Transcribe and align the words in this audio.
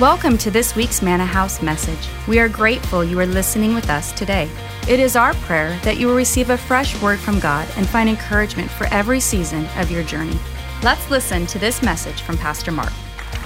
Welcome 0.00 0.38
to 0.38 0.50
this 0.50 0.74
week's 0.74 1.02
Manna 1.02 1.24
House 1.24 1.62
message. 1.62 2.08
We 2.26 2.40
are 2.40 2.48
grateful 2.48 3.04
you 3.04 3.20
are 3.20 3.26
listening 3.26 3.76
with 3.76 3.88
us 3.88 4.10
today. 4.10 4.50
It 4.88 4.98
is 4.98 5.14
our 5.14 5.34
prayer 5.34 5.78
that 5.84 5.98
you 5.98 6.08
will 6.08 6.16
receive 6.16 6.50
a 6.50 6.58
fresh 6.58 7.00
word 7.00 7.20
from 7.20 7.38
God 7.38 7.68
and 7.76 7.88
find 7.88 8.08
encouragement 8.08 8.72
for 8.72 8.88
every 8.88 9.20
season 9.20 9.68
of 9.76 9.92
your 9.92 10.02
journey. 10.02 10.36
Let's 10.82 11.08
listen 11.12 11.46
to 11.46 11.60
this 11.60 11.80
message 11.80 12.22
from 12.22 12.36
Pastor 12.36 12.72
Mark. 12.72 12.92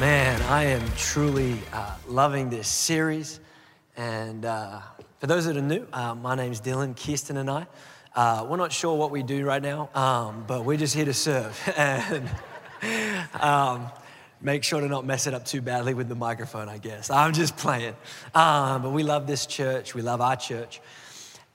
Man, 0.00 0.40
I 0.44 0.64
am 0.64 0.82
truly 0.96 1.58
uh, 1.74 1.94
loving 2.06 2.48
this 2.48 2.66
series. 2.66 3.40
And 3.98 4.46
uh, 4.46 4.80
for 5.18 5.26
those 5.26 5.44
that 5.44 5.56
are 5.58 5.60
new, 5.60 5.86
uh, 5.92 6.14
my 6.14 6.34
name's 6.34 6.62
Dylan, 6.62 6.96
Kirsten, 6.96 7.36
and 7.36 7.50
I. 7.50 7.66
Uh, 8.16 8.46
we're 8.48 8.56
not 8.56 8.72
sure 8.72 8.96
what 8.96 9.10
we 9.10 9.22
do 9.22 9.44
right 9.44 9.62
now, 9.62 9.90
um, 9.94 10.44
but 10.46 10.64
we're 10.64 10.78
just 10.78 10.94
here 10.94 11.04
to 11.04 11.12
serve. 11.12 11.60
and 11.76 12.26
um, 13.38 13.90
make 14.40 14.64
sure 14.64 14.80
to 14.80 14.88
not 14.88 15.04
mess 15.04 15.26
it 15.26 15.34
up 15.34 15.44
too 15.44 15.60
badly 15.60 15.94
with 15.94 16.08
the 16.08 16.14
microphone, 16.14 16.68
I 16.68 16.78
guess. 16.78 17.10
I'm 17.10 17.32
just 17.32 17.56
playing. 17.56 17.94
Um, 18.34 18.82
but 18.82 18.90
we 18.90 19.02
love 19.02 19.26
this 19.26 19.46
church, 19.46 19.94
we 19.94 20.02
love 20.02 20.20
our 20.20 20.36
church. 20.36 20.80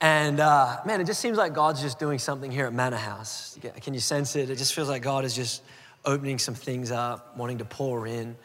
And 0.00 0.40
uh, 0.40 0.78
man, 0.84 1.00
it 1.00 1.04
just 1.04 1.20
seems 1.20 1.38
like 1.38 1.54
God's 1.54 1.80
just 1.80 1.98
doing 1.98 2.18
something 2.18 2.50
here 2.50 2.66
at 2.66 2.74
Manna 2.74 2.98
House. 2.98 3.58
Can 3.80 3.94
you 3.94 4.00
sense 4.00 4.36
it? 4.36 4.50
It 4.50 4.56
just 4.56 4.74
feels 4.74 4.88
like 4.88 5.02
God 5.02 5.24
is 5.24 5.34
just 5.34 5.62
opening 6.04 6.38
some 6.38 6.54
things 6.54 6.90
up, 6.90 7.36
wanting 7.36 7.58
to 7.58 7.64
pour 7.64 8.06
in. 8.06 8.36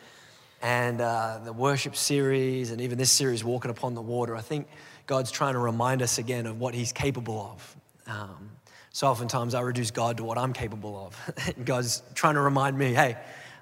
And 0.62 1.02
uh, 1.02 1.40
the 1.44 1.54
worship 1.54 1.96
series, 1.96 2.72
and 2.72 2.82
even 2.82 2.98
this 2.98 3.12
series, 3.12 3.44
Walking 3.44 3.72
Upon 3.72 3.94
the 3.94 4.02
Water, 4.02 4.36
I 4.36 4.42
think 4.42 4.68
God's 5.06 5.32
trying 5.32 5.54
to 5.54 5.60
remind 5.60 6.02
us 6.02 6.18
again 6.18 6.46
of 6.46 6.60
what 6.60 6.74
He's 6.74 6.92
capable 6.92 7.54
of. 7.54 7.76
Um, 8.08 8.52
so 8.92 9.08
oftentimes 9.08 9.56
I 9.56 9.62
reduce 9.62 9.92
God 9.92 10.18
to 10.18 10.24
what 10.24 10.38
I'm 10.38 10.54
capable 10.54 11.08
of. 11.08 11.56
God's 11.66 12.04
trying 12.14 12.36
to 12.36 12.42
remind 12.42 12.78
me, 12.78 12.94
hey, 12.94 13.18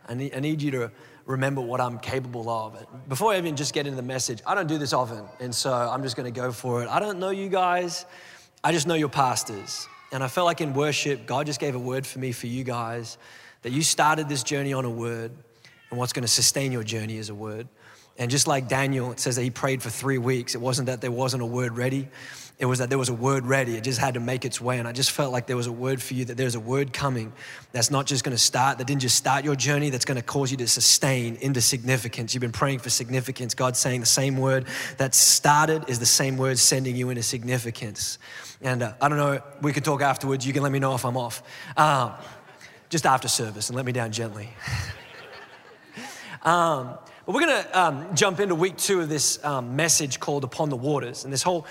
I 0.08 0.14
need, 0.14 0.36
I 0.36 0.40
need 0.40 0.62
you 0.62 0.72
to 0.72 0.92
remember 1.26 1.62
what 1.62 1.82
I'm 1.82 2.00
capable 2.00 2.50
of. 2.50 2.86
Before 3.10 3.34
I 3.34 3.38
even 3.38 3.56
just 3.56 3.74
get 3.74 3.86
into 3.86 3.98
the 3.98 4.02
message, 4.02 4.42
I 4.46 4.56
don't 4.56 4.68
do 4.68 4.78
this 4.78 4.94
often, 4.94 5.26
and 5.40 5.54
so 5.54 5.74
I'm 5.74 6.04
just 6.04 6.16
gonna 6.16 6.32
go 6.32 6.52
for 6.52 6.82
it. 6.84 6.90
I 6.90 7.00
don't 7.00 7.20
know 7.20 7.30
you 7.30 7.50
guys, 7.50 8.06
I 8.64 8.72
just 8.72 8.88
know 8.88 8.96
your 8.96 9.10
pastors. 9.10 9.88
And 10.12 10.24
I 10.24 10.30
felt 10.30 10.46
like 10.46 10.62
in 10.62 10.74
worship, 10.74 11.26
God 11.26 11.46
just 11.46 11.60
gave 11.60 11.76
a 11.76 11.80
word 11.80 12.08
for 12.08 12.20
me 12.20 12.32
for 12.32 12.48
you 12.48 12.64
guys 12.64 13.18
that 13.64 13.72
you 13.72 13.84
started 13.84 14.30
this 14.30 14.42
journey 14.42 14.72
on 14.72 14.86
a 14.86 14.90
word, 14.90 15.32
and 15.90 16.00
what's 16.00 16.14
gonna 16.14 16.28
sustain 16.28 16.72
your 16.72 16.84
journey 16.84 17.18
is 17.18 17.30
a 17.30 17.36
word. 17.36 17.68
And 18.18 18.32
just 18.32 18.48
like 18.48 18.68
Daniel, 18.68 19.12
it 19.12 19.20
says 19.20 19.36
that 19.36 19.44
he 19.44 19.52
prayed 19.52 19.84
for 19.84 19.90
three 19.90 20.18
weeks. 20.18 20.56
It 20.56 20.62
wasn't 20.62 20.88
that 20.88 21.02
there 21.02 21.12
wasn't 21.12 21.44
a 21.44 21.46
word 21.46 21.78
ready, 21.78 22.08
it 22.60 22.66
was 22.66 22.80
that 22.80 22.90
there 22.90 22.98
was 22.98 23.10
a 23.10 23.14
word 23.14 23.46
ready. 23.46 23.76
It 23.76 23.84
just 23.84 24.00
had 24.00 24.16
to 24.16 24.20
make 24.20 24.44
its 24.44 24.60
way. 24.60 24.80
And 24.80 24.88
I 24.88 24.92
just 24.92 25.12
felt 25.12 25.32
like 25.32 25.46
there 25.46 25.56
was 25.56 25.68
a 25.68 25.72
word 25.72 26.02
for 26.02 26.16
you, 26.16 26.26
that 26.26 26.38
there's 26.38 26.56
a 26.56 26.60
word 26.60 26.92
coming 26.92 27.32
that's 27.72 27.92
not 27.92 28.08
just 28.08 28.24
gonna 28.24 28.40
start, 28.40 28.80
that 28.80 28.88
didn't 28.88 29.02
just 29.02 29.16
start 29.16 29.46
your 29.46 29.56
journey, 29.56 29.92
that's 29.92 30.06
gonna 30.06 30.24
cause 30.24 30.50
you 30.50 30.58
to 30.58 30.68
sustain 30.68 31.36
into 31.36 31.62
significance. 31.62 32.34
You've 32.34 32.42
been 32.42 32.52
praying 32.52 32.80
for 32.80 32.90
significance. 32.90 33.54
God's 33.54 33.78
saying 33.78 34.00
the 34.00 34.08
same 34.08 34.38
word 34.38 34.66
that 34.98 35.14
started 35.14 35.88
is 35.88 36.00
the 36.00 36.08
same 36.08 36.38
word 36.38 36.58
sending 36.58 36.96
you 36.96 37.12
into 37.12 37.22
significance. 37.22 38.18
And 38.62 38.82
uh, 38.82 38.94
I 39.00 39.08
don't 39.08 39.20
know, 39.20 39.40
we 39.62 39.72
can 39.72 39.84
talk 39.84 40.02
afterwards. 40.02 40.48
You 40.48 40.54
can 40.54 40.64
let 40.64 40.72
me 40.72 40.80
know 40.80 40.96
if 40.96 41.06
I'm 41.06 41.18
off. 41.18 41.44
Um, 41.78 42.14
just 42.90 43.06
after 43.06 43.28
service 43.28 43.70
and 43.70 43.76
let 43.76 43.86
me 43.86 43.92
down 43.92 44.12
gently. 44.12 44.50
um, 46.42 46.98
we're 47.34 47.46
going 47.46 47.62
to 47.62 47.80
um, 47.80 48.16
jump 48.16 48.40
into 48.40 48.56
week 48.56 48.78
two 48.78 49.02
of 49.02 49.10
this 49.10 49.44
um, 49.44 49.76
message 49.76 50.18
called 50.20 50.46
Upon 50.46 50.70
the 50.70 50.78
Waters. 50.78 51.26
And 51.26 51.34
this 51.34 51.44
whole 51.44 51.66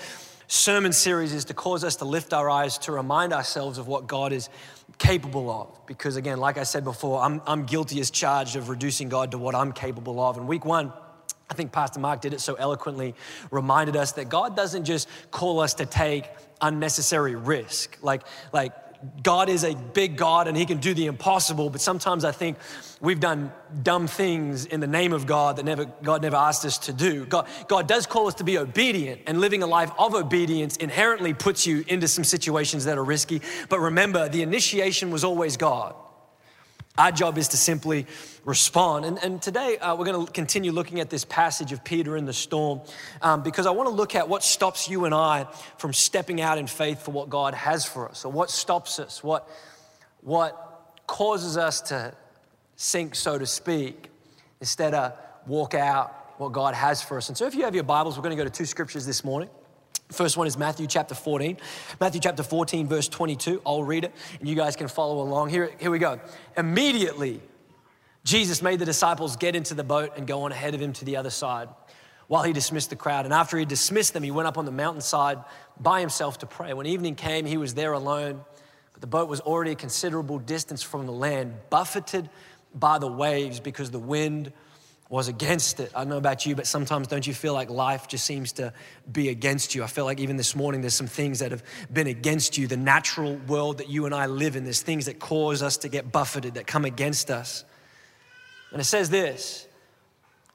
sermon 0.45 0.93
series 0.93 1.33
is 1.33 1.45
to 1.45 1.55
cause 1.55 1.83
us 1.83 1.95
to 1.95 2.05
lift 2.05 2.31
our 2.31 2.47
eyes 2.47 2.77
to 2.79 2.91
remind 2.91 3.33
ourselves 3.33 3.79
of 3.79 3.87
what 3.87 4.05
God 4.05 4.33
is 4.33 4.49
capable 4.99 5.49
of. 5.49 5.87
Because, 5.87 6.15
again, 6.15 6.37
like 6.37 6.59
I 6.59 6.63
said 6.63 6.83
before, 6.83 7.23
I'm, 7.23 7.41
I'm 7.47 7.65
guilty 7.65 7.99
as 7.99 8.11
charged 8.11 8.55
of 8.55 8.69
reducing 8.69 9.09
God 9.09 9.31
to 9.31 9.39
what 9.39 9.55
I'm 9.55 9.71
capable 9.71 10.19
of. 10.19 10.37
And 10.37 10.47
week 10.47 10.63
one, 10.63 10.93
I 11.49 11.55
think 11.55 11.71
Pastor 11.71 11.99
Mark 11.99 12.21
did 12.21 12.33
it 12.33 12.39
so 12.39 12.53
eloquently, 12.53 13.15
reminded 13.49 13.95
us 13.95 14.11
that 14.11 14.29
God 14.29 14.55
doesn't 14.55 14.85
just 14.85 15.09
call 15.31 15.59
us 15.59 15.73
to 15.75 15.87
take 15.87 16.25
unnecessary 16.61 17.35
risk. 17.35 17.97
Like, 18.03 18.21
like 18.53 18.73
God 19.23 19.49
is 19.49 19.63
a 19.63 19.75
big 19.75 20.17
God 20.17 20.47
and 20.47 20.57
He 20.57 20.65
can 20.65 20.77
do 20.77 20.93
the 20.93 21.05
impossible, 21.05 21.69
but 21.69 21.81
sometimes 21.81 22.25
I 22.25 22.31
think 22.31 22.57
we've 23.01 23.19
done 23.19 23.51
dumb 23.83 24.07
things 24.07 24.65
in 24.65 24.79
the 24.79 24.87
name 24.87 25.13
of 25.13 25.25
God 25.25 25.57
that 25.57 25.65
never, 25.65 25.85
God 25.85 26.21
never 26.21 26.35
asked 26.35 26.65
us 26.65 26.77
to 26.79 26.93
do. 26.93 27.25
God, 27.25 27.47
God 27.67 27.87
does 27.87 28.05
call 28.05 28.27
us 28.27 28.35
to 28.35 28.43
be 28.43 28.57
obedient, 28.57 29.21
and 29.27 29.39
living 29.39 29.63
a 29.63 29.67
life 29.67 29.91
of 29.99 30.15
obedience 30.15 30.77
inherently 30.77 31.33
puts 31.33 31.67
you 31.67 31.83
into 31.87 32.07
some 32.07 32.23
situations 32.23 32.85
that 32.85 32.97
are 32.97 33.03
risky. 33.03 33.41
But 33.69 33.79
remember, 33.79 34.29
the 34.29 34.41
initiation 34.41 35.11
was 35.11 35.23
always 35.23 35.57
God. 35.57 35.95
Our 36.97 37.11
job 37.11 37.37
is 37.37 37.49
to 37.49 37.57
simply 37.57 38.07
respond. 38.43 39.05
And, 39.05 39.23
and 39.23 39.39
today 39.39 39.77
uh, 39.77 39.95
we're 39.95 40.05
going 40.05 40.25
to 40.25 40.31
continue 40.31 40.71
looking 40.71 40.99
at 40.99 41.11
this 41.11 41.25
passage 41.25 41.71
of 41.71 41.83
Peter 41.83 42.17
in 42.17 42.25
the 42.25 42.33
storm 42.33 42.81
um, 43.21 43.43
because 43.43 43.67
I 43.67 43.71
want 43.71 43.87
to 43.87 43.93
look 43.93 44.15
at 44.15 44.27
what 44.27 44.43
stops 44.43 44.89
you 44.89 45.05
and 45.05 45.13
I 45.13 45.45
from 45.77 45.93
stepping 45.93 46.41
out 46.41 46.57
in 46.57 46.65
faith 46.65 47.03
for 47.03 47.11
what 47.11 47.29
God 47.29 47.53
has 47.53 47.85
for 47.85 48.09
us, 48.09 48.25
or 48.25 48.31
what 48.31 48.49
stops 48.49 48.97
us, 48.99 49.23
what, 49.23 49.47
what 50.21 51.01
causes 51.05 51.55
us 51.55 51.81
to 51.81 52.15
sink, 52.77 53.13
so 53.13 53.37
to 53.37 53.45
speak, 53.45 54.09
instead 54.59 54.95
of 54.95 55.13
walk 55.45 55.75
out 55.75 56.39
what 56.39 56.51
God 56.51 56.73
has 56.73 57.01
for 57.01 57.17
us. 57.17 57.29
And 57.29 57.37
so 57.37 57.45
if 57.45 57.53
you 57.53 57.63
have 57.63 57.75
your 57.75 57.83
Bibles, 57.83 58.17
we're 58.17 58.23
going 58.23 58.35
to 58.35 58.43
go 58.43 58.49
to 58.49 58.55
two 58.55 58.65
scriptures 58.65 59.05
this 59.05 59.23
morning. 59.23 59.49
First 60.09 60.37
one 60.37 60.47
is 60.47 60.57
Matthew 60.57 60.87
chapter 60.87 61.13
14. 61.13 61.57
Matthew 61.99 62.21
chapter 62.21 62.41
14, 62.41 62.87
verse 62.87 63.09
22. 63.09 63.61
I'll 63.65 63.83
read 63.83 64.05
it 64.05 64.13
and 64.39 64.47
you 64.47 64.55
guys 64.55 64.75
can 64.75 64.87
follow 64.87 65.21
along. 65.21 65.49
Here, 65.49 65.71
here 65.79 65.91
we 65.91 65.99
go. 65.99 66.19
Immediately, 66.55 67.41
Jesus 68.23 68.61
made 68.61 68.79
the 68.79 68.85
disciples 68.85 69.35
get 69.35 69.55
into 69.55 69.73
the 69.73 69.83
boat 69.83 70.13
and 70.15 70.25
go 70.25 70.43
on 70.43 70.51
ahead 70.51 70.73
of 70.73 70.81
him 70.81 70.93
to 70.93 71.05
the 71.05 71.17
other 71.17 71.29
side 71.29 71.67
while 72.27 72.43
he 72.43 72.53
dismissed 72.53 72.89
the 72.89 72.95
crowd. 72.95 73.25
And 73.25 73.33
after 73.33 73.57
he 73.57 73.65
dismissed 73.65 74.13
them, 74.13 74.23
he 74.23 74.31
went 74.31 74.47
up 74.47 74.57
on 74.57 74.65
the 74.65 74.71
mountainside 74.71 75.39
by 75.79 75.99
himself 75.99 76.37
to 76.39 76.45
pray. 76.45 76.73
When 76.73 76.85
evening 76.85 77.15
came, 77.15 77.45
he 77.45 77.57
was 77.57 77.73
there 77.73 77.93
alone, 77.93 78.41
but 78.93 79.01
the 79.01 79.07
boat 79.07 79.27
was 79.27 79.41
already 79.41 79.71
a 79.71 79.75
considerable 79.75 80.39
distance 80.39 80.81
from 80.81 81.05
the 81.05 81.11
land, 81.11 81.53
buffeted 81.69 82.29
by 82.73 82.97
the 82.97 83.07
waves 83.07 83.59
because 83.59 83.91
the 83.91 83.99
wind 83.99 84.53
was 85.09 85.27
against 85.27 85.79
it. 85.79 85.91
I 85.95 85.99
don't 85.99 86.09
know 86.09 86.17
about 86.17 86.45
you, 86.45 86.55
but 86.55 86.67
sometimes 86.67 87.07
don't 87.07 87.25
you 87.25 87.33
feel 87.33 87.53
like 87.53 87.69
life 87.69 88.07
just 88.07 88.25
seems 88.25 88.51
to 88.53 88.73
be 89.09 89.29
against 89.29 89.73
you? 89.73 89.83
I 89.83 89.87
feel 89.87 90.05
like 90.05 90.19
even 90.19 90.35
this 90.35 90.55
morning 90.55 90.81
there's 90.81 90.93
some 90.93 91.07
things 91.07 91.39
that 91.39 91.51
have 91.51 91.63
been 91.91 92.07
against 92.07 92.57
you. 92.57 92.67
The 92.67 92.77
natural 92.77 93.35
world 93.47 93.77
that 93.77 93.89
you 93.89 94.05
and 94.05 94.13
I 94.13 94.25
live 94.25 94.55
in, 94.55 94.65
there's 94.65 94.81
things 94.81 95.05
that 95.05 95.19
cause 95.19 95.63
us 95.63 95.77
to 95.77 95.89
get 95.89 96.11
buffeted, 96.11 96.55
that 96.55 96.67
come 96.67 96.83
against 96.83 97.31
us. 97.31 97.63
And 98.71 98.81
it 98.81 98.85
says 98.85 99.09
this 99.09 99.65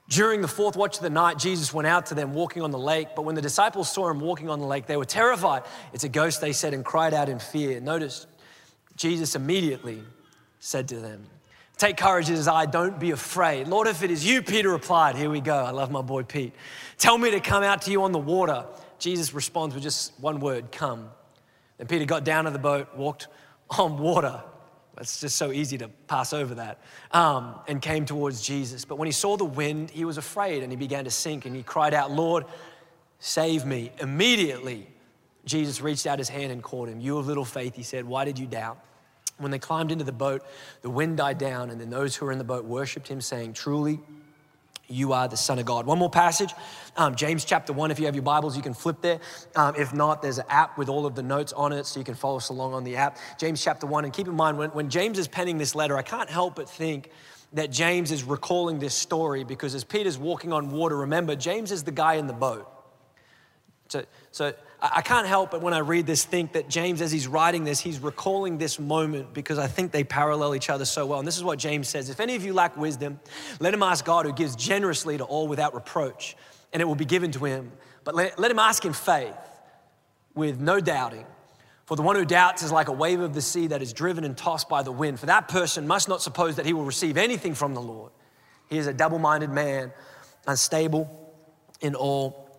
During 0.07 0.41
the 0.41 0.47
fourth 0.47 0.75
watch 0.75 0.97
of 0.97 1.03
the 1.03 1.09
night, 1.09 1.39
Jesus 1.39 1.73
went 1.73 1.87
out 1.87 2.07
to 2.07 2.15
them 2.15 2.35
walking 2.35 2.61
on 2.61 2.69
the 2.69 2.79
lake. 2.79 3.09
But 3.15 3.23
when 3.23 3.33
the 3.33 3.41
disciples 3.41 3.91
saw 3.91 4.09
him 4.11 4.19
walking 4.19 4.49
on 4.49 4.59
the 4.59 4.67
lake, 4.67 4.85
they 4.85 4.97
were 4.97 5.05
terrified. 5.05 5.63
It's 5.93 6.03
a 6.03 6.09
ghost, 6.09 6.41
they 6.41 6.53
said, 6.53 6.75
and 6.75 6.85
cried 6.85 7.15
out 7.15 7.27
in 7.27 7.39
fear. 7.39 7.79
Notice, 7.79 8.27
Jesus 8.95 9.35
immediately 9.35 10.03
said 10.59 10.87
to 10.89 10.99
them, 10.99 11.25
Take 11.77 11.97
courage, 11.97 12.29
is 12.29 12.47
I, 12.47 12.65
don't 12.65 12.99
be 12.99 13.11
afraid. 13.11 13.67
Lord, 13.67 13.87
if 13.87 14.03
it 14.03 14.11
is 14.11 14.25
you, 14.25 14.41
Peter 14.41 14.69
replied, 14.69 15.15
Here 15.15 15.29
we 15.29 15.41
go. 15.41 15.55
I 15.55 15.71
love 15.71 15.91
my 15.91 16.01
boy 16.01 16.23
Pete. 16.23 16.53
Tell 16.97 17.17
me 17.17 17.31
to 17.31 17.39
come 17.39 17.63
out 17.63 17.81
to 17.83 17.91
you 17.91 18.03
on 18.03 18.11
the 18.11 18.19
water. 18.19 18.65
Jesus 18.99 19.33
responds 19.33 19.73
with 19.73 19.83
just 19.83 20.17
one 20.19 20.39
word, 20.39 20.71
come. 20.71 21.09
Then 21.77 21.87
Peter 21.87 22.05
got 22.05 22.23
down 22.23 22.45
to 22.45 22.51
the 22.51 22.59
boat, 22.59 22.95
walked 22.95 23.27
on 23.69 23.97
water. 23.97 24.41
It's 24.99 25.19
just 25.19 25.37
so 25.37 25.51
easy 25.51 25.77
to 25.79 25.87
pass 26.07 26.33
over 26.33 26.55
that. 26.55 26.79
Um, 27.11 27.55
and 27.67 27.81
came 27.81 28.05
towards 28.05 28.41
Jesus. 28.41 28.85
But 28.85 28.97
when 28.97 29.07
he 29.07 29.11
saw 29.11 29.37
the 29.37 29.45
wind, 29.45 29.89
he 29.89 30.05
was 30.05 30.17
afraid 30.17 30.61
and 30.63 30.71
he 30.71 30.75
began 30.75 31.05
to 31.05 31.11
sink 31.11 31.45
and 31.45 31.55
he 31.55 31.63
cried 31.63 31.93
out, 31.93 32.11
Lord, 32.11 32.45
save 33.19 33.65
me. 33.65 33.91
Immediately, 33.99 34.87
Jesus 35.45 35.81
reached 35.81 36.05
out 36.05 36.19
his 36.19 36.29
hand 36.29 36.51
and 36.51 36.61
caught 36.61 36.89
him. 36.89 36.99
You 36.99 37.17
of 37.17 37.27
little 37.27 37.45
faith, 37.45 37.75
he 37.75 37.83
said, 37.83 38.05
why 38.05 38.23
did 38.23 38.37
you 38.37 38.45
doubt? 38.45 38.77
When 39.37 39.51
they 39.51 39.59
climbed 39.59 39.91
into 39.91 40.03
the 40.03 40.11
boat, 40.11 40.43
the 40.81 40.89
wind 40.89 41.17
died 41.17 41.37
down, 41.37 41.69
and 41.69 41.81
then 41.81 41.89
those 41.89 42.15
who 42.15 42.25
were 42.25 42.31
in 42.31 42.37
the 42.37 42.43
boat 42.43 42.65
worshiped 42.65 43.07
him, 43.07 43.19
saying, 43.19 43.53
Truly, 43.53 43.99
you 44.87 45.13
are 45.13 45.27
the 45.27 45.37
Son 45.37 45.59
of 45.59 45.65
God. 45.65 45.85
One 45.85 45.97
more 45.97 46.09
passage, 46.09 46.53
um, 46.97 47.15
James 47.15 47.45
chapter 47.45 47.73
1. 47.73 47.89
If 47.89 47.99
you 47.99 48.05
have 48.05 48.15
your 48.15 48.23
Bibles, 48.23 48.55
you 48.55 48.61
can 48.61 48.73
flip 48.73 49.01
there. 49.01 49.19
Um, 49.55 49.75
if 49.75 49.93
not, 49.93 50.21
there's 50.21 50.37
an 50.37 50.45
app 50.49 50.77
with 50.77 50.89
all 50.89 51.05
of 51.05 51.15
the 51.15 51.23
notes 51.23 51.53
on 51.53 51.71
it, 51.71 51.85
so 51.85 51.99
you 51.99 52.05
can 52.05 52.15
follow 52.15 52.37
us 52.37 52.49
along 52.49 52.73
on 52.73 52.83
the 52.83 52.97
app. 52.97 53.17
James 53.39 53.63
chapter 53.63 53.87
1. 53.87 54.03
And 54.05 54.13
keep 54.13 54.27
in 54.27 54.35
mind, 54.35 54.57
when, 54.57 54.69
when 54.71 54.89
James 54.89 55.17
is 55.17 55.27
penning 55.27 55.57
this 55.57 55.73
letter, 55.73 55.97
I 55.97 56.03
can't 56.03 56.29
help 56.29 56.55
but 56.55 56.69
think 56.69 57.09
that 57.53 57.71
James 57.71 58.11
is 58.11 58.23
recalling 58.23 58.79
this 58.79 58.93
story 58.93 59.43
because 59.43 59.75
as 59.75 59.83
Peter's 59.83 60.17
walking 60.17 60.51
on 60.51 60.69
water, 60.69 60.97
remember, 60.97 61.35
James 61.35 61.71
is 61.71 61.83
the 61.83 61.91
guy 61.91 62.15
in 62.15 62.27
the 62.27 62.33
boat. 62.33 62.69
So, 63.89 64.03
so 64.31 64.53
I 64.85 65.01
can't 65.01 65.25
help 65.25 65.51
but 65.51 65.61
when 65.61 65.73
I 65.73 65.77
read 65.77 66.05
this 66.05 66.25
think 66.25 66.53
that 66.53 66.67
James, 66.67 67.01
as 67.01 67.09
he's 67.09 67.25
writing 67.25 67.63
this, 67.63 67.79
he's 67.79 67.99
recalling 67.99 68.57
this 68.57 68.79
moment 68.79 69.33
because 69.33 69.57
I 69.57 69.67
think 69.67 69.93
they 69.93 70.03
parallel 70.03 70.55
each 70.55 70.69
other 70.69 70.83
so 70.83 71.05
well. 71.05 71.19
And 71.19 71.27
this 71.27 71.37
is 71.37 71.43
what 71.43 71.57
James 71.57 71.87
says 71.87 72.09
If 72.09 72.19
any 72.19 72.35
of 72.35 72.43
you 72.43 72.53
lack 72.53 72.75
wisdom, 72.75 73.21
let 73.61 73.73
him 73.73 73.81
ask 73.81 74.03
God 74.03 74.25
who 74.25 74.33
gives 74.33 74.57
generously 74.57 75.17
to 75.17 75.23
all 75.23 75.47
without 75.47 75.73
reproach, 75.73 76.35
and 76.73 76.81
it 76.81 76.85
will 76.85 76.95
be 76.95 77.05
given 77.05 77.31
to 77.31 77.45
him. 77.45 77.71
But 78.03 78.13
let, 78.13 78.37
let 78.37 78.51
him 78.51 78.59
ask 78.59 78.83
in 78.83 78.91
faith 78.91 79.33
with 80.35 80.59
no 80.59 80.81
doubting. 80.81 81.25
For 81.85 81.95
the 81.95 82.01
one 82.01 82.17
who 82.17 82.25
doubts 82.25 82.61
is 82.61 82.71
like 82.71 82.89
a 82.89 82.93
wave 82.93 83.21
of 83.21 83.33
the 83.33 83.41
sea 83.41 83.67
that 83.67 83.81
is 83.81 83.93
driven 83.93 84.25
and 84.25 84.35
tossed 84.35 84.67
by 84.67 84.83
the 84.83 84.91
wind. 84.91 85.17
For 85.17 85.27
that 85.27 85.47
person 85.47 85.87
must 85.87 86.09
not 86.09 86.21
suppose 86.21 86.57
that 86.57 86.65
he 86.65 86.73
will 86.73 86.85
receive 86.85 87.15
anything 87.15 87.55
from 87.55 87.73
the 87.73 87.81
Lord. 87.81 88.11
He 88.69 88.77
is 88.77 88.87
a 88.87 88.93
double 88.93 89.19
minded 89.19 89.49
man 89.49 89.93
unstable 90.45 91.09
in 91.79 91.95
all 91.95 92.49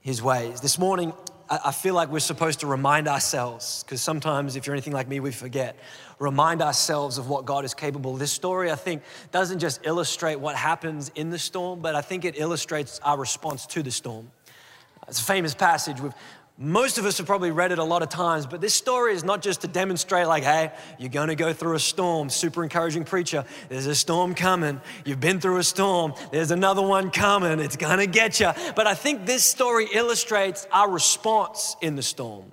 his 0.00 0.22
ways. 0.22 0.60
This 0.60 0.78
morning, 0.78 1.12
I 1.48 1.70
feel 1.70 1.94
like 1.94 2.08
we're 2.08 2.18
supposed 2.18 2.60
to 2.60 2.66
remind 2.66 3.06
ourselves, 3.06 3.84
because 3.84 4.02
sometimes 4.02 4.56
if 4.56 4.66
you're 4.66 4.74
anything 4.74 4.92
like 4.92 5.06
me, 5.06 5.20
we 5.20 5.30
forget. 5.30 5.78
Remind 6.18 6.60
ourselves 6.60 7.18
of 7.18 7.28
what 7.28 7.44
God 7.44 7.64
is 7.64 7.72
capable. 7.72 8.16
This 8.16 8.32
story, 8.32 8.70
I 8.70 8.74
think, 8.74 9.02
doesn't 9.30 9.60
just 9.60 9.80
illustrate 9.84 10.40
what 10.40 10.56
happens 10.56 11.12
in 11.14 11.30
the 11.30 11.38
storm, 11.38 11.80
but 11.80 11.94
I 11.94 12.00
think 12.00 12.24
it 12.24 12.38
illustrates 12.38 12.98
our 13.04 13.16
response 13.16 13.64
to 13.66 13.82
the 13.82 13.92
storm. 13.92 14.30
It's 15.06 15.20
a 15.20 15.24
famous 15.24 15.54
passage. 15.54 16.00
We've, 16.00 16.14
most 16.58 16.96
of 16.96 17.04
us 17.04 17.18
have 17.18 17.26
probably 17.26 17.50
read 17.50 17.70
it 17.70 17.78
a 17.78 17.84
lot 17.84 18.02
of 18.02 18.08
times, 18.08 18.46
but 18.46 18.62
this 18.62 18.74
story 18.74 19.12
is 19.12 19.22
not 19.22 19.42
just 19.42 19.60
to 19.60 19.68
demonstrate, 19.68 20.26
like, 20.26 20.42
hey, 20.42 20.72
you're 20.98 21.10
gonna 21.10 21.34
go 21.34 21.52
through 21.52 21.74
a 21.74 21.78
storm. 21.78 22.30
Super 22.30 22.62
encouraging 22.62 23.04
preacher. 23.04 23.44
There's 23.68 23.86
a 23.86 23.94
storm 23.94 24.34
coming. 24.34 24.80
You've 25.04 25.20
been 25.20 25.38
through 25.38 25.58
a 25.58 25.64
storm. 25.64 26.14
There's 26.32 26.50
another 26.50 26.80
one 26.80 27.10
coming. 27.10 27.60
It's 27.60 27.76
gonna 27.76 28.06
get 28.06 28.40
you. 28.40 28.52
But 28.74 28.86
I 28.86 28.94
think 28.94 29.26
this 29.26 29.44
story 29.44 29.86
illustrates 29.92 30.66
our 30.72 30.90
response 30.90 31.76
in 31.82 31.94
the 31.94 32.02
storm. 32.02 32.50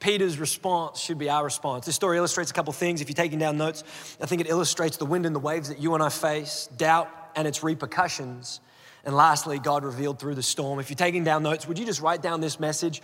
Peter's 0.00 0.38
response 0.38 1.00
should 1.00 1.18
be 1.18 1.30
our 1.30 1.44
response. 1.44 1.86
This 1.86 1.94
story 1.94 2.18
illustrates 2.18 2.50
a 2.50 2.54
couple 2.54 2.72
things. 2.72 3.00
If 3.00 3.08
you're 3.08 3.14
taking 3.14 3.38
down 3.38 3.56
notes, 3.56 3.84
I 4.20 4.26
think 4.26 4.40
it 4.40 4.48
illustrates 4.48 4.96
the 4.96 5.06
wind 5.06 5.24
and 5.24 5.34
the 5.34 5.40
waves 5.40 5.68
that 5.68 5.78
you 5.78 5.94
and 5.94 6.02
I 6.02 6.08
face, 6.08 6.68
doubt 6.76 7.08
and 7.36 7.46
its 7.46 7.62
repercussions 7.62 8.60
and 9.06 9.14
lastly, 9.14 9.60
God 9.60 9.84
revealed 9.84 10.18
through 10.18 10.34
the 10.34 10.42
storm. 10.42 10.80
If 10.80 10.90
you're 10.90 10.96
taking 10.96 11.22
down 11.22 11.44
notes, 11.44 11.66
would 11.68 11.78
you 11.78 11.86
just 11.86 12.02
write 12.02 12.22
down 12.22 12.40
this 12.40 12.58
message? 12.58 13.00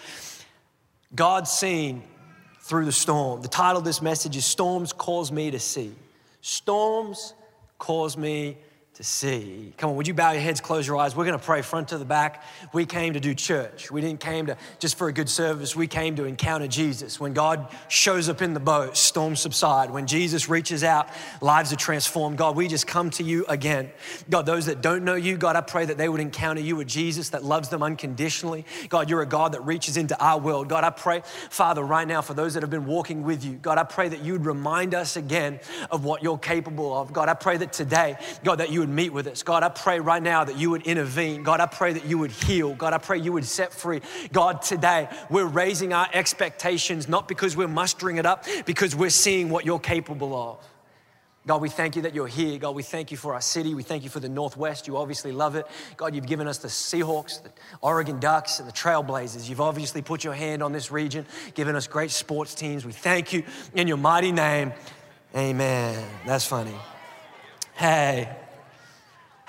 God 1.14 1.46
seen 1.46 2.02
through 2.60 2.86
the 2.86 2.92
storm. 2.92 3.40
The 3.40 3.48
title 3.48 3.78
of 3.78 3.84
this 3.84 4.02
message 4.02 4.36
is 4.36 4.44
Storms 4.44 4.92
Cause 4.92 5.30
Me 5.30 5.52
to 5.52 5.60
See. 5.60 5.94
Storms 6.40 7.34
cause 7.78 8.16
me 8.16 8.58
to 8.94 9.02
see. 9.02 9.72
Come 9.78 9.88
on, 9.88 9.96
would 9.96 10.06
you 10.06 10.12
bow 10.12 10.32
your 10.32 10.42
heads, 10.42 10.60
close 10.60 10.86
your 10.86 10.98
eyes? 10.98 11.16
We're 11.16 11.24
going 11.24 11.38
to 11.38 11.44
pray 11.44 11.62
front 11.62 11.88
to 11.88 11.98
the 11.98 12.04
back. 12.04 12.44
We 12.74 12.84
came 12.84 13.14
to 13.14 13.20
do 13.20 13.34
church. 13.34 13.90
We 13.90 14.02
didn't 14.02 14.20
came 14.20 14.46
to 14.46 14.58
just 14.80 14.98
for 14.98 15.08
a 15.08 15.12
good 15.14 15.30
service. 15.30 15.74
We 15.74 15.86
came 15.86 16.14
to 16.16 16.26
encounter 16.26 16.68
Jesus. 16.68 17.18
When 17.18 17.32
God 17.32 17.74
shows 17.88 18.28
up 18.28 18.42
in 18.42 18.52
the 18.52 18.60
boat, 18.60 18.98
storms 18.98 19.40
subside. 19.40 19.90
When 19.90 20.06
Jesus 20.06 20.50
reaches 20.50 20.84
out, 20.84 21.08
lives 21.40 21.72
are 21.72 21.76
transformed. 21.76 22.36
God, 22.36 22.54
we 22.54 22.68
just 22.68 22.86
come 22.86 23.08
to 23.12 23.22
you 23.22 23.46
again. 23.48 23.90
God, 24.28 24.44
those 24.44 24.66
that 24.66 24.82
don't 24.82 25.04
know 25.04 25.14
you, 25.14 25.38
God, 25.38 25.56
I 25.56 25.62
pray 25.62 25.86
that 25.86 25.96
they 25.96 26.10
would 26.10 26.20
encounter 26.20 26.60
you 26.60 26.76
with 26.76 26.86
Jesus 26.86 27.30
that 27.30 27.42
loves 27.42 27.70
them 27.70 27.82
unconditionally. 27.82 28.66
God, 28.90 29.08
you're 29.08 29.22
a 29.22 29.26
God 29.26 29.52
that 29.52 29.64
reaches 29.64 29.96
into 29.96 30.20
our 30.22 30.38
world. 30.38 30.68
God, 30.68 30.84
I 30.84 30.90
pray, 30.90 31.22
Father, 31.48 31.82
right 31.82 32.06
now 32.06 32.20
for 32.20 32.34
those 32.34 32.52
that 32.52 32.62
have 32.62 32.70
been 32.70 32.84
walking 32.84 33.22
with 33.22 33.42
you, 33.42 33.54
God, 33.54 33.78
I 33.78 33.84
pray 33.84 34.10
that 34.10 34.22
you 34.22 34.34
would 34.34 34.44
remind 34.44 34.94
us 34.94 35.16
again 35.16 35.60
of 35.90 36.04
what 36.04 36.22
you're 36.22 36.36
capable 36.36 36.94
of. 36.94 37.10
God, 37.14 37.30
I 37.30 37.34
pray 37.34 37.56
that 37.56 37.72
today, 37.72 38.16
God, 38.44 38.56
that 38.56 38.70
you 38.70 38.81
would 38.82 38.90
meet 38.90 39.12
with 39.12 39.26
us. 39.26 39.42
God, 39.42 39.62
I 39.62 39.68
pray 39.68 40.00
right 40.00 40.22
now 40.22 40.44
that 40.44 40.56
you 40.56 40.70
would 40.70 40.82
intervene. 40.82 41.42
God, 41.42 41.60
I 41.60 41.66
pray 41.66 41.92
that 41.92 42.04
you 42.04 42.18
would 42.18 42.32
heal. 42.32 42.74
God, 42.74 42.92
I 42.92 42.98
pray 42.98 43.18
you 43.18 43.32
would 43.32 43.44
set 43.44 43.72
free. 43.72 44.00
God, 44.32 44.60
today 44.60 45.08
we're 45.30 45.46
raising 45.46 45.92
our 45.92 46.08
expectations 46.12 47.08
not 47.08 47.28
because 47.28 47.56
we're 47.56 47.68
mustering 47.68 48.18
it 48.18 48.26
up, 48.26 48.44
because 48.66 48.94
we're 48.94 49.10
seeing 49.10 49.48
what 49.48 49.64
you're 49.64 49.78
capable 49.78 50.34
of. 50.34 50.68
God, 51.46 51.60
we 51.60 51.68
thank 51.68 51.96
you 51.96 52.02
that 52.02 52.14
you're 52.14 52.28
here. 52.28 52.58
God, 52.58 52.74
we 52.74 52.82
thank 52.82 53.10
you 53.10 53.16
for 53.16 53.34
our 53.34 53.40
city. 53.40 53.74
We 53.74 53.82
thank 53.82 54.04
you 54.04 54.10
for 54.10 54.20
the 54.20 54.28
Northwest. 54.28 54.86
You 54.86 54.96
obviously 54.96 55.32
love 55.32 55.56
it. 55.56 55.66
God, 55.96 56.14
you've 56.14 56.26
given 56.26 56.46
us 56.46 56.58
the 56.58 56.68
Seahawks, 56.68 57.42
the 57.42 57.50
Oregon 57.80 58.20
Ducks, 58.20 58.60
and 58.60 58.68
the 58.68 58.72
Trailblazers. 58.72 59.48
You've 59.48 59.60
obviously 59.60 60.02
put 60.02 60.22
your 60.22 60.34
hand 60.34 60.62
on 60.62 60.72
this 60.72 60.92
region, 60.92 61.26
given 61.54 61.74
us 61.74 61.88
great 61.88 62.12
sports 62.12 62.54
teams. 62.54 62.84
We 62.84 62.92
thank 62.92 63.32
you 63.32 63.42
in 63.74 63.88
your 63.88 63.96
mighty 63.96 64.30
name. 64.30 64.72
Amen. 65.34 66.04
That's 66.26 66.44
funny. 66.46 66.76
Hey, 67.74 68.28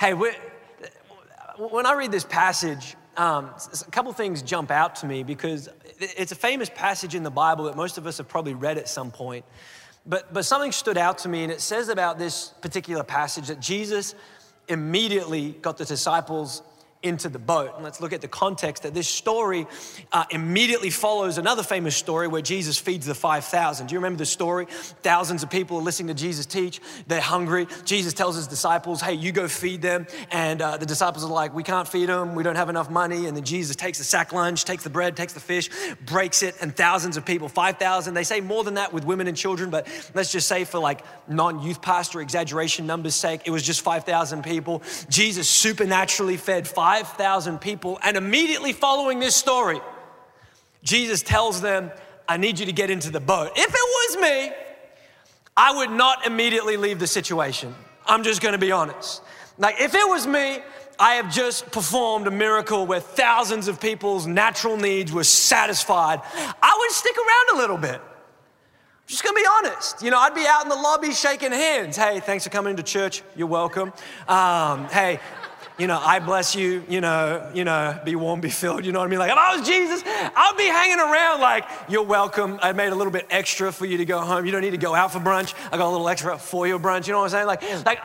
Hey, 0.03 0.11
when 0.11 1.85
I 1.85 1.93
read 1.93 2.11
this 2.11 2.25
passage, 2.25 2.97
um, 3.15 3.51
a 3.87 3.89
couple 3.89 4.11
things 4.11 4.41
jump 4.41 4.69
out 4.69 4.95
to 4.95 5.05
me 5.05 5.23
because 5.23 5.69
it's 5.97 6.33
a 6.33 6.35
famous 6.35 6.69
passage 6.69 7.15
in 7.15 7.23
the 7.23 7.31
Bible 7.31 7.63
that 7.63 7.77
most 7.77 7.97
of 7.97 8.05
us 8.05 8.17
have 8.17 8.27
probably 8.27 8.53
read 8.53 8.77
at 8.77 8.89
some 8.89 9.11
point. 9.11 9.45
But, 10.05 10.33
but 10.33 10.43
something 10.43 10.73
stood 10.73 10.97
out 10.97 11.19
to 11.19 11.29
me, 11.29 11.43
and 11.43 11.53
it 11.53 11.61
says 11.61 11.87
about 11.87 12.19
this 12.19 12.49
particular 12.59 13.01
passage 13.01 13.47
that 13.47 13.61
Jesus 13.61 14.13
immediately 14.67 15.53
got 15.61 15.77
the 15.77 15.85
disciples 15.85 16.63
into 17.03 17.29
the 17.29 17.39
boat. 17.39 17.73
And 17.75 17.83
let's 17.83 17.99
look 17.99 18.13
at 18.13 18.21
the 18.21 18.27
context 18.27 18.83
that 18.83 18.93
this 18.93 19.07
story 19.07 19.67
uh, 20.11 20.23
immediately 20.31 20.89
follows 20.89 21.37
another 21.37 21.61
famous 21.61 21.95
story 21.95 22.27
where 22.27 22.41
Jesus 22.41 22.79
feeds 22.79 23.05
the 23.05 23.13
5,000. 23.13 23.87
Do 23.87 23.93
you 23.93 23.99
remember 23.99 24.17
the 24.17 24.25
story? 24.25 24.65
Thousands 25.03 25.43
of 25.43 25.49
people 25.49 25.77
are 25.77 25.81
listening 25.81 26.07
to 26.07 26.13
Jesus 26.13 26.45
teach. 26.45 26.79
They're 27.07 27.19
hungry. 27.19 27.67
Jesus 27.83 28.13
tells 28.13 28.37
his 28.37 28.47
disciples, 28.47 29.01
hey, 29.01 29.13
you 29.13 29.31
go 29.33 29.47
feed 29.47 29.81
them. 29.81 30.07
And 30.31 30.61
uh, 30.61 30.77
the 30.77 30.85
disciples 30.85 31.25
are 31.25 31.31
like, 31.31 31.53
we 31.53 31.63
can't 31.63 31.87
feed 31.87 32.07
them. 32.07 32.35
We 32.35 32.43
don't 32.43 32.55
have 32.55 32.69
enough 32.69 32.89
money. 32.89 33.25
And 33.25 33.35
then 33.35 33.43
Jesus 33.43 33.75
takes 33.75 33.97
the 33.97 34.05
sack 34.05 34.31
lunch, 34.31 34.63
takes 34.63 34.83
the 34.83 34.89
bread, 34.89 35.17
takes 35.17 35.33
the 35.33 35.41
fish, 35.41 35.69
breaks 36.05 36.41
it, 36.41 36.55
and 36.61 36.75
thousands 36.75 37.17
of 37.17 37.25
people, 37.25 37.49
5,000. 37.49 38.13
They 38.13 38.23
say 38.23 38.39
more 38.39 38.63
than 38.63 38.75
that 38.75 38.93
with 38.93 39.03
women 39.03 39.27
and 39.27 39.35
children, 39.35 39.69
but 39.69 39.87
let's 40.13 40.31
just 40.31 40.47
say 40.47 40.63
for 40.63 40.79
like 40.79 41.03
non 41.27 41.61
youth 41.61 41.81
pastor 41.81 42.21
exaggeration 42.21 42.87
numbers' 42.87 43.15
sake, 43.15 43.41
it 43.45 43.51
was 43.51 43.63
just 43.63 43.81
5,000 43.81 44.43
people. 44.43 44.81
Jesus 45.09 45.49
supernaturally 45.49 46.37
fed 46.37 46.65
5 46.67 46.92
5,000 46.93 47.59
people. 47.59 47.97
And 48.03 48.15
immediately 48.15 48.71
following 48.71 49.19
this 49.19 49.35
story, 49.35 49.79
Jesus 50.83 51.23
tells 51.23 51.59
them, 51.59 51.89
I 52.29 52.37
need 52.37 52.59
you 52.59 52.67
to 52.67 52.71
get 52.71 52.91
into 52.91 53.09
the 53.09 53.19
boat. 53.19 53.51
If 53.55 53.67
it 53.67 53.73
was 53.73 54.21
me, 54.21 54.55
I 55.57 55.75
would 55.75 55.89
not 55.89 56.27
immediately 56.27 56.77
leave 56.77 56.99
the 56.99 57.07
situation. 57.07 57.73
I'm 58.05 58.21
just 58.21 58.41
gonna 58.43 58.59
be 58.59 58.71
honest. 58.71 59.23
Like, 59.57 59.81
if 59.81 59.95
it 59.95 60.07
was 60.07 60.27
me, 60.27 60.59
I 60.99 61.15
have 61.15 61.33
just 61.33 61.71
performed 61.71 62.27
a 62.27 62.31
miracle 62.31 62.85
where 62.85 62.99
thousands 62.99 63.67
of 63.67 63.81
people's 63.81 64.27
natural 64.27 64.77
needs 64.77 65.11
were 65.11 65.23
satisfied. 65.23 66.21
I 66.61 66.77
would 66.79 66.91
stick 66.91 67.15
around 67.17 67.57
a 67.57 67.59
little 67.59 67.77
bit. 67.77 67.99
I'm 67.99 69.07
just 69.07 69.23
gonna 69.23 69.35
be 69.35 69.47
honest. 69.59 70.03
You 70.03 70.11
know, 70.11 70.19
I'd 70.19 70.35
be 70.35 70.45
out 70.47 70.61
in 70.61 70.69
the 70.69 70.75
lobby 70.75 71.11
shaking 71.11 71.51
hands. 71.51 71.97
Hey, 71.97 72.19
thanks 72.19 72.43
for 72.43 72.51
coming 72.51 72.75
to 72.75 72.83
church. 72.83 73.23
You're 73.35 73.47
welcome. 73.47 73.91
Um, 74.27 74.85
hey, 74.85 75.19
you 75.77 75.87
know, 75.87 75.99
I 75.99 76.19
bless 76.19 76.55
you, 76.55 76.83
you 76.87 77.01
know, 77.01 77.49
you 77.53 77.63
know, 77.63 77.99
be 78.05 78.15
warm, 78.15 78.41
be 78.41 78.49
filled, 78.49 78.85
you 78.85 78.91
know 78.91 78.99
what 78.99 79.05
I 79.05 79.09
mean? 79.09 79.19
Like, 79.19 79.31
if 79.31 79.37
I 79.37 79.55
was 79.55 79.67
Jesus, 79.67 80.03
I'd 80.05 80.53
be 80.57 80.65
hanging 80.65 80.99
around 80.99 81.41
like, 81.41 81.65
you're 81.89 82.03
welcome. 82.03 82.59
I 82.61 82.73
made 82.73 82.89
a 82.89 82.95
little 82.95 83.11
bit 83.11 83.25
extra 83.29 83.71
for 83.71 83.85
you 83.85 83.97
to 83.97 84.05
go 84.05 84.19
home. 84.19 84.45
You 84.45 84.51
don't 84.51 84.61
need 84.61 84.71
to 84.71 84.77
go 84.77 84.93
out 84.93 85.11
for 85.11 85.19
brunch. 85.19 85.53
I 85.71 85.77
got 85.77 85.87
a 85.87 85.89
little 85.89 86.07
extra 86.07 86.37
for 86.37 86.67
your 86.67 86.79
brunch. 86.79 87.07
You 87.07 87.13
know 87.13 87.19
what 87.19 87.33
I'm 87.33 87.47
saying? 87.47 87.47
Like, 87.47 87.85
like 87.85 87.99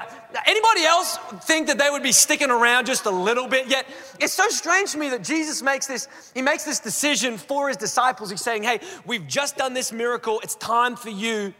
anybody 0.46 0.84
else 0.84 1.18
think 1.42 1.66
that 1.66 1.78
they 1.78 1.90
would 1.90 2.02
be 2.02 2.12
sticking 2.12 2.50
around 2.50 2.87
just 2.87 3.04
a 3.04 3.10
little 3.10 3.46
bit? 3.48 3.68
Yet 3.68 3.87
it's 4.18 4.32
so 4.32 4.48
strange 4.48 4.92
to 4.92 4.98
me 4.98 5.10
that 5.10 5.22
Jesus 5.22 5.62
makes 5.62 5.87
this, 5.87 6.08
he 6.34 6.42
makes 6.42 6.64
this 6.64 6.80
decision 6.80 7.37
for 7.37 7.68
his 7.68 7.76
disciples. 7.76 8.30
He's 8.30 8.40
saying, 8.40 8.62
hey, 8.62 8.80
we've 9.04 9.26
just 9.26 9.56
done 9.56 9.75
this 9.75 9.92
miracle. 9.92 10.40
It's 10.42 10.54
time 10.54 10.96
for 10.96 11.10
you 11.10 11.52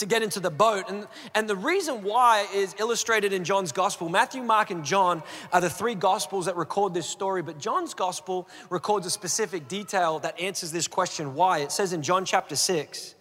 to 0.00 0.06
get 0.06 0.22
into 0.22 0.40
the 0.40 0.50
boat. 0.50 0.84
And, 0.88 1.06
and 1.34 1.48
the 1.48 1.56
reason 1.56 2.02
why 2.02 2.46
is 2.52 2.74
illustrated 2.78 3.32
in 3.32 3.44
John's 3.44 3.72
gospel. 3.72 4.08
Matthew, 4.08 4.42
Mark, 4.42 4.70
and 4.70 4.84
John 4.84 5.22
are 5.52 5.60
the 5.60 5.70
three 5.70 5.94
gospels 5.94 6.46
that 6.46 6.56
record 6.56 6.92
this 6.92 7.06
story, 7.06 7.42
but 7.42 7.58
John's 7.58 7.94
gospel 7.94 8.48
records 8.68 9.06
a 9.06 9.10
specific 9.10 9.68
detail 9.68 10.18
that 10.20 10.38
answers 10.40 10.72
this 10.72 10.88
question 10.88 11.34
why. 11.34 11.58
It 11.58 11.72
says 11.72 11.92
in 11.92 12.02
John 12.02 12.24
chapter 12.24 12.56
6, 12.56 13.14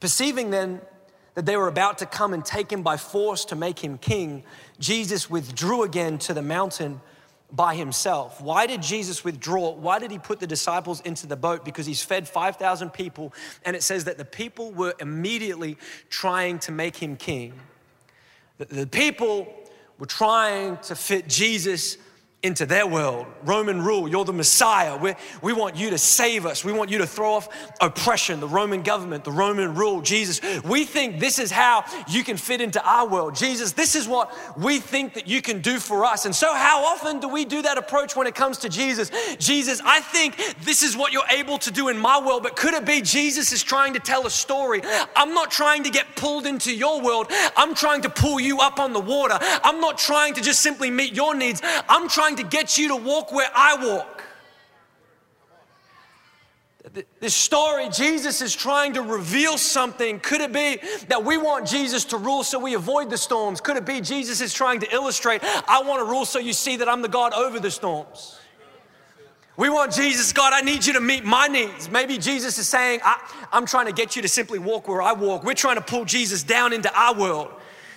perceiving 0.00 0.50
then 0.50 0.80
that 1.34 1.46
they 1.46 1.56
were 1.56 1.68
about 1.68 1.98
to 1.98 2.06
come 2.06 2.34
and 2.34 2.44
take 2.44 2.72
him 2.72 2.82
by 2.82 2.96
force 2.96 3.44
to 3.46 3.56
make 3.56 3.78
him 3.78 3.98
king, 3.98 4.42
Jesus 4.78 5.30
withdrew 5.30 5.82
again 5.82 6.18
to 6.18 6.34
the 6.34 6.42
mountain 6.42 7.00
by 7.52 7.74
himself. 7.74 8.40
Why 8.40 8.66
did 8.66 8.82
Jesus 8.82 9.24
withdraw? 9.24 9.72
Why 9.72 9.98
did 9.98 10.10
he 10.10 10.18
put 10.18 10.40
the 10.40 10.46
disciples 10.46 11.00
into 11.02 11.26
the 11.26 11.36
boat? 11.36 11.64
Because 11.64 11.86
he's 11.86 12.02
fed 12.02 12.28
5,000 12.28 12.90
people, 12.90 13.32
and 13.64 13.76
it 13.76 13.82
says 13.82 14.04
that 14.04 14.18
the 14.18 14.24
people 14.24 14.72
were 14.72 14.94
immediately 15.00 15.78
trying 16.10 16.58
to 16.60 16.72
make 16.72 16.96
him 16.96 17.16
king. 17.16 17.54
The, 18.58 18.86
people 18.86 19.52
were 19.98 20.06
trying 20.06 20.78
to 20.78 20.94
fit 20.94 21.28
Jesus 21.28 21.98
into 22.42 22.66
their 22.66 22.86
world. 22.86 23.26
Roman 23.44 23.82
rule, 23.82 24.08
you're 24.08 24.24
the 24.24 24.32
Messiah. 24.32 24.96
we 24.96 25.14
we 25.42 25.52
want 25.52 25.74
you 25.74 25.90
to 25.90 25.98
save 25.98 26.46
us. 26.46 26.64
We 26.64 26.72
want 26.72 26.90
you 26.90 26.98
to 26.98 27.06
throw 27.06 27.32
off 27.32 27.48
oppression, 27.80 28.40
the 28.40 28.48
Roman 28.48 28.82
government, 28.82 29.24
the 29.24 29.32
Roman 29.32 29.74
rule. 29.74 30.00
Jesus, 30.02 30.40
we 30.62 30.84
think 30.84 31.18
this 31.18 31.38
is 31.38 31.50
how 31.50 31.84
you 32.08 32.22
can 32.22 32.36
fit 32.36 32.60
into 32.60 32.82
our 32.84 33.06
world. 33.08 33.34
Jesus, 33.34 33.72
this 33.72 33.94
is 33.94 34.06
what 34.06 34.36
we 34.56 34.80
think 34.80 35.14
that 35.14 35.26
you 35.26 35.40
can 35.40 35.60
do 35.60 35.78
for 35.78 36.04
us. 36.04 36.26
And 36.26 36.34
so, 36.34 36.54
how 36.54 36.84
often 36.84 37.20
do 37.20 37.28
we 37.28 37.44
do 37.44 37.62
that 37.62 37.78
approach 37.78 38.14
when 38.14 38.26
it 38.26 38.34
comes 38.34 38.58
to 38.58 38.68
Jesus? 38.68 39.10
Jesus, 39.38 39.80
I 39.84 40.00
think 40.00 40.36
this 40.62 40.82
is 40.82 40.96
what 40.96 41.12
you're 41.12 41.22
able 41.30 41.58
to 41.58 41.70
do 41.70 41.88
in 41.88 41.98
my 41.98 42.20
world, 42.20 42.42
but 42.42 42.54
could 42.54 42.74
it 42.74 42.84
be 42.84 43.00
Jesus 43.00 43.52
is 43.52 43.62
trying 43.62 43.94
to 43.94 44.00
tell 44.00 44.26
a 44.26 44.30
story? 44.30 44.82
I'm 45.16 45.32
not 45.32 45.50
trying 45.50 45.84
to 45.84 45.90
get 45.90 46.16
pulled 46.16 46.46
into 46.46 46.74
your 46.74 47.00
world, 47.00 47.26
I'm 47.56 47.74
trying 47.74 48.02
to 48.02 48.10
pull 48.10 48.38
you 48.40 48.60
up 48.60 48.78
on 48.78 48.92
the 48.92 49.00
water. 49.00 49.38
I'm 49.40 49.80
not 49.80 49.98
trying 49.98 50.34
to 50.34 50.42
just 50.42 50.60
simply 50.60 50.90
meet 50.90 51.14
your 51.14 51.34
needs, 51.34 51.62
I'm 51.88 52.08
trying 52.08 52.25
to 52.34 52.42
get 52.42 52.76
you 52.76 52.88
to 52.88 52.96
walk 52.96 53.30
where 53.30 53.48
I 53.54 53.86
walk. 53.86 54.24
this 57.20 57.34
story, 57.34 57.88
Jesus 57.90 58.42
is 58.42 58.54
trying 58.54 58.94
to 58.94 59.02
reveal 59.02 59.56
something. 59.58 60.18
Could 60.18 60.40
it 60.40 60.52
be 60.52 60.80
that 61.08 61.24
we 61.24 61.36
want 61.36 61.68
Jesus 61.68 62.04
to 62.06 62.16
rule 62.16 62.42
so 62.42 62.58
we 62.58 62.74
avoid 62.74 63.10
the 63.10 63.18
storms? 63.18 63.60
Could 63.60 63.76
it 63.76 63.86
be 63.86 64.00
Jesus 64.00 64.40
is 64.40 64.52
trying 64.52 64.80
to 64.80 64.92
illustrate, 64.92 65.42
I 65.68 65.82
want 65.82 66.00
to 66.00 66.10
rule 66.10 66.24
so 66.24 66.40
you 66.40 66.52
see 66.52 66.76
that 66.78 66.88
I'm 66.88 67.02
the 67.02 67.08
God 67.08 67.32
over 67.32 67.60
the 67.60 67.70
storms? 67.70 68.40
We 69.56 69.70
want 69.70 69.92
Jesus, 69.92 70.32
God, 70.32 70.52
I 70.52 70.60
need 70.60 70.84
you 70.84 70.92
to 70.94 71.00
meet 71.00 71.24
my 71.24 71.46
needs. 71.46 71.88
Maybe 71.88 72.18
Jesus 72.18 72.58
is 72.58 72.68
saying, 72.68 73.00
I, 73.02 73.18
am 73.52 73.64
trying 73.64 73.86
to 73.86 73.92
get 73.92 74.14
you 74.14 74.22
to 74.22 74.28
simply 74.28 74.58
walk 74.58 74.86
where 74.86 75.00
I 75.00 75.12
walk. 75.12 75.44
We're 75.44 75.54
trying 75.54 75.76
to 75.76 75.82
pull 75.82 76.04
Jesus 76.04 76.42
down 76.42 76.74
into 76.74 76.92
our 76.94 77.14
world. 77.14 77.48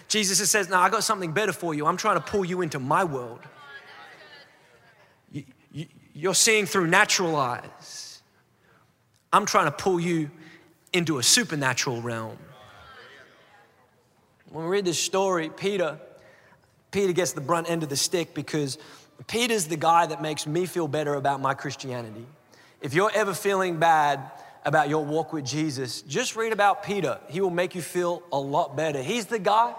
Jesus 0.07 0.49
says, 0.49 0.69
No, 0.69 0.77
I 0.77 0.89
got 0.89 1.03
something 1.03 1.33
better 1.33 1.51
for 1.51 1.73
you. 1.73 1.85
I'm 1.85 1.97
trying 1.97 2.15
to 2.15 2.21
pull 2.21 2.45
you 2.45 2.61
into 2.61 2.79
my 2.79 3.03
world. 3.03 3.39
You, 6.19 6.25
you, 6.25 6.29
you're 6.29 6.35
seeing 6.35 6.65
through 6.65 6.87
natural 6.87 7.35
eyes. 7.35 8.21
I'm 9.31 9.45
trying 9.45 9.65
to 9.65 9.71
pull 9.71 9.99
you 9.99 10.29
into 10.93 11.19
a 11.19 11.23
supernatural 11.23 12.01
realm. 12.01 12.37
When 14.49 14.65
we 14.65 14.71
read 14.71 14.85
this 14.85 14.99
story, 14.99 15.49
Peter, 15.49 15.99
Peter 16.91 17.13
gets 17.13 17.33
the 17.33 17.41
brunt 17.41 17.69
end 17.69 17.83
of 17.83 17.89
the 17.89 17.95
stick 17.95 18.33
because 18.33 18.77
Peter's 19.27 19.67
the 19.67 19.77
guy 19.77 20.07
that 20.07 20.21
makes 20.21 20.47
me 20.47 20.65
feel 20.65 20.87
better 20.87 21.13
about 21.13 21.41
my 21.41 21.53
Christianity. 21.53 22.25
If 22.81 22.93
you're 22.93 23.11
ever 23.13 23.33
feeling 23.33 23.77
bad 23.77 24.31
about 24.65 24.89
your 24.89 25.05
walk 25.05 25.33
with 25.33 25.45
Jesus, 25.45 26.01
just 26.01 26.35
read 26.35 26.53
about 26.53 26.83
Peter. 26.83 27.19
He 27.29 27.41
will 27.41 27.49
make 27.49 27.75
you 27.75 27.81
feel 27.81 28.23
a 28.31 28.39
lot 28.39 28.75
better. 28.75 29.01
He's 29.01 29.27
the 29.27 29.39
guy 29.39 29.75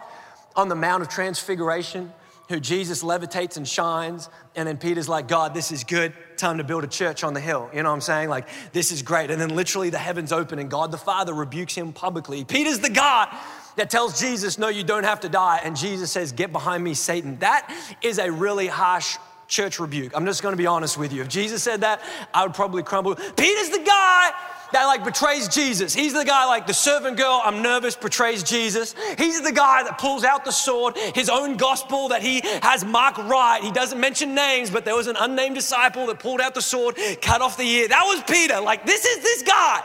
on 0.54 0.68
the 0.68 0.74
Mount 0.74 1.02
of 1.02 1.08
Transfiguration 1.08 2.12
who 2.50 2.60
Jesus 2.60 3.02
levitates 3.02 3.56
and 3.56 3.66
shines. 3.66 4.28
And 4.56 4.68
then 4.68 4.76
Peter's 4.76 5.08
like, 5.08 5.28
God, 5.28 5.54
this 5.54 5.70
is 5.70 5.84
good. 5.84 6.12
Time 6.36 6.58
to 6.58 6.64
build 6.64 6.82
a 6.82 6.88
church 6.88 7.22
on 7.22 7.32
the 7.32 7.40
hill. 7.40 7.70
You 7.72 7.82
know 7.82 7.88
what 7.88 7.94
I'm 7.94 8.00
saying? 8.00 8.28
Like, 8.28 8.48
this 8.72 8.90
is 8.90 9.02
great. 9.02 9.30
And 9.30 9.40
then 9.40 9.54
literally 9.54 9.88
the 9.88 9.98
heavens 9.98 10.32
open 10.32 10.58
and 10.58 10.68
God 10.68 10.90
the 10.90 10.98
Father 10.98 11.32
rebukes 11.32 11.74
him 11.74 11.92
publicly. 11.92 12.44
Peter's 12.44 12.80
the 12.80 12.90
God 12.90 13.28
that 13.76 13.88
tells 13.88 14.20
Jesus, 14.20 14.58
No, 14.58 14.68
you 14.68 14.82
don't 14.82 15.04
have 15.04 15.20
to 15.20 15.28
die. 15.28 15.60
And 15.62 15.76
Jesus 15.76 16.10
says, 16.10 16.32
Get 16.32 16.50
behind 16.50 16.82
me, 16.82 16.92
Satan. 16.92 17.38
That 17.38 17.72
is 18.02 18.18
a 18.18 18.30
really 18.30 18.66
harsh 18.66 19.16
church 19.46 19.78
rebuke. 19.78 20.12
I'm 20.14 20.26
just 20.26 20.42
gonna 20.42 20.56
be 20.56 20.66
honest 20.66 20.98
with 20.98 21.12
you. 21.12 21.22
If 21.22 21.28
Jesus 21.28 21.62
said 21.62 21.82
that, 21.82 22.02
I 22.34 22.44
would 22.44 22.54
probably 22.54 22.82
crumble. 22.82 23.14
Peter's 23.14 23.70
the 23.70 23.82
guy 23.84 24.32
that 24.72 24.86
like 24.86 25.04
betrays 25.04 25.48
Jesus. 25.48 25.94
He's 25.94 26.12
the 26.12 26.24
guy 26.24 26.46
like 26.46 26.66
the 26.66 26.74
servant 26.74 27.16
girl, 27.16 27.40
I'm 27.44 27.62
nervous, 27.62 27.96
betrays 27.96 28.42
Jesus. 28.42 28.94
He's 29.18 29.40
the 29.40 29.52
guy 29.52 29.82
that 29.82 29.98
pulls 29.98 30.24
out 30.24 30.44
the 30.44 30.52
sword, 30.52 30.96
his 30.96 31.28
own 31.28 31.56
gospel 31.56 32.08
that 32.08 32.22
he 32.22 32.40
has 32.62 32.84
marked 32.84 33.18
right. 33.18 33.62
He 33.62 33.72
doesn't 33.72 33.98
mention 33.98 34.34
names, 34.34 34.70
but 34.70 34.84
there 34.84 34.96
was 34.96 35.06
an 35.06 35.16
unnamed 35.18 35.56
disciple 35.56 36.06
that 36.06 36.20
pulled 36.20 36.40
out 36.40 36.54
the 36.54 36.62
sword, 36.62 36.96
cut 37.20 37.42
off 37.42 37.56
the 37.56 37.64
ear. 37.64 37.88
That 37.88 38.04
was 38.04 38.22
Peter. 38.24 38.60
Like, 38.60 38.86
this 38.86 39.04
is 39.04 39.22
this 39.22 39.42
guy. 39.42 39.82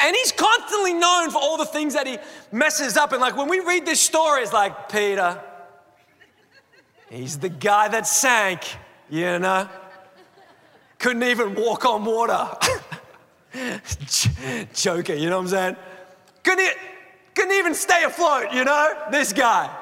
And 0.00 0.16
he's 0.16 0.32
constantly 0.32 0.94
known 0.94 1.30
for 1.30 1.38
all 1.38 1.58
the 1.58 1.66
things 1.66 1.94
that 1.94 2.06
he 2.06 2.18
messes 2.50 2.96
up. 2.96 3.12
And 3.12 3.20
like 3.20 3.36
when 3.36 3.48
we 3.48 3.60
read 3.60 3.84
this 3.84 4.00
story, 4.00 4.42
it's 4.42 4.52
like, 4.52 4.88
Peter, 4.88 5.38
he's 7.10 7.38
the 7.38 7.50
guy 7.50 7.88
that 7.88 8.06
sank, 8.06 8.62
you 9.10 9.38
know? 9.38 9.68
Couldn't 10.98 11.24
even 11.24 11.54
walk 11.56 11.84
on 11.84 12.04
water. 12.04 12.48
Joker, 14.74 15.14
you 15.14 15.28
know 15.28 15.36
what 15.36 15.44
I'm 15.44 15.48
saying? 15.48 15.76
Couldn't, 16.42 16.74
couldn't 17.34 17.52
even 17.52 17.74
stay 17.74 18.04
afloat, 18.04 18.52
you 18.52 18.64
know? 18.64 19.06
This 19.10 19.32
guy. 19.32 19.74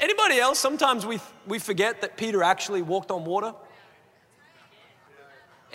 Anybody 0.00 0.38
else? 0.38 0.58
Sometimes 0.58 1.06
we, 1.06 1.18
we 1.46 1.58
forget 1.58 2.00
that 2.02 2.16
Peter 2.16 2.42
actually 2.42 2.82
walked 2.82 3.10
on 3.10 3.24
water. 3.24 3.54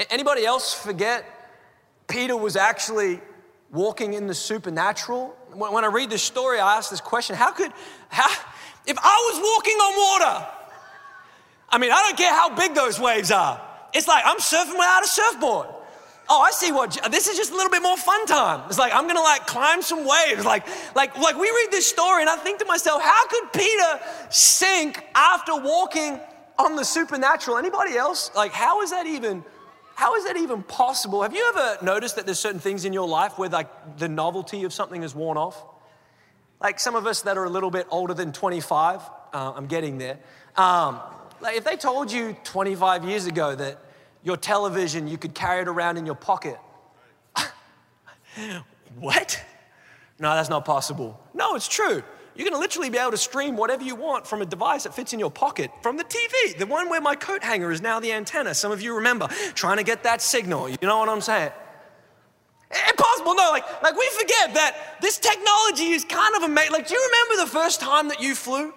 Anybody 0.10 0.46
else 0.46 0.74
forget 0.74 1.25
Peter 2.08 2.38
was 2.38 2.56
actually 2.56 3.22
walking 3.72 4.13
in 4.13 4.28
the 4.28 4.36
supernatural? 4.36 5.36
When, 5.54 5.74
when 5.74 5.84
I 5.84 5.88
read 5.88 6.10
this 6.10 6.24
story, 6.24 6.60
I 6.60 6.78
ask 6.78 6.89
this 6.89 7.01
question 7.01 7.36
how 7.36 7.51
could, 7.51 7.72
how, 8.10 8.30
if 8.86 8.98
I 8.98 9.32
was 9.32 9.42
walking 9.42 9.75
on 9.75 10.22
water, 10.22 10.48
I 11.70 11.78
mean, 11.78 11.92
I 11.92 12.01
don't 12.01 12.18
care 12.18 12.34
how 12.34 12.56
big 12.56 12.74
those 12.74 13.00
waves 13.00 13.32
are. 13.32 13.62
It's 13.94 14.08
like 14.08 14.24
I'm 14.25 14.38
surfing 14.38 14.74
without 14.74 15.04
a 15.04 15.08
surfboard 15.08 15.68
oh, 16.29 16.41
I 16.41 16.51
see 16.51 16.71
what, 16.71 16.98
this 17.12 17.27
is 17.27 17.38
just 17.38 17.51
a 17.51 17.55
little 17.55 17.71
bit 17.71 17.81
more 17.81 17.98
fun 17.98 18.25
time. 18.27 18.62
It's 18.67 18.77
like, 18.77 18.93
I'm 18.93 19.07
gonna 19.07 19.19
like 19.19 19.48
climb 19.48 19.81
some 19.81 20.05
waves. 20.05 20.45
Like, 20.45 20.67
like, 20.95 21.17
like 21.17 21.36
we 21.36 21.50
read 21.50 21.67
this 21.71 21.88
story 21.88 22.21
and 22.21 22.29
I 22.29 22.36
think 22.36 22.59
to 22.59 22.65
myself, 22.65 23.01
how 23.01 23.27
could 23.27 23.51
Peter 23.53 24.00
sink 24.29 25.03
after 25.15 25.55
walking 25.55 26.19
on 26.59 26.75
the 26.75 26.83
supernatural? 26.83 27.57
Anybody 27.57 27.98
else? 27.98 28.29
Like, 28.36 28.51
how 28.51 28.81
is 28.83 28.91
that 28.91 29.07
even, 29.07 29.43
how 29.95 30.15
is 30.15 30.25
that 30.25 30.38
even 30.38 30.62
possible? 30.62 31.24
Have 31.24 31.33
you 31.33 31.51
ever 31.55 31.83
noticed 31.83 32.15
that 32.17 32.25
there's 32.25 32.39
certain 32.39 32.59
things 32.59 32.86
in 32.86 32.93
your 32.93 33.07
life 33.07 33.39
where 33.39 33.50
like 33.50 33.98
the 33.98 34.07
novelty 34.07 34.63
of 34.65 34.74
something 34.74 35.01
is 35.01 35.15
worn 35.15 35.38
off? 35.38 35.63
Like 36.62 36.79
some 36.79 36.95
of 36.95 37.07
us 37.07 37.24
that 37.24 37.38
are 37.38 37.45
a 37.45 37.50
little 37.50 37.71
bit 37.71 37.88
older 37.89 38.13
than 38.13 38.33
25, 38.33 39.01
uh, 39.33 39.53
I'm 39.55 39.65
getting 39.65 39.98
there. 39.98 40.19
Um, 40.55 41.00
like 41.41 41.57
if 41.57 41.63
they 41.63 41.75
told 41.75 42.12
you 42.12 42.36
25 42.43 43.05
years 43.05 43.25
ago 43.25 43.55
that 43.55 43.79
your 44.23 44.38
television, 44.38 45.07
you 45.07 45.17
could 45.17 45.33
carry 45.33 45.61
it 45.61 45.67
around 45.67 45.97
in 45.97 46.05
your 46.05 46.15
pocket. 46.15 46.57
what? 48.99 49.43
No, 50.19 50.33
that's 50.35 50.49
not 50.49 50.65
possible. 50.65 51.19
No, 51.33 51.55
it's 51.55 51.67
true. 51.67 52.03
You're 52.35 52.49
gonna 52.49 52.59
literally 52.59 52.89
be 52.89 52.97
able 52.97 53.11
to 53.11 53.17
stream 53.17 53.57
whatever 53.57 53.83
you 53.83 53.95
want 53.95 54.25
from 54.25 54.41
a 54.41 54.45
device 54.45 54.83
that 54.83 54.93
fits 54.93 55.11
in 55.11 55.19
your 55.19 55.31
pocket 55.31 55.71
from 55.81 55.97
the 55.97 56.05
TV, 56.05 56.57
the 56.57 56.65
one 56.65 56.89
where 56.89 57.01
my 57.01 57.15
coat 57.15 57.43
hanger 57.43 57.71
is 57.71 57.81
now 57.81 57.99
the 57.99 58.13
antenna. 58.13 58.53
Some 58.53 58.71
of 58.71 58.81
you 58.81 58.95
remember 58.95 59.27
trying 59.55 59.77
to 59.77 59.83
get 59.83 60.03
that 60.03 60.21
signal. 60.21 60.69
You 60.69 60.77
know 60.81 60.99
what 60.99 61.09
I'm 61.09 61.21
saying? 61.21 61.51
Impossible. 62.89 63.35
No, 63.35 63.49
like, 63.51 63.83
like 63.83 63.97
we 63.97 64.09
forget 64.17 64.53
that 64.53 64.97
this 65.01 65.17
technology 65.17 65.91
is 65.91 66.05
kind 66.05 66.35
of 66.35 66.43
amazing. 66.43 66.71
Like, 66.71 66.88
do 66.88 66.93
you 66.93 67.09
remember 67.11 67.45
the 67.45 67.51
first 67.51 67.81
time 67.81 68.09
that 68.09 68.21
you 68.21 68.35
flew? 68.35 68.73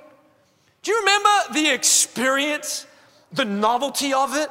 Do 0.82 0.90
you 0.90 0.98
remember 1.00 1.28
the 1.52 1.70
experience, 1.72 2.86
the 3.32 3.44
novelty 3.44 4.12
of 4.12 4.34
it? 4.34 4.48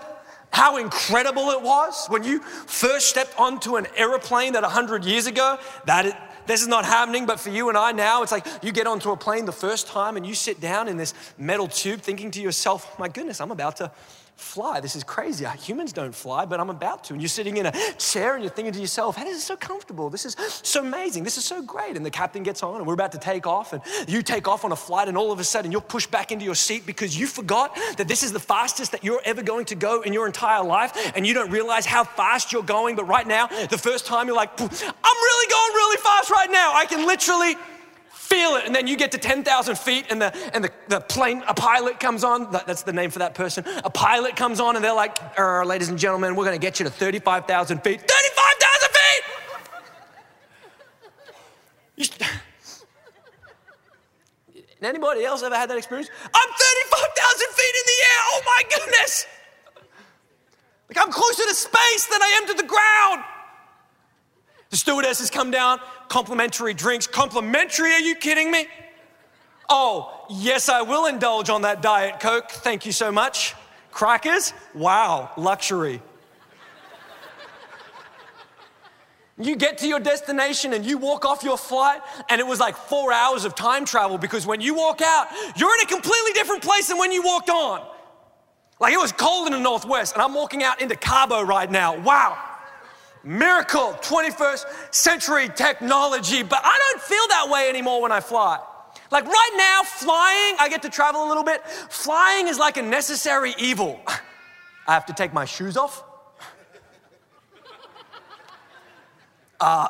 How 0.52 0.78
incredible 0.78 1.50
it 1.52 1.62
was. 1.62 2.08
When 2.08 2.24
you 2.24 2.40
first 2.40 3.08
stepped 3.08 3.40
onto 3.40 3.78
an 3.78 3.88
aeroplane 3.96 4.54
that 4.54 4.64
100 4.64 5.06
years 5.06 5.28
ago 5.28 5.58
that 5.86 6.06
it, 6.06 6.16
this 6.46 6.62
is 6.62 6.68
not 6.68 6.86
happening 6.86 7.26
but 7.26 7.40
for 7.40 7.50
you 7.50 7.70
and 7.70 7.78
i 7.78 7.92
now 7.92 8.24
it's 8.24 8.32
like 8.32 8.46
you 8.62 8.72
get 8.72 8.88
onto 8.88 9.12
a 9.12 9.16
plane 9.18 9.46
the 9.46 9.52
first 9.52 9.88
time 9.88 10.18
and 10.18 10.26
you 10.26 10.34
sit 10.34 10.60
down 10.60 10.88
in 10.88 10.98
this 10.98 11.14
metal 11.38 11.68
tube 11.68 12.02
thinking 12.02 12.32
to 12.32 12.42
yourself 12.42 12.90
oh 12.92 12.96
my 13.00 13.08
goodness 13.08 13.40
i'm 13.40 13.52
about 13.52 13.78
to 13.78 13.92
fly. 14.42 14.80
This 14.80 14.96
is 14.96 15.04
crazy. 15.04 15.46
Uh, 15.46 15.52
humans 15.52 15.94
don't 15.94 16.14
fly, 16.14 16.46
but 16.46 16.60
I'm 16.60 16.70
about 16.70 17.04
to. 17.06 17.14
And 17.14 17.22
you're 17.22 17.30
sitting 17.30 17.58
in 17.58 17.68
a 17.68 17.72
chair 17.98 18.36
and 18.36 18.44
you're 18.44 18.52
thinking 18.52 18.74
to 18.74 18.80
yourself, 18.80 19.16
hey, 19.16 19.26
this 19.26 19.38
is 19.38 19.44
so 19.44 19.56
comfortable. 19.56 20.10
This 20.10 20.26
is 20.26 20.36
so 20.64 20.82
amazing. 20.82 21.24
This 21.24 21.38
is 21.38 21.46
so 21.46 21.62
great. 21.62 21.96
And 21.96 22.06
the 22.06 22.10
captain 22.10 22.44
gets 22.44 22.64
on 22.64 22.78
and 22.78 22.88
we're 22.88 22.94
about 22.94 23.12
to 23.14 23.18
take 23.18 23.48
off. 23.48 23.74
And 23.74 23.82
you 24.08 24.22
take 24.22 24.48
off 24.48 24.66
on 24.66 24.72
a 24.72 24.76
flight, 24.76 25.08
and 25.08 25.18
all 25.18 25.32
of 25.32 25.40
a 25.40 25.44
sudden 25.44 25.72
you're 25.72 25.82
pushed 25.82 26.12
back 26.12 26.32
into 26.32 26.46
your 26.46 26.56
seat 26.56 26.86
because 26.86 27.18
you 27.18 27.28
forgot 27.28 27.76
that 27.98 28.08
this 28.08 28.24
is 28.24 28.32
the 28.32 28.40
fastest 28.40 28.92
that 28.92 29.04
you're 29.04 29.22
ever 29.26 29.42
going 29.44 29.66
to 29.66 29.76
go 29.76 30.02
in 30.02 30.14
your 30.14 30.26
entire 30.26 30.64
life. 30.64 31.12
And 31.16 31.26
you 31.26 31.34
don't 31.34 31.52
realize 31.52 31.86
how 31.86 32.04
fast 32.04 32.52
you're 32.52 32.64
going. 32.64 32.96
But 32.96 33.06
right 33.06 33.28
now, 33.28 33.48
the 33.48 33.78
first 33.78 34.06
time 34.06 34.28
you're 34.28 34.36
like, 34.36 34.60
I'm 34.60 34.68
really 34.70 35.52
going 35.52 35.74
really 35.74 35.98
fast 35.98 36.30
right 36.30 36.52
now. 36.52 36.74
I 36.74 36.86
can 36.86 37.06
literally 37.06 37.56
feel 38.32 38.56
it. 38.56 38.66
And 38.66 38.74
then 38.74 38.88
you 38.88 38.96
get 38.96 39.12
to 39.12 39.18
10,000 39.18 39.78
feet 39.78 40.06
and 40.10 40.22
the, 40.22 40.34
and 40.56 40.64
the, 40.64 40.72
the 40.88 41.02
plane, 41.02 41.44
a 41.48 41.54
pilot 41.54 42.00
comes 42.00 42.24
on. 42.24 42.50
That, 42.52 42.66
that's 42.66 42.84
the 42.84 42.94
name 42.94 43.12
for 43.12 43.20
that 43.20 43.36
person. 43.36 43.66
A 43.84 43.90
pilot 43.90 44.38
comes 44.38 44.60
on 44.62 44.76
and 44.76 44.84
they're 44.84 44.96
like, 44.96 45.18
er, 45.38 45.66
ladies 45.66 45.90
and 45.90 46.00
gentlemen, 46.00 46.36
we're 46.36 46.46
going 46.46 46.60
to 46.60 46.66
get 46.66 46.80
you 46.80 46.86
to 46.86 46.92
35,000 46.92 47.84
feet. 47.84 48.00
35,000 48.00 48.90
feet! 51.98 52.28
Anybody 54.82 55.26
else 55.26 55.44
ever 55.44 55.56
had 55.56 55.70
that 55.70 55.78
experience? 55.78 56.10
I'm 56.24 56.50
35,000 56.50 57.48
feet 57.54 57.76
in 57.76 57.86
the 57.86 58.00
air. 58.02 58.22
Oh 58.32 58.42
my 58.46 58.64
goodness. 58.78 59.28
Like 60.90 61.06
I'm 61.06 61.12
closer 61.12 61.44
to 61.44 61.54
space 61.54 62.08
than 62.08 62.22
I 62.22 62.40
am 62.42 62.48
to 62.48 62.54
the 62.56 62.64
ground. 62.64 63.24
The 64.72 64.78
stewardess 64.78 65.20
has 65.20 65.30
come 65.30 65.52
down, 65.52 65.80
complimentary 66.12 66.74
drinks. 66.74 67.08
Complimentary, 67.08 67.94
are 67.94 68.00
you 68.02 68.16
kidding 68.16 68.52
me? 68.52 68.68
Oh, 69.70 70.26
yes, 70.30 70.68
I 70.68 70.82
will 70.82 71.06
indulge 71.06 71.50
on 71.50 71.62
that 71.62 71.82
Diet 71.82 72.20
Coke. 72.20 72.52
Thank 72.52 72.86
you 72.86 72.92
so 72.92 73.14
much. 73.14 73.56
Crackers? 73.92 74.54
Wow, 74.76 75.32
luxury. 75.38 76.02
You 79.40 79.56
get 79.56 79.78
to 79.78 79.88
your 79.88 80.02
destination 80.02 80.74
and 80.74 80.86
you 80.86 80.98
walk 80.98 81.24
off 81.24 81.44
your 81.44 81.58
flight, 81.58 82.02
and 82.30 82.42
it 82.42 82.46
was 82.46 82.60
like 82.60 82.76
four 82.76 83.14
hours 83.14 83.46
of 83.46 83.56
time 83.56 83.86
travel 83.86 84.18
because 84.18 84.46
when 84.46 84.60
you 84.60 84.76
walk 84.76 85.02
out, 85.02 85.28
you're 85.56 85.74
in 85.76 85.82
a 85.82 85.88
completely 85.88 86.34
different 86.34 86.62
place 86.62 86.90
than 86.90 86.98
when 86.98 87.14
you 87.14 87.24
walked 87.24 87.50
on. 87.50 87.88
Like 88.82 88.94
it 88.94 89.00
was 89.00 89.14
cold 89.14 89.48
in 89.48 89.54
the 89.54 89.60
Northwest, 89.60 90.14
and 90.14 90.22
I'm 90.22 90.34
walking 90.34 90.62
out 90.62 90.82
into 90.82 90.98
Cabo 90.98 91.42
right 91.42 91.72
now. 91.72 91.98
Wow 91.98 92.51
miracle, 93.24 93.94
21st 94.02 94.94
century 94.94 95.50
technology, 95.50 96.44
but 96.44 96.60
I 96.64 96.78
don't 96.78 97.02
feel 97.02 97.28
that 97.30 97.50
way 97.50 97.70
anymore 97.70 98.02
when 98.02 98.12
I 98.12 98.20
fly. 98.20 98.60
Like 99.12 99.26
right 99.26 99.54
now, 99.58 99.84
flying, 99.84 100.56
I 100.60 100.70
get 100.70 100.82
to 100.84 100.90
travel 100.90 101.26
a 101.26 101.28
little 101.28 101.44
bit. 101.44 101.66
Flying 101.90 102.48
is 102.48 102.58
like 102.58 102.78
a 102.78 102.82
necessary 102.82 103.54
evil. 103.58 104.00
I 104.88 104.94
have 104.94 105.06
to 105.08 105.14
take 105.14 105.34
my 105.34 105.46
shoes 105.46 105.78
off. 105.78 106.04
uh, 109.60 109.90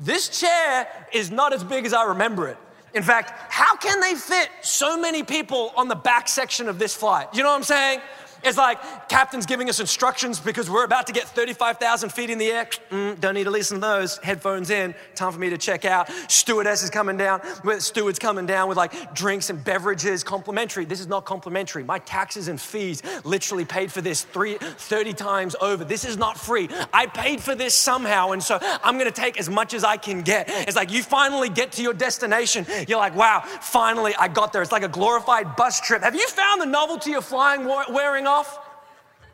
this 0.00 0.40
chair 0.40 0.88
is 1.12 1.30
not 1.30 1.52
as 1.52 1.62
big 1.62 1.84
as 1.84 1.92
I 1.92 2.04
remember 2.04 2.48
it. 2.48 2.56
In 2.94 3.02
fact, 3.02 3.32
how 3.52 3.76
can 3.76 4.00
they 4.00 4.14
fit 4.14 4.48
so 4.62 4.98
many 4.98 5.22
people 5.22 5.72
on 5.76 5.88
the 5.88 5.94
back 5.94 6.26
section 6.26 6.68
of 6.68 6.78
this 6.78 6.94
flight? 6.94 7.28
You 7.34 7.42
know 7.42 7.50
what 7.50 7.56
I'm 7.56 7.62
saying? 7.62 8.00
It's 8.44 8.56
like 8.58 9.08
captain's 9.08 9.46
giving 9.46 9.68
us 9.68 9.80
instructions 9.80 10.38
because 10.38 10.70
we're 10.70 10.84
about 10.84 11.06
to 11.08 11.12
get 11.12 11.24
35,000 11.24 12.10
feet 12.10 12.30
in 12.30 12.38
the 12.38 12.46
air. 12.46 12.66
Mm, 12.90 13.20
don't 13.20 13.34
need 13.34 13.44
to 13.44 13.50
listen 13.50 13.76
to 13.76 13.80
those. 13.80 14.18
Headphones 14.18 14.70
in. 14.70 14.94
Time 15.14 15.32
for 15.32 15.38
me 15.38 15.50
to 15.50 15.58
check 15.58 15.84
out. 15.84 16.10
Stewardess 16.28 16.82
is 16.82 16.90
coming 16.90 17.16
down. 17.16 17.40
Steward's 17.80 18.18
coming 18.18 18.46
down 18.46 18.68
with 18.68 18.76
like 18.76 19.14
drinks 19.14 19.50
and 19.50 19.62
beverages, 19.62 20.22
complimentary. 20.22 20.84
This 20.84 21.00
is 21.00 21.06
not 21.06 21.24
complimentary. 21.24 21.84
My 21.84 21.98
taxes 22.00 22.48
and 22.48 22.60
fees 22.60 23.02
literally 23.24 23.64
paid 23.64 23.90
for 23.90 24.00
this 24.00 24.22
three, 24.22 24.56
30 24.58 25.12
times 25.14 25.56
over. 25.60 25.84
This 25.84 26.04
is 26.04 26.16
not 26.16 26.38
free. 26.38 26.68
I 26.92 27.06
paid 27.06 27.40
for 27.40 27.54
this 27.54 27.74
somehow, 27.74 28.32
and 28.32 28.42
so 28.42 28.58
I'm 28.62 28.98
gonna 28.98 29.10
take 29.10 29.38
as 29.38 29.48
much 29.48 29.74
as 29.74 29.84
I 29.84 29.96
can 29.96 30.22
get. 30.22 30.46
It's 30.48 30.76
like 30.76 30.92
you 30.92 31.02
finally 31.02 31.48
get 31.48 31.72
to 31.72 31.82
your 31.82 31.94
destination. 31.94 32.66
You're 32.86 32.98
like, 32.98 33.16
wow, 33.16 33.42
finally 33.60 34.14
I 34.16 34.28
got 34.28 34.52
there. 34.52 34.62
It's 34.62 34.72
like 34.72 34.82
a 34.84 34.88
glorified 34.88 35.56
bus 35.56 35.80
trip. 35.80 36.02
Have 36.02 36.14
you 36.14 36.28
found 36.28 36.60
the 36.60 36.66
novelty 36.66 37.14
of 37.14 37.24
flying 37.24 37.64
wearing 37.66 38.26
off? 38.28 38.58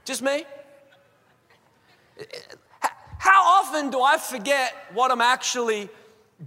Just 0.04 0.22
me? 0.22 0.44
How 3.18 3.60
often 3.60 3.90
do 3.90 4.02
I 4.02 4.18
forget 4.18 4.74
what 4.92 5.10
I'm 5.10 5.20
actually 5.20 5.88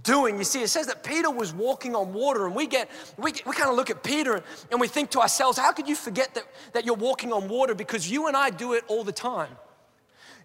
doing? 0.02 0.38
You 0.38 0.44
see, 0.44 0.62
it 0.62 0.68
says 0.68 0.86
that 0.86 1.02
Peter 1.02 1.30
was 1.30 1.52
walking 1.52 1.94
on 1.94 2.12
water, 2.12 2.46
and 2.46 2.54
we 2.54 2.66
get, 2.66 2.88
we, 3.16 3.32
we 3.46 3.52
kind 3.52 3.68
of 3.68 3.74
look 3.74 3.90
at 3.90 4.02
Peter 4.02 4.42
and 4.70 4.80
we 4.80 4.88
think 4.88 5.10
to 5.10 5.20
ourselves, 5.20 5.58
how 5.58 5.72
could 5.72 5.88
you 5.88 5.96
forget 5.96 6.34
that, 6.34 6.44
that 6.72 6.86
you're 6.86 6.94
walking 6.94 7.32
on 7.32 7.48
water? 7.48 7.74
Because 7.74 8.10
you 8.10 8.28
and 8.28 8.36
I 8.36 8.50
do 8.50 8.74
it 8.74 8.84
all 8.88 9.04
the 9.04 9.12
time. 9.12 9.50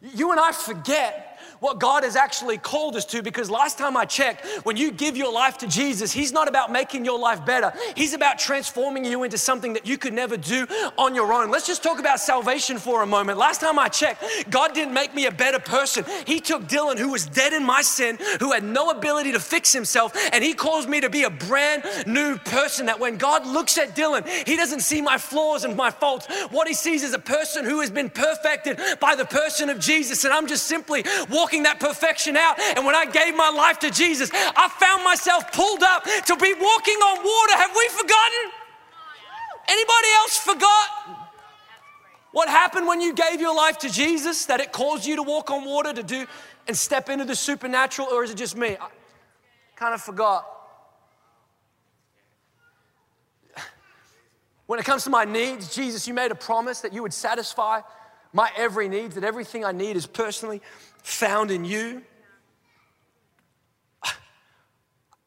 You 0.02 0.32
and 0.32 0.40
I 0.40 0.52
forget 0.52 1.33
what 1.64 1.80
God 1.80 2.04
has 2.04 2.18
actually 2.18 2.58
called 2.58 2.98
us 2.98 3.06
to 3.06 3.24
because 3.24 3.50
last 3.50 3.78
time 3.78 3.96
I 3.96 4.04
checked, 4.04 4.46
when 4.66 4.76
you 4.76 4.92
give 4.92 5.16
your 5.16 5.32
life 5.32 5.58
to 5.60 5.68
Jesus, 5.68 6.12
He's 6.12 6.34
not 6.34 6.50
about 6.50 6.74
making 6.74 7.06
your 7.06 7.18
life 7.18 7.46
better. 7.46 7.72
He's 7.96 8.14
about 8.14 8.38
transforming 8.38 9.06
you 9.06 9.24
into 9.24 9.38
something 9.38 9.72
that 9.72 9.88
you 9.88 9.98
could 9.98 10.12
never 10.12 10.36
do 10.36 10.68
on 10.98 11.16
your 11.16 11.32
own. 11.32 11.50
Let's 11.50 11.66
just 11.66 11.82
talk 11.82 12.00
about 12.00 12.20
salvation 12.20 12.78
for 12.78 13.02
a 13.02 13.06
moment. 13.06 13.38
Last 13.38 13.62
time 13.62 13.80
I 13.80 13.88
checked, 13.88 14.26
God 14.50 14.74
didn't 14.74 14.94
make 14.94 15.16
me 15.16 15.26
a 15.26 15.32
better 15.32 15.58
person. 15.58 16.04
He 16.28 16.42
took 16.42 16.64
Dylan, 16.64 17.00
who 17.00 17.12
was 17.12 17.28
dead 17.28 17.54
in 17.54 17.64
my 17.64 17.82
sin, 17.82 18.18
who 18.42 18.52
had 18.52 18.66
no 18.66 18.90
ability 18.90 19.32
to 19.32 19.40
fix 19.40 19.72
himself, 19.72 20.14
and 20.34 20.44
He 20.44 20.54
calls 20.54 20.86
me 20.86 21.00
to 21.00 21.10
be 21.10 21.24
a 21.24 21.30
brand 21.30 21.86
new 22.06 22.38
person. 22.40 22.88
That 22.88 23.00
when 23.00 23.16
God 23.16 23.48
looks 23.48 23.78
at 23.78 23.96
Dylan, 23.96 24.28
He 24.46 24.58
doesn't 24.58 24.82
see 24.82 25.02
my 25.02 25.18
flaws 25.18 25.64
and 25.64 25.78
my 25.78 25.92
faults. 25.92 26.28
What 26.52 26.68
He 26.68 26.74
sees 26.74 27.04
is 27.04 27.14
a 27.14 27.20
person 27.20 27.64
who 27.64 27.80
has 27.80 27.90
been 27.90 28.10
perfected 28.10 28.82
by 29.00 29.16
the 29.16 29.26
person 29.26 29.70
of 29.70 29.80
Jesus. 29.80 30.26
And 30.26 30.34
I'm 30.34 30.48
just 30.48 30.68
simply 30.68 31.06
walking 31.30 31.53
that 31.62 31.80
perfection 31.80 32.36
out. 32.36 32.60
And 32.76 32.84
when 32.84 32.96
I 32.96 33.06
gave 33.06 33.36
my 33.36 33.50
life 33.50 33.78
to 33.80 33.92
Jesus, 33.92 34.32
I 34.34 34.68
found 34.80 35.04
myself 35.04 35.52
pulled 35.52 35.84
up 35.84 36.04
to 36.04 36.36
be 36.36 36.56
walking 36.56 36.98
on 36.98 37.18
water. 37.24 37.54
Have 37.58 37.76
we 37.78 37.88
forgotten? 37.90 38.52
Anybody 39.68 40.08
else 40.16 40.38
forgot? 40.40 40.90
What 42.32 42.50
happened 42.50 42.88
when 42.88 43.00
you 43.00 43.14
gave 43.14 43.40
your 43.40 43.56
life 43.56 43.78
to 43.80 43.90
Jesus? 43.92 44.48
That 44.48 44.60
it 44.60 44.72
caused 44.72 45.06
you 45.06 45.18
to 45.18 45.24
walk 45.24 45.52
on 45.52 45.66
water, 45.66 45.94
to 45.94 46.02
do 46.02 46.26
and 46.68 46.76
step 46.76 47.10
into 47.10 47.26
the 47.26 47.36
supernatural, 47.36 48.08
or 48.10 48.24
is 48.24 48.32
it 48.32 48.38
just 48.38 48.58
me? 48.58 48.78
I 48.80 48.88
kind 49.76 49.94
of 49.94 50.02
forgot. 50.02 50.46
When 54.66 54.80
it 54.80 54.86
comes 54.86 55.04
to 55.04 55.10
my 55.10 55.26
needs, 55.26 55.76
Jesus, 55.76 56.08
you 56.08 56.14
made 56.14 56.32
a 56.32 56.36
promise 56.36 56.82
that 56.82 56.94
you 56.94 57.02
would 57.02 57.14
satisfy 57.14 57.82
my 58.32 58.50
every 58.56 58.88
need, 58.88 59.12
that 59.12 59.24
everything 59.24 59.66
I 59.66 59.72
need 59.72 59.96
is 59.96 60.08
personally 60.08 60.62
found 61.04 61.52
in 61.52 61.66
you. 61.66 62.02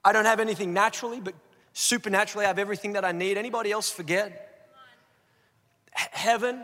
I 0.04 0.12
don't 0.12 0.24
have 0.24 0.40
anything 0.40 0.72
naturally, 0.72 1.20
but 1.20 1.34
supernaturally 1.72 2.44
I 2.44 2.48
have 2.48 2.58
everything 2.58 2.92
that 2.94 3.04
I 3.04 3.12
need. 3.12 3.36
Anybody 3.36 3.72
else 3.72 3.90
forget? 3.90 4.70
Heaven, 5.92 6.62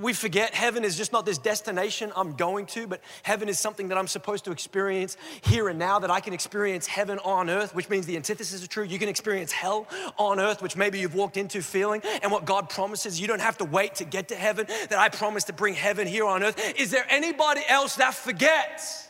we 0.00 0.12
forget 0.12 0.54
heaven 0.54 0.84
is 0.84 0.96
just 0.96 1.12
not 1.12 1.26
this 1.26 1.38
destination 1.38 2.12
I'm 2.16 2.34
going 2.34 2.66
to, 2.66 2.86
but 2.86 3.00
heaven 3.22 3.48
is 3.48 3.58
something 3.58 3.88
that 3.88 3.98
I'm 3.98 4.06
supposed 4.06 4.44
to 4.46 4.52
experience 4.52 5.16
here 5.42 5.68
and 5.68 5.78
now, 5.78 5.98
that 5.98 6.10
I 6.10 6.20
can 6.20 6.32
experience 6.32 6.86
heaven 6.86 7.18
on 7.20 7.50
earth, 7.50 7.74
which 7.74 7.88
means 7.88 8.06
the 8.06 8.16
antithesis 8.16 8.62
is 8.62 8.68
true. 8.68 8.84
You 8.84 8.98
can 8.98 9.08
experience 9.08 9.52
hell 9.52 9.86
on 10.16 10.40
earth, 10.40 10.62
which 10.62 10.76
maybe 10.76 10.98
you've 10.98 11.14
walked 11.14 11.36
into 11.36 11.62
feeling. 11.62 12.02
And 12.22 12.32
what 12.32 12.44
God 12.44 12.68
promises, 12.68 13.20
you 13.20 13.26
don't 13.26 13.40
have 13.40 13.58
to 13.58 13.64
wait 13.64 13.96
to 13.96 14.04
get 14.04 14.28
to 14.28 14.34
heaven, 14.34 14.66
that 14.88 14.98
I 14.98 15.08
promise 15.08 15.44
to 15.44 15.52
bring 15.52 15.74
heaven 15.74 16.06
here 16.06 16.26
on 16.26 16.42
earth. 16.42 16.58
Is 16.78 16.90
there 16.90 17.06
anybody 17.08 17.62
else 17.68 17.96
that 17.96 18.14
forgets 18.14 19.08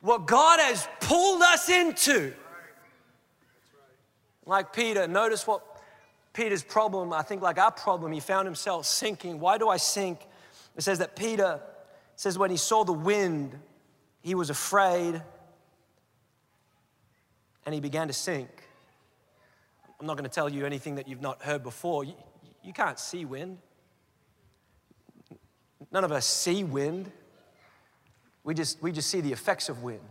what 0.00 0.26
God 0.26 0.60
has 0.60 0.88
pulled 1.00 1.42
us 1.42 1.68
into? 1.68 2.32
Like 4.46 4.72
Peter, 4.72 5.06
notice 5.06 5.46
what 5.46 5.67
Peter's 6.38 6.62
problem, 6.62 7.12
I 7.12 7.22
think 7.22 7.42
like 7.42 7.58
our 7.58 7.72
problem, 7.72 8.12
he 8.12 8.20
found 8.20 8.46
himself 8.46 8.86
sinking. 8.86 9.40
Why 9.40 9.58
do 9.58 9.68
I 9.68 9.76
sink? 9.76 10.20
It 10.76 10.82
says 10.82 11.00
that 11.00 11.16
Peter 11.16 11.60
says 12.14 12.38
when 12.38 12.52
he 12.52 12.56
saw 12.56 12.84
the 12.84 12.92
wind, 12.92 13.58
he 14.20 14.36
was 14.36 14.48
afraid 14.48 15.20
and 17.66 17.74
he 17.74 17.80
began 17.80 18.06
to 18.06 18.12
sink. 18.12 18.48
I'm 19.98 20.06
not 20.06 20.16
going 20.16 20.30
to 20.30 20.32
tell 20.32 20.48
you 20.48 20.64
anything 20.64 20.94
that 20.94 21.08
you've 21.08 21.20
not 21.20 21.42
heard 21.42 21.64
before. 21.64 22.04
You, 22.04 22.14
you 22.62 22.72
can't 22.72 23.00
see 23.00 23.24
wind. 23.24 23.58
None 25.90 26.04
of 26.04 26.12
us 26.12 26.24
see 26.24 26.62
wind. 26.62 27.10
We 28.44 28.54
just, 28.54 28.80
we 28.80 28.92
just 28.92 29.10
see 29.10 29.20
the 29.20 29.32
effects 29.32 29.68
of 29.68 29.82
wind. 29.82 30.08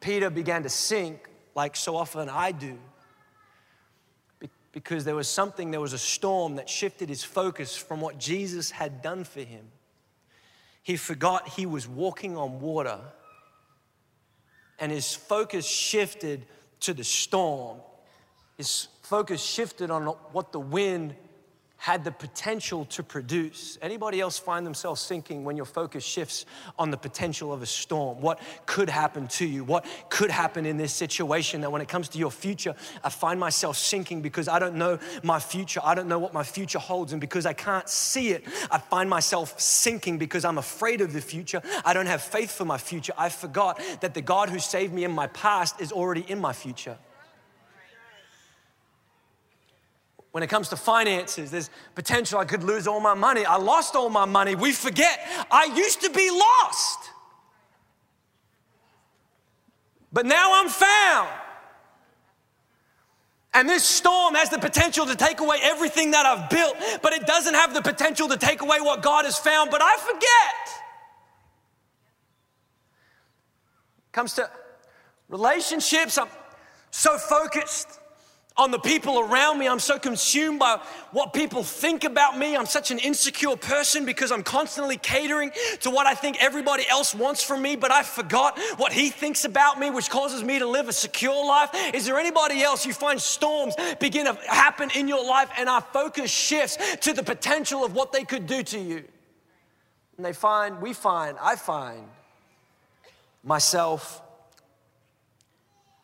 Peter 0.00 0.30
began 0.30 0.62
to 0.62 0.70
sink 0.70 1.28
like 1.54 1.76
so 1.76 1.94
often 1.94 2.30
I 2.30 2.52
do 2.52 2.78
because 4.78 5.04
there 5.04 5.16
was 5.16 5.26
something, 5.26 5.72
there 5.72 5.80
was 5.80 5.92
a 5.92 5.98
storm 5.98 6.54
that 6.54 6.70
shifted 6.70 7.08
his 7.08 7.24
focus 7.24 7.76
from 7.76 8.00
what 8.00 8.16
Jesus 8.16 8.70
had 8.70 9.02
done 9.02 9.24
for 9.24 9.40
him. 9.40 9.72
He 10.84 10.96
forgot 10.96 11.48
he 11.48 11.66
was 11.66 11.88
walking 11.88 12.36
on 12.36 12.60
water, 12.60 13.00
and 14.78 14.92
his 14.92 15.12
focus 15.12 15.66
shifted 15.66 16.46
to 16.78 16.94
the 16.94 17.02
storm. 17.02 17.78
His 18.56 18.86
focus 19.02 19.42
shifted 19.42 19.90
on 19.90 20.04
what 20.30 20.52
the 20.52 20.60
wind 20.60 21.16
had 21.78 22.04
the 22.04 22.10
potential 22.10 22.84
to 22.86 23.04
produce. 23.04 23.78
Anybody 23.80 24.20
else 24.20 24.36
find 24.36 24.66
themselves 24.66 25.00
sinking 25.00 25.44
when 25.44 25.56
your 25.56 25.64
focus 25.64 26.04
shifts 26.04 26.44
on 26.76 26.90
the 26.90 26.96
potential 26.96 27.52
of 27.52 27.62
a 27.62 27.66
storm? 27.66 28.20
What 28.20 28.40
could 28.66 28.90
happen 28.90 29.28
to 29.28 29.46
you? 29.46 29.62
What 29.62 29.86
could 30.10 30.30
happen 30.30 30.66
in 30.66 30.76
this 30.76 30.92
situation 30.92 31.60
that 31.60 31.70
when 31.70 31.80
it 31.80 31.86
comes 31.88 32.08
to 32.10 32.18
your 32.18 32.32
future, 32.32 32.74
I 33.04 33.10
find 33.10 33.38
myself 33.38 33.78
sinking 33.78 34.22
because 34.22 34.48
I 34.48 34.58
don't 34.58 34.74
know 34.74 34.98
my 35.22 35.38
future. 35.38 35.80
I 35.84 35.94
don't 35.94 36.08
know 36.08 36.18
what 36.18 36.34
my 36.34 36.42
future 36.42 36.80
holds. 36.80 37.12
And 37.12 37.20
because 37.20 37.46
I 37.46 37.52
can't 37.52 37.88
see 37.88 38.30
it, 38.30 38.44
I 38.72 38.78
find 38.78 39.08
myself 39.08 39.58
sinking 39.60 40.18
because 40.18 40.44
I'm 40.44 40.58
afraid 40.58 41.00
of 41.00 41.12
the 41.12 41.20
future. 41.20 41.62
I 41.84 41.94
don't 41.94 42.06
have 42.06 42.22
faith 42.22 42.50
for 42.50 42.64
my 42.64 42.78
future. 42.78 43.12
I 43.16 43.28
forgot 43.28 43.80
that 44.00 44.14
the 44.14 44.22
God 44.22 44.50
who 44.50 44.58
saved 44.58 44.92
me 44.92 45.04
in 45.04 45.12
my 45.12 45.28
past 45.28 45.80
is 45.80 45.92
already 45.92 46.24
in 46.28 46.40
my 46.40 46.52
future. 46.52 46.98
When 50.38 50.44
it 50.44 50.50
comes 50.50 50.68
to 50.68 50.76
finances, 50.76 51.50
there's 51.50 51.68
potential 51.96 52.38
I 52.38 52.44
could 52.44 52.62
lose 52.62 52.86
all 52.86 53.00
my 53.00 53.14
money. 53.14 53.44
I 53.44 53.56
lost 53.56 53.96
all 53.96 54.08
my 54.08 54.24
money. 54.24 54.54
We 54.54 54.70
forget 54.70 55.18
I 55.50 55.64
used 55.64 56.00
to 56.02 56.10
be 56.10 56.30
lost. 56.30 57.10
But 60.12 60.26
now 60.26 60.62
I'm 60.62 60.68
found. 60.68 61.28
And 63.52 63.68
this 63.68 63.82
storm 63.82 64.36
has 64.36 64.48
the 64.48 64.60
potential 64.60 65.06
to 65.06 65.16
take 65.16 65.40
away 65.40 65.58
everything 65.60 66.12
that 66.12 66.24
I've 66.24 66.48
built, 66.48 66.76
but 67.02 67.12
it 67.12 67.26
doesn't 67.26 67.54
have 67.54 67.74
the 67.74 67.82
potential 67.82 68.28
to 68.28 68.36
take 68.36 68.62
away 68.62 68.80
what 68.80 69.02
God 69.02 69.24
has 69.24 69.36
found. 69.36 69.72
But 69.72 69.82
I 69.82 69.96
forget. 69.96 70.82
Comes 74.12 74.34
to 74.34 74.48
relationships, 75.28 76.16
I'm 76.16 76.28
so 76.92 77.18
focused 77.18 77.98
on 78.58 78.72
the 78.72 78.78
people 78.78 79.20
around 79.20 79.58
me. 79.58 79.68
I'm 79.68 79.78
so 79.78 79.98
consumed 79.98 80.58
by 80.58 80.80
what 81.12 81.32
people 81.32 81.62
think 81.62 82.02
about 82.02 82.36
me. 82.36 82.56
I'm 82.56 82.66
such 82.66 82.90
an 82.90 82.98
insecure 82.98 83.56
person 83.56 84.04
because 84.04 84.32
I'm 84.32 84.42
constantly 84.42 84.96
catering 84.96 85.52
to 85.80 85.90
what 85.90 86.06
I 86.06 86.14
think 86.14 86.42
everybody 86.42 86.84
else 86.88 87.14
wants 87.14 87.42
from 87.42 87.62
me, 87.62 87.76
but 87.76 87.92
I 87.92 88.02
forgot 88.02 88.58
what 88.76 88.92
he 88.92 89.10
thinks 89.10 89.44
about 89.44 89.78
me, 89.78 89.90
which 89.90 90.10
causes 90.10 90.42
me 90.42 90.58
to 90.58 90.66
live 90.66 90.88
a 90.88 90.92
secure 90.92 91.46
life. 91.46 91.70
Is 91.94 92.04
there 92.04 92.18
anybody 92.18 92.60
else 92.62 92.84
you 92.84 92.92
find 92.92 93.20
storms 93.20 93.76
begin 94.00 94.26
to 94.26 94.34
happen 94.48 94.90
in 94.96 95.06
your 95.06 95.24
life 95.24 95.50
and 95.56 95.68
our 95.68 95.80
focus 95.80 96.30
shifts 96.30 96.76
to 97.02 97.12
the 97.12 97.22
potential 97.22 97.84
of 97.84 97.94
what 97.94 98.12
they 98.12 98.24
could 98.24 98.46
do 98.46 98.64
to 98.64 98.78
you? 98.78 99.04
And 100.16 100.26
they 100.26 100.32
find, 100.32 100.82
we 100.82 100.94
find, 100.94 101.38
I 101.40 101.54
find 101.54 102.02
myself 103.44 104.20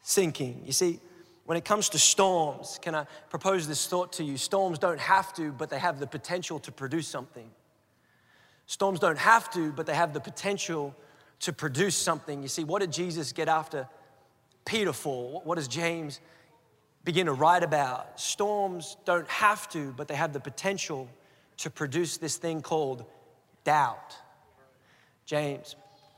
sinking. 0.02 0.62
You 0.64 0.72
see, 0.72 1.00
when 1.46 1.58
it 1.58 1.64
comes 1.64 1.90
to 1.90 1.98
storms, 1.98 2.78
can 2.80 2.94
I 2.94 3.06
propose 3.28 3.68
this 3.68 3.86
thought 3.86 4.14
to 4.14 4.24
you? 4.24 4.36
Storms 4.36 4.78
don't 4.78 5.00
have 5.00 5.34
to, 5.34 5.52
but 5.52 5.68
they 5.68 5.78
have 5.78 6.00
the 6.00 6.06
potential 6.06 6.58
to 6.60 6.72
produce 6.72 7.06
something. 7.06 7.50
Storms 8.66 8.98
don't 8.98 9.18
have 9.18 9.50
to, 9.52 9.72
but 9.72 9.84
they 9.84 9.94
have 9.94 10.14
the 10.14 10.20
potential 10.20 10.94
to 11.40 11.52
produce 11.52 11.96
something. 11.96 12.42
You 12.42 12.48
see, 12.48 12.64
what 12.64 12.80
did 12.80 12.92
Jesus 12.92 13.32
get 13.32 13.48
after 13.48 13.86
Peter 14.64 14.94
for? 14.94 15.42
What 15.44 15.56
does 15.56 15.68
James 15.68 16.20
begin 17.04 17.26
to 17.26 17.34
write 17.34 17.62
about? 17.62 18.18
Storms 18.18 18.96
don't 19.04 19.28
have 19.28 19.68
to, 19.70 19.92
but 19.96 20.08
they 20.08 20.14
have 20.14 20.32
the 20.32 20.40
potential 20.40 21.08
to 21.58 21.68
produce 21.68 22.16
this 22.16 22.36
thing 22.36 22.62
called 22.62 23.04
doubt. 23.64 24.16
James, 25.26 25.76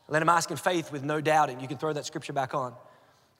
let 0.09 0.23
him 0.23 0.29
ask 0.29 0.53
in 0.53 0.57
faith 0.57 0.93
with 0.93 1.03
no 1.03 1.21
doubting. 1.21 1.59
You 1.59 1.67
can 1.67 1.79
throw 1.79 1.93
that 1.93 2.07
scripture 2.07 2.33
back 2.33 2.55
on. 2.55 2.75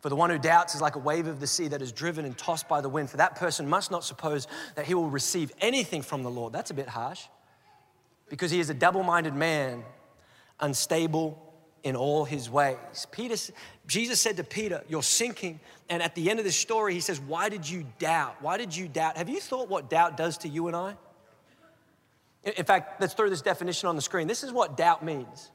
For 0.01 0.09
the 0.09 0.17
one 0.17 0.31
who 0.31 0.39
doubts 0.39 0.75
is 0.75 0.81
like 0.81 0.95
a 0.95 1.01
wave 1.01 1.27
of 1.27 1.41
the 1.41 1.47
sea 1.47 1.69
that 1.69 1.83
is 1.83 1.91
driven 1.91 2.25
and 2.25 2.37
tossed 2.37 2.69
by 2.69 2.81
the 2.81 2.89
wind. 2.89 3.11
For 3.11 3.17
that 3.17 3.37
person 3.37 3.69
must 3.69 3.91
not 3.91 4.05
suppose 4.05 4.47
that 4.75 4.87
he 4.87 4.95
will 4.95 5.09
receive 5.09 5.53
anything 5.61 6.03
from 6.03 6.23
the 6.23 6.31
Lord. 6.31 6.53
That's 6.53 6.71
a 6.71 6.75
bit 6.75 6.89
harsh. 6.89 7.25
Because 8.29 8.51
he 8.51 8.61
is 8.61 8.71
a 8.71 8.75
double 8.75 9.03
minded 9.03 9.35
man, 9.35 9.85
unstable 10.61 11.43
in 11.83 11.97
all 11.97 12.25
his 12.25 12.51
ways. 12.51 13.07
Peter, 13.11 13.37
Jesus 13.87 14.21
said 14.21 14.37
to 14.37 14.45
Peter, 14.45 14.83
You're 14.89 15.03
sinking. 15.03 15.61
And 15.89 16.03
at 16.03 16.15
the 16.15 16.31
end 16.31 16.41
of 16.41 16.45
the 16.45 16.53
story, 16.53 16.95
he 16.95 17.01
says, 17.01 17.21
Why 17.21 17.49
did 17.49 17.69
you 17.69 17.87
doubt? 17.99 18.37
Why 18.41 18.59
did 18.59 18.77
you 18.77 18.89
doubt? 18.89 19.17
Have 19.17 19.29
you 19.29 19.41
thought 19.41 19.69
what 19.69 19.89
doubt 19.89 20.17
does 20.17 20.39
to 20.39 20.49
you 20.49 20.67
and 20.67 20.77
I? 20.77 20.97
In 22.43 22.65
fact, 22.65 23.01
let's 23.01 23.15
throw 23.15 23.29
this 23.29 23.43
definition 23.43 23.89
on 23.89 23.97
the 23.97 24.03
screen. 24.03 24.29
This 24.29 24.45
is 24.45 24.53
what 24.53 24.77
doubt 24.77 25.05
means 25.05 25.51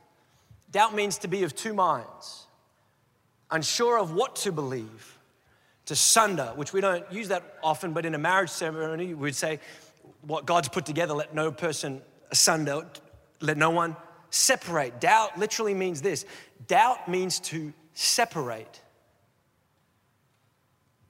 doubt 0.72 0.96
means 0.96 1.18
to 1.20 1.28
be 1.28 1.44
of 1.44 1.54
two 1.54 1.74
minds, 1.74 2.48
unsure 3.52 4.00
of 4.00 4.14
what 4.14 4.36
to 4.38 4.52
believe, 4.52 5.20
to 5.86 5.96
sunder, 5.96 6.54
which 6.56 6.74
we 6.74 6.82
don't 6.82 7.10
use 7.12 7.28
that 7.30 7.58
often, 7.64 7.94
but 7.94 8.06
in 8.06 8.16
a 8.16 8.18
marriage 8.18 8.50
ceremony, 8.50 9.14
we'd 9.14 9.36
say, 9.36 9.60
What 10.22 10.46
God's 10.46 10.70
put 10.70 10.86
together, 10.86 11.14
let 11.14 11.34
no 11.34 11.52
person 11.52 12.02
asunder, 12.32 12.88
let 13.40 13.58
no 13.58 13.70
one 13.70 13.96
separate. 14.30 15.00
Doubt 15.00 15.38
literally 15.38 15.74
means 15.74 16.02
this 16.02 16.26
doubt 16.68 17.08
means 17.08 17.40
to 17.40 17.74
separate. 17.94 18.82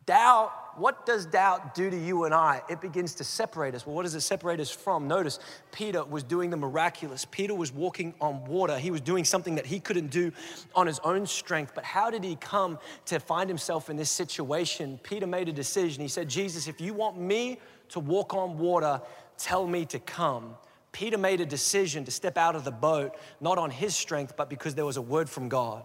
Doubt 0.06 0.52
what 0.78 1.06
does 1.06 1.26
doubt 1.26 1.76
do 1.76 1.90
to 1.90 1.98
you 1.98 2.24
and 2.24 2.34
I? 2.34 2.62
It 2.70 2.82
begins 2.82 3.16
to 3.16 3.24
separate 3.24 3.76
us. 3.76 3.86
Well, 3.86 3.96
what 3.96 4.04
does 4.04 4.16
it 4.16 4.22
separate 4.22 4.60
us 4.60 4.70
from? 4.70 5.08
Notice 5.08 5.40
Peter 5.72 6.04
was 6.04 6.24
doing 6.24 6.50
the 6.50 6.58
miraculous. 6.58 7.26
Peter 7.26 7.54
was 7.54 7.72
walking 7.72 8.14
on 8.22 8.46
water. 8.46 8.78
He 8.78 8.92
was 8.92 9.02
doing 9.02 9.26
something 9.26 9.56
that 9.56 9.66
he 9.66 9.80
couldn't 9.80 10.12
do 10.12 10.32
on 10.76 10.88
his 10.88 11.00
own 11.00 11.26
strength. 11.26 11.74
But 11.76 11.84
how 11.84 12.10
did 12.10 12.24
he 12.24 12.36
come 12.36 12.80
to 13.06 13.20
find 13.20 13.50
himself 13.50 13.90
in 13.90 13.98
this 13.98 14.10
situation? 14.10 15.00
Peter 15.04 15.28
made 15.28 15.50
a 15.50 15.54
decision. 15.54 16.02
He 16.02 16.08
said, 16.08 16.30
Jesus, 16.30 16.68
if 16.68 16.80
you 16.80 16.94
want 16.94 17.20
me 17.20 17.60
to 17.90 18.00
walk 18.00 18.34
on 18.34 18.58
water, 18.58 19.02
tell 19.38 19.68
me 19.68 19.86
to 19.86 20.00
come. 20.00 20.56
Peter 20.92 21.18
made 21.18 21.42
a 21.42 21.46
decision 21.46 22.06
to 22.06 22.12
step 22.12 22.38
out 22.38 22.56
of 22.56 22.64
the 22.64 22.72
boat, 22.72 23.16
not 23.40 23.58
on 23.58 23.72
his 23.72 23.96
strength, 23.96 24.36
but 24.36 24.50
because 24.50 24.76
there 24.76 24.86
was 24.86 24.98
a 24.98 25.02
word 25.02 25.30
from 25.30 25.50
God. 25.50 25.84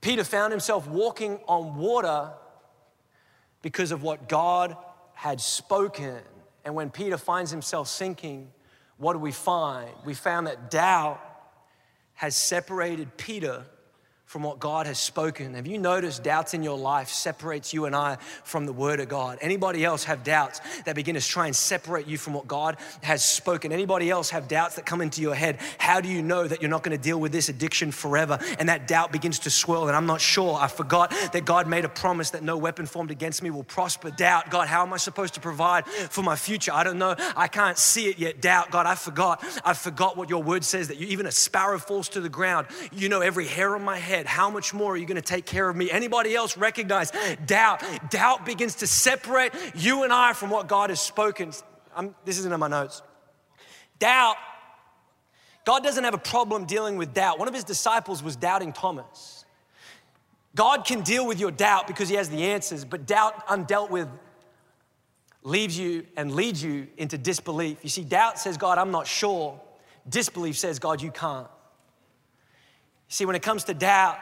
Peter 0.00 0.24
found 0.24 0.52
himself 0.52 0.88
walking 0.88 1.38
on 1.46 1.76
water 1.76 2.32
because 3.62 3.92
of 3.92 4.02
what 4.02 4.28
God 4.28 4.76
had 5.14 5.40
spoken. 5.40 6.18
And 6.64 6.74
when 6.74 6.90
Peter 6.90 7.18
finds 7.18 7.50
himself 7.50 7.88
sinking, 7.88 8.50
what 8.96 9.14
do 9.14 9.18
we 9.18 9.32
find? 9.32 9.90
We 10.04 10.14
found 10.14 10.46
that 10.46 10.70
doubt 10.70 11.20
has 12.14 12.36
separated 12.36 13.16
Peter 13.16 13.64
from 14.30 14.44
what 14.44 14.60
God 14.60 14.86
has 14.86 15.00
spoken. 15.00 15.54
Have 15.54 15.66
you 15.66 15.76
noticed 15.76 16.22
doubts 16.22 16.54
in 16.54 16.62
your 16.62 16.78
life 16.78 17.08
separates 17.08 17.74
you 17.74 17.86
and 17.86 17.96
I 17.96 18.16
from 18.44 18.64
the 18.64 18.72
word 18.72 19.00
of 19.00 19.08
God? 19.08 19.38
Anybody 19.40 19.84
else 19.84 20.04
have 20.04 20.22
doubts 20.22 20.60
that 20.84 20.94
begin 20.94 21.16
to 21.16 21.20
try 21.20 21.46
and 21.46 21.56
separate 21.56 22.06
you 22.06 22.16
from 22.16 22.34
what 22.34 22.46
God 22.46 22.76
has 23.02 23.24
spoken? 23.24 23.72
Anybody 23.72 24.08
else 24.08 24.30
have 24.30 24.46
doubts 24.46 24.76
that 24.76 24.86
come 24.86 25.00
into 25.00 25.20
your 25.20 25.34
head? 25.34 25.58
How 25.78 26.00
do 26.00 26.08
you 26.08 26.22
know 26.22 26.46
that 26.46 26.62
you're 26.62 26.70
not 26.70 26.84
going 26.84 26.96
to 26.96 27.02
deal 27.02 27.18
with 27.18 27.32
this 27.32 27.48
addiction 27.48 27.90
forever? 27.90 28.38
And 28.60 28.68
that 28.68 28.86
doubt 28.86 29.10
begins 29.10 29.40
to 29.40 29.50
swirl 29.50 29.88
and 29.88 29.96
I'm 29.96 30.06
not 30.06 30.20
sure. 30.20 30.54
I 30.54 30.68
forgot 30.68 31.10
that 31.32 31.44
God 31.44 31.66
made 31.66 31.84
a 31.84 31.88
promise 31.88 32.30
that 32.30 32.44
no 32.44 32.56
weapon 32.56 32.86
formed 32.86 33.10
against 33.10 33.42
me 33.42 33.50
will 33.50 33.64
prosper. 33.64 34.12
Doubt, 34.12 34.48
God, 34.48 34.68
how 34.68 34.82
am 34.82 34.92
I 34.92 34.98
supposed 34.98 35.34
to 35.34 35.40
provide 35.40 35.88
for 35.88 36.22
my 36.22 36.36
future? 36.36 36.70
I 36.72 36.84
don't 36.84 37.00
know. 37.00 37.16
I 37.34 37.48
can't 37.48 37.76
see 37.76 38.06
it 38.06 38.20
yet. 38.20 38.40
Doubt, 38.40 38.70
God, 38.70 38.86
I 38.86 38.94
forgot. 38.94 39.44
I 39.64 39.74
forgot 39.74 40.16
what 40.16 40.30
your 40.30 40.44
word 40.44 40.62
says 40.62 40.86
that 40.86 40.98
you 40.98 41.08
even 41.08 41.26
a 41.26 41.32
sparrow 41.32 41.80
falls 41.80 42.10
to 42.10 42.20
the 42.20 42.28
ground. 42.28 42.68
You 42.92 43.08
know 43.08 43.22
every 43.22 43.48
hair 43.48 43.74
on 43.74 43.82
my 43.82 43.98
head 43.98 44.19
head. 44.20 44.26
How 44.26 44.50
much 44.50 44.72
more 44.74 44.92
are 44.92 44.96
you 44.96 45.06
going 45.06 45.16
to 45.16 45.22
take 45.22 45.46
care 45.46 45.68
of 45.68 45.76
me? 45.76 45.90
Anybody 45.90 46.34
else 46.34 46.56
recognize 46.56 47.12
doubt? 47.46 47.82
Doubt 48.10 48.44
begins 48.44 48.76
to 48.76 48.86
separate 48.86 49.52
you 49.74 50.04
and 50.04 50.12
I 50.12 50.32
from 50.32 50.50
what 50.50 50.68
God 50.68 50.90
has 50.90 51.00
spoken. 51.00 51.52
I'm, 51.96 52.14
this 52.24 52.38
isn't 52.38 52.52
in 52.52 52.60
my 52.60 52.68
notes. 52.68 53.02
Doubt, 53.98 54.36
God 55.64 55.82
doesn't 55.82 56.04
have 56.04 56.14
a 56.14 56.18
problem 56.18 56.64
dealing 56.64 56.96
with 56.96 57.12
doubt. 57.14 57.38
One 57.38 57.48
of 57.48 57.54
his 57.54 57.64
disciples 57.64 58.22
was 58.22 58.36
doubting 58.36 58.72
Thomas. 58.72 59.44
God 60.54 60.84
can 60.84 61.02
deal 61.02 61.26
with 61.26 61.38
your 61.38 61.50
doubt 61.50 61.86
because 61.86 62.08
he 62.08 62.16
has 62.16 62.28
the 62.28 62.44
answers, 62.44 62.84
but 62.84 63.06
doubt 63.06 63.46
undealt 63.46 63.90
with 63.90 64.08
leaves 65.42 65.78
you 65.78 66.06
and 66.16 66.34
leads 66.34 66.62
you 66.62 66.88
into 66.96 67.16
disbelief. 67.16 67.78
You 67.82 67.88
see, 67.88 68.04
doubt 68.04 68.38
says, 68.38 68.56
God, 68.56 68.78
I'm 68.78 68.90
not 68.90 69.06
sure. 69.06 69.60
Disbelief 70.08 70.58
says, 70.58 70.78
God, 70.78 71.00
you 71.00 71.10
can't. 71.10 71.46
See, 73.10 73.26
when 73.26 73.34
it 73.34 73.42
comes 73.42 73.64
to 73.64 73.74
doubt, 73.74 74.18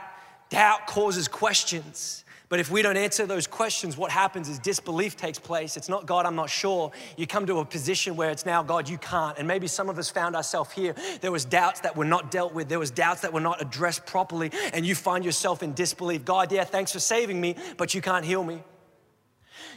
doubt 0.48 0.86
causes 0.86 1.28
questions. 1.28 2.24
But 2.48 2.58
if 2.58 2.70
we 2.70 2.80
don't 2.80 2.96
answer 2.96 3.26
those 3.26 3.46
questions, 3.46 3.98
what 3.98 4.10
happens 4.10 4.48
is 4.48 4.58
disbelief 4.58 5.14
takes 5.14 5.38
place. 5.38 5.76
It's 5.76 5.90
not 5.90 6.06
God, 6.06 6.24
I'm 6.24 6.34
not 6.34 6.48
sure. 6.48 6.90
You 7.18 7.26
come 7.26 7.44
to 7.46 7.58
a 7.58 7.64
position 7.66 8.16
where 8.16 8.30
it's 8.30 8.46
now 8.46 8.62
God, 8.62 8.88
you 8.88 8.96
can't. 8.96 9.36
And 9.36 9.46
maybe 9.46 9.66
some 9.66 9.90
of 9.90 9.98
us 9.98 10.08
found 10.08 10.34
ourselves 10.34 10.72
here. 10.72 10.94
There 11.20 11.30
was 11.30 11.44
doubts 11.44 11.80
that 11.80 11.94
were 11.96 12.06
not 12.06 12.30
dealt 12.30 12.54
with. 12.54 12.70
There 12.70 12.78
was 12.78 12.90
doubts 12.90 13.20
that 13.20 13.32
were 13.34 13.42
not 13.42 13.60
addressed 13.60 14.06
properly. 14.06 14.50
And 14.72 14.86
you 14.86 14.94
find 14.94 15.22
yourself 15.22 15.62
in 15.62 15.74
disbelief. 15.74 16.24
God, 16.24 16.50
yeah, 16.50 16.64
thanks 16.64 16.90
for 16.90 17.00
saving 17.00 17.38
me, 17.38 17.56
but 17.76 17.94
you 17.94 18.00
can't 18.00 18.24
heal 18.24 18.42
me. 18.42 18.62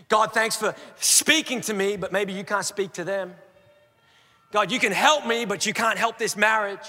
God, 0.08 0.34
thanks 0.34 0.56
for 0.56 0.74
speaking 0.96 1.60
to 1.62 1.74
me, 1.74 1.98
but 1.98 2.14
maybe 2.14 2.32
you 2.32 2.46
can't 2.46 2.66
speak 2.66 2.94
to 2.94 3.04
them. 3.04 3.36
God, 4.54 4.72
you 4.72 4.80
can 4.80 4.94
help 4.94 5.28
me, 5.28 5.44
but 5.44 5.66
you 5.66 5.74
can't 5.74 5.98
help 5.98 6.18
this 6.18 6.38
marriage. 6.38 6.88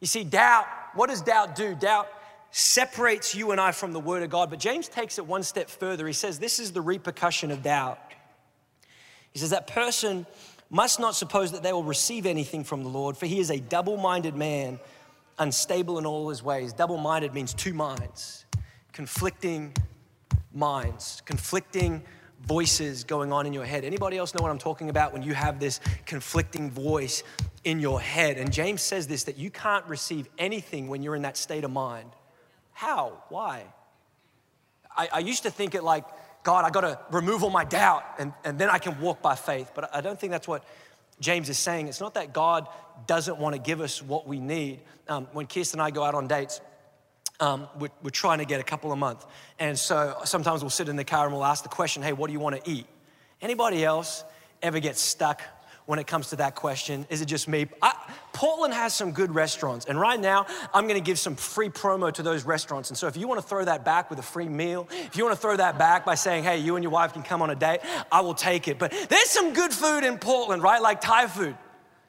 You 0.00 0.06
see, 0.06 0.24
doubt 0.24 0.66
what 0.94 1.08
does 1.08 1.22
doubt 1.22 1.54
do? 1.54 1.74
Doubt 1.74 2.08
separates 2.50 3.34
you 3.34 3.52
and 3.52 3.60
I 3.60 3.72
from 3.72 3.92
the 3.92 4.00
Word 4.00 4.22
of 4.22 4.30
God. 4.30 4.50
But 4.50 4.58
James 4.58 4.88
takes 4.88 5.18
it 5.18 5.26
one 5.26 5.42
step 5.42 5.68
further. 5.68 6.06
He 6.06 6.12
says, 6.12 6.38
This 6.38 6.58
is 6.58 6.72
the 6.72 6.80
repercussion 6.80 7.50
of 7.50 7.62
doubt. 7.62 7.98
He 9.32 9.38
says, 9.38 9.50
That 9.50 9.66
person 9.66 10.26
must 10.68 11.00
not 11.00 11.14
suppose 11.14 11.52
that 11.52 11.62
they 11.62 11.72
will 11.72 11.84
receive 11.84 12.26
anything 12.26 12.64
from 12.64 12.82
the 12.82 12.88
Lord, 12.88 13.16
for 13.16 13.26
he 13.26 13.40
is 13.40 13.50
a 13.50 13.58
double 13.58 13.96
minded 13.96 14.36
man, 14.36 14.78
unstable 15.38 15.98
in 15.98 16.06
all 16.06 16.28
his 16.28 16.42
ways. 16.42 16.72
Double 16.72 16.96
minded 16.96 17.34
means 17.34 17.54
two 17.54 17.74
minds, 17.74 18.44
conflicting 18.92 19.72
minds, 20.52 21.22
conflicting 21.24 22.02
voices 22.46 23.04
going 23.04 23.32
on 23.32 23.46
in 23.46 23.52
your 23.52 23.64
head. 23.64 23.84
Anybody 23.84 24.16
else 24.16 24.34
know 24.34 24.42
what 24.42 24.50
I'm 24.50 24.58
talking 24.58 24.90
about 24.90 25.12
when 25.12 25.22
you 25.22 25.34
have 25.34 25.60
this 25.60 25.80
conflicting 26.06 26.70
voice 26.70 27.22
in 27.64 27.80
your 27.80 28.00
head? 28.00 28.38
And 28.38 28.52
James 28.52 28.80
says 28.80 29.06
this 29.06 29.24
that 29.24 29.36
you 29.36 29.50
can't 29.50 29.84
receive 29.86 30.28
anything 30.38 30.88
when 30.88 31.02
you're 31.02 31.16
in 31.16 31.22
that 31.22 31.36
state 31.36 31.64
of 31.64 31.70
mind. 31.70 32.10
How? 32.72 33.22
Why? 33.28 33.64
I, 34.96 35.08
I 35.14 35.18
used 35.18 35.42
to 35.44 35.50
think 35.50 35.74
it 35.74 35.84
like, 35.84 36.04
God, 36.42 36.64
I 36.64 36.70
got 36.70 36.80
to 36.80 36.98
remove 37.10 37.44
all 37.44 37.50
my 37.50 37.64
doubt 37.64 38.04
and, 38.18 38.32
and 38.44 38.58
then 38.58 38.70
I 38.70 38.78
can 38.78 39.00
walk 39.00 39.20
by 39.20 39.34
faith. 39.34 39.72
But 39.74 39.94
I 39.94 40.00
don't 40.00 40.18
think 40.18 40.30
that's 40.30 40.48
what 40.48 40.64
James 41.20 41.50
is 41.50 41.58
saying. 41.58 41.88
It's 41.88 42.00
not 42.00 42.14
that 42.14 42.32
God 42.32 42.66
doesn't 43.06 43.38
want 43.38 43.54
to 43.54 43.60
give 43.60 43.80
us 43.80 44.02
what 44.02 44.26
we 44.26 44.40
need. 44.40 44.80
Um, 45.08 45.28
when 45.32 45.46
Kirsten 45.46 45.80
and 45.80 45.86
I 45.86 45.90
go 45.90 46.02
out 46.02 46.14
on 46.14 46.26
dates, 46.26 46.60
um, 47.40 47.68
we're, 47.78 47.88
we're, 48.02 48.10
trying 48.10 48.38
to 48.38 48.44
get 48.44 48.60
a 48.60 48.62
couple 48.62 48.92
a 48.92 48.96
month. 48.96 49.24
And 49.58 49.78
so 49.78 50.16
sometimes 50.24 50.62
we'll 50.62 50.70
sit 50.70 50.88
in 50.88 50.96
the 50.96 51.04
car 51.04 51.24
and 51.24 51.34
we'll 51.34 51.44
ask 51.44 51.62
the 51.62 51.68
question, 51.68 52.02
hey, 52.02 52.12
what 52.12 52.26
do 52.26 52.32
you 52.32 52.40
want 52.40 52.62
to 52.62 52.70
eat? 52.70 52.86
Anybody 53.40 53.84
else 53.84 54.24
ever 54.62 54.78
get 54.78 54.96
stuck 54.96 55.42
when 55.86 55.98
it 55.98 56.06
comes 56.06 56.28
to 56.30 56.36
that 56.36 56.54
question? 56.54 57.06
Is 57.08 57.22
it 57.22 57.26
just 57.26 57.48
me? 57.48 57.66
I, 57.80 57.94
Portland 58.32 58.74
has 58.74 58.94
some 58.94 59.12
good 59.12 59.34
restaurants. 59.34 59.86
And 59.86 59.98
right 59.98 60.20
now, 60.20 60.46
I'm 60.74 60.84
going 60.86 61.00
to 61.00 61.04
give 61.04 61.18
some 61.18 61.34
free 61.34 61.70
promo 61.70 62.12
to 62.12 62.22
those 62.22 62.44
restaurants. 62.44 62.90
And 62.90 62.96
so 62.96 63.06
if 63.06 63.16
you 63.16 63.26
want 63.26 63.40
to 63.40 63.46
throw 63.46 63.64
that 63.64 63.84
back 63.84 64.10
with 64.10 64.18
a 64.18 64.22
free 64.22 64.48
meal, 64.48 64.86
if 64.90 65.16
you 65.16 65.24
want 65.24 65.34
to 65.34 65.40
throw 65.40 65.56
that 65.56 65.78
back 65.78 66.04
by 66.04 66.14
saying, 66.14 66.44
hey, 66.44 66.58
you 66.58 66.76
and 66.76 66.84
your 66.84 66.92
wife 66.92 67.14
can 67.14 67.22
come 67.22 67.42
on 67.42 67.50
a 67.50 67.56
date, 67.56 67.80
I 68.12 68.20
will 68.20 68.34
take 68.34 68.68
it. 68.68 68.78
But 68.78 68.92
there's 69.08 69.30
some 69.30 69.52
good 69.52 69.72
food 69.72 70.04
in 70.04 70.18
Portland, 70.18 70.62
right? 70.62 70.82
Like 70.82 71.00
Thai 71.00 71.26
food. 71.26 71.56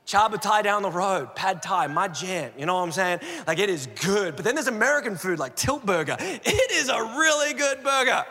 Chaba 0.05 0.41
Thai 0.41 0.61
down 0.61 0.81
the 0.81 0.89
road, 0.89 1.35
Pad 1.35 1.61
Thai, 1.61 1.87
my 1.87 2.07
jam. 2.07 2.51
You 2.57 2.65
know 2.65 2.75
what 2.75 2.81
I'm 2.81 2.91
saying? 2.91 3.19
Like 3.47 3.59
it 3.59 3.69
is 3.69 3.87
good. 3.87 4.35
But 4.35 4.43
then 4.45 4.55
there's 4.55 4.67
American 4.67 5.15
food 5.15 5.39
like 5.39 5.55
Tilt 5.55 5.85
Burger. 5.85 6.17
It 6.43 6.71
is 6.71 6.89
a 6.89 7.01
really 7.01 7.53
good 7.53 7.83
burger. 7.83 8.25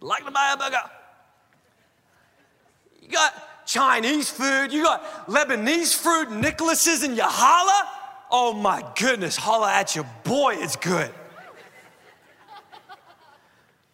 Like 0.00 0.24
to 0.24 0.30
buy 0.30 0.52
a 0.54 0.56
burger. 0.56 0.90
You 3.02 3.08
got 3.08 3.66
Chinese 3.66 4.30
food, 4.30 4.72
you 4.72 4.84
got 4.84 5.26
Lebanese 5.26 5.94
food, 5.94 6.30
Nicholas's 6.30 7.02
and 7.02 7.16
Ya 7.16 7.28
Hala. 7.28 7.88
Oh 8.30 8.52
my 8.52 8.84
goodness, 8.96 9.36
holla 9.36 9.72
at 9.72 9.96
your 9.96 10.06
boy, 10.24 10.54
it's 10.56 10.76
good. 10.76 11.10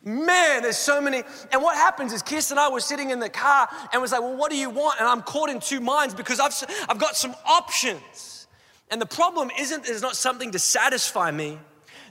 Man, 0.07 0.63
there's 0.63 0.79
so 0.79 1.01
many. 1.01 1.25
And 1.51 1.61
what 1.61 1.77
happens 1.77 2.13
is 2.13 2.23
Kirsten 2.23 2.57
and 2.57 2.65
I 2.65 2.71
were 2.71 2.79
sitting 2.79 3.11
in 3.11 3.19
the 3.19 3.29
car 3.29 3.69
and 3.93 4.01
was 4.01 4.13
like, 4.13 4.21
well, 4.21 4.37
what 4.37 4.53
do 4.53 4.57
you 4.57 4.71
want? 4.71 5.01
And 5.01 5.09
I'm 5.09 5.21
caught 5.21 5.51
in 5.51 5.59
two 5.59 5.81
minds 5.81 6.15
because 6.15 6.39
I've, 6.39 6.55
I've 6.89 6.99
got 6.99 7.17
some 7.17 7.35
options. 7.45 8.47
And 8.89 9.01
the 9.01 9.07
problem 9.07 9.51
isn't 9.59 9.85
there's 9.85 10.03
not 10.03 10.15
something 10.15 10.53
to 10.53 10.61
satisfy 10.61 11.33
me. 11.33 11.59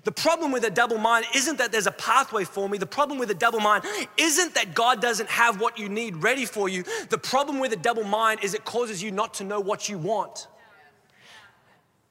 The 0.04 0.12
problem 0.12 0.52
with 0.52 0.66
a 0.66 0.70
double 0.70 0.98
mind 0.98 1.26
isn't 1.34 1.58
that 1.58 1.72
there's 1.72 1.88
a 1.88 1.92
pathway 1.92 2.44
for 2.44 2.68
me. 2.68 2.78
The 2.78 2.86
problem 2.86 3.18
with 3.18 3.32
a 3.32 3.34
double 3.34 3.62
mind 3.62 3.86
isn't 4.18 4.56
that 4.56 4.76
God 4.76 5.02
doesn't 5.02 5.30
have 5.30 5.62
what 5.62 5.80
you 5.80 5.88
need 5.88 6.18
ready 6.18 6.46
for 6.46 6.68
you. 6.68 6.84
The 7.10 7.18
problem 7.18 7.60
with 7.60 7.72
a 7.72 7.78
double 7.78 8.04
mind 8.04 8.42
is 8.44 8.54
it 8.54 8.66
causes 8.66 9.02
you 9.02 9.10
not 9.10 9.36
to 9.36 9.46
know 9.46 9.62
what 9.62 9.88
you 9.88 9.98
want. 9.98 10.48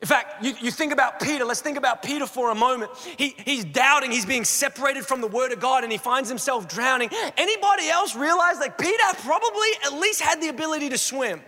In 0.01 0.09
fact, 0.09 0.45
you, 0.45 0.55
you 0.61 0.71
think 0.71 0.93
about 0.93 1.21
Peter. 1.21 1.45
Let's 1.45 1.63
think 1.63 1.79
about 1.79 2.03
Peter 2.03 2.27
for 2.27 2.51
a 2.51 2.55
moment. 2.55 2.91
He, 3.17 3.35
he's 3.39 3.65
doubting, 3.65 4.11
he's 4.11 4.27
being 4.27 4.45
separated 4.45 5.07
from 5.07 5.21
the 5.21 5.27
word 5.27 5.53
of 5.53 5.61
God, 5.61 5.83
and 5.83 5.91
he 5.91 5.99
finds 5.99 6.29
himself 6.29 6.69
drowning. 6.69 7.09
Anybody 7.37 7.89
else 7.89 8.15
realize 8.15 8.59
like 8.59 8.77
Peter 8.77 9.03
probably 9.23 9.69
at 9.87 9.95
least 9.95 10.21
had 10.21 10.43
the 10.43 10.49
ability 10.49 10.91
to 10.91 10.99
swim? 10.99 11.41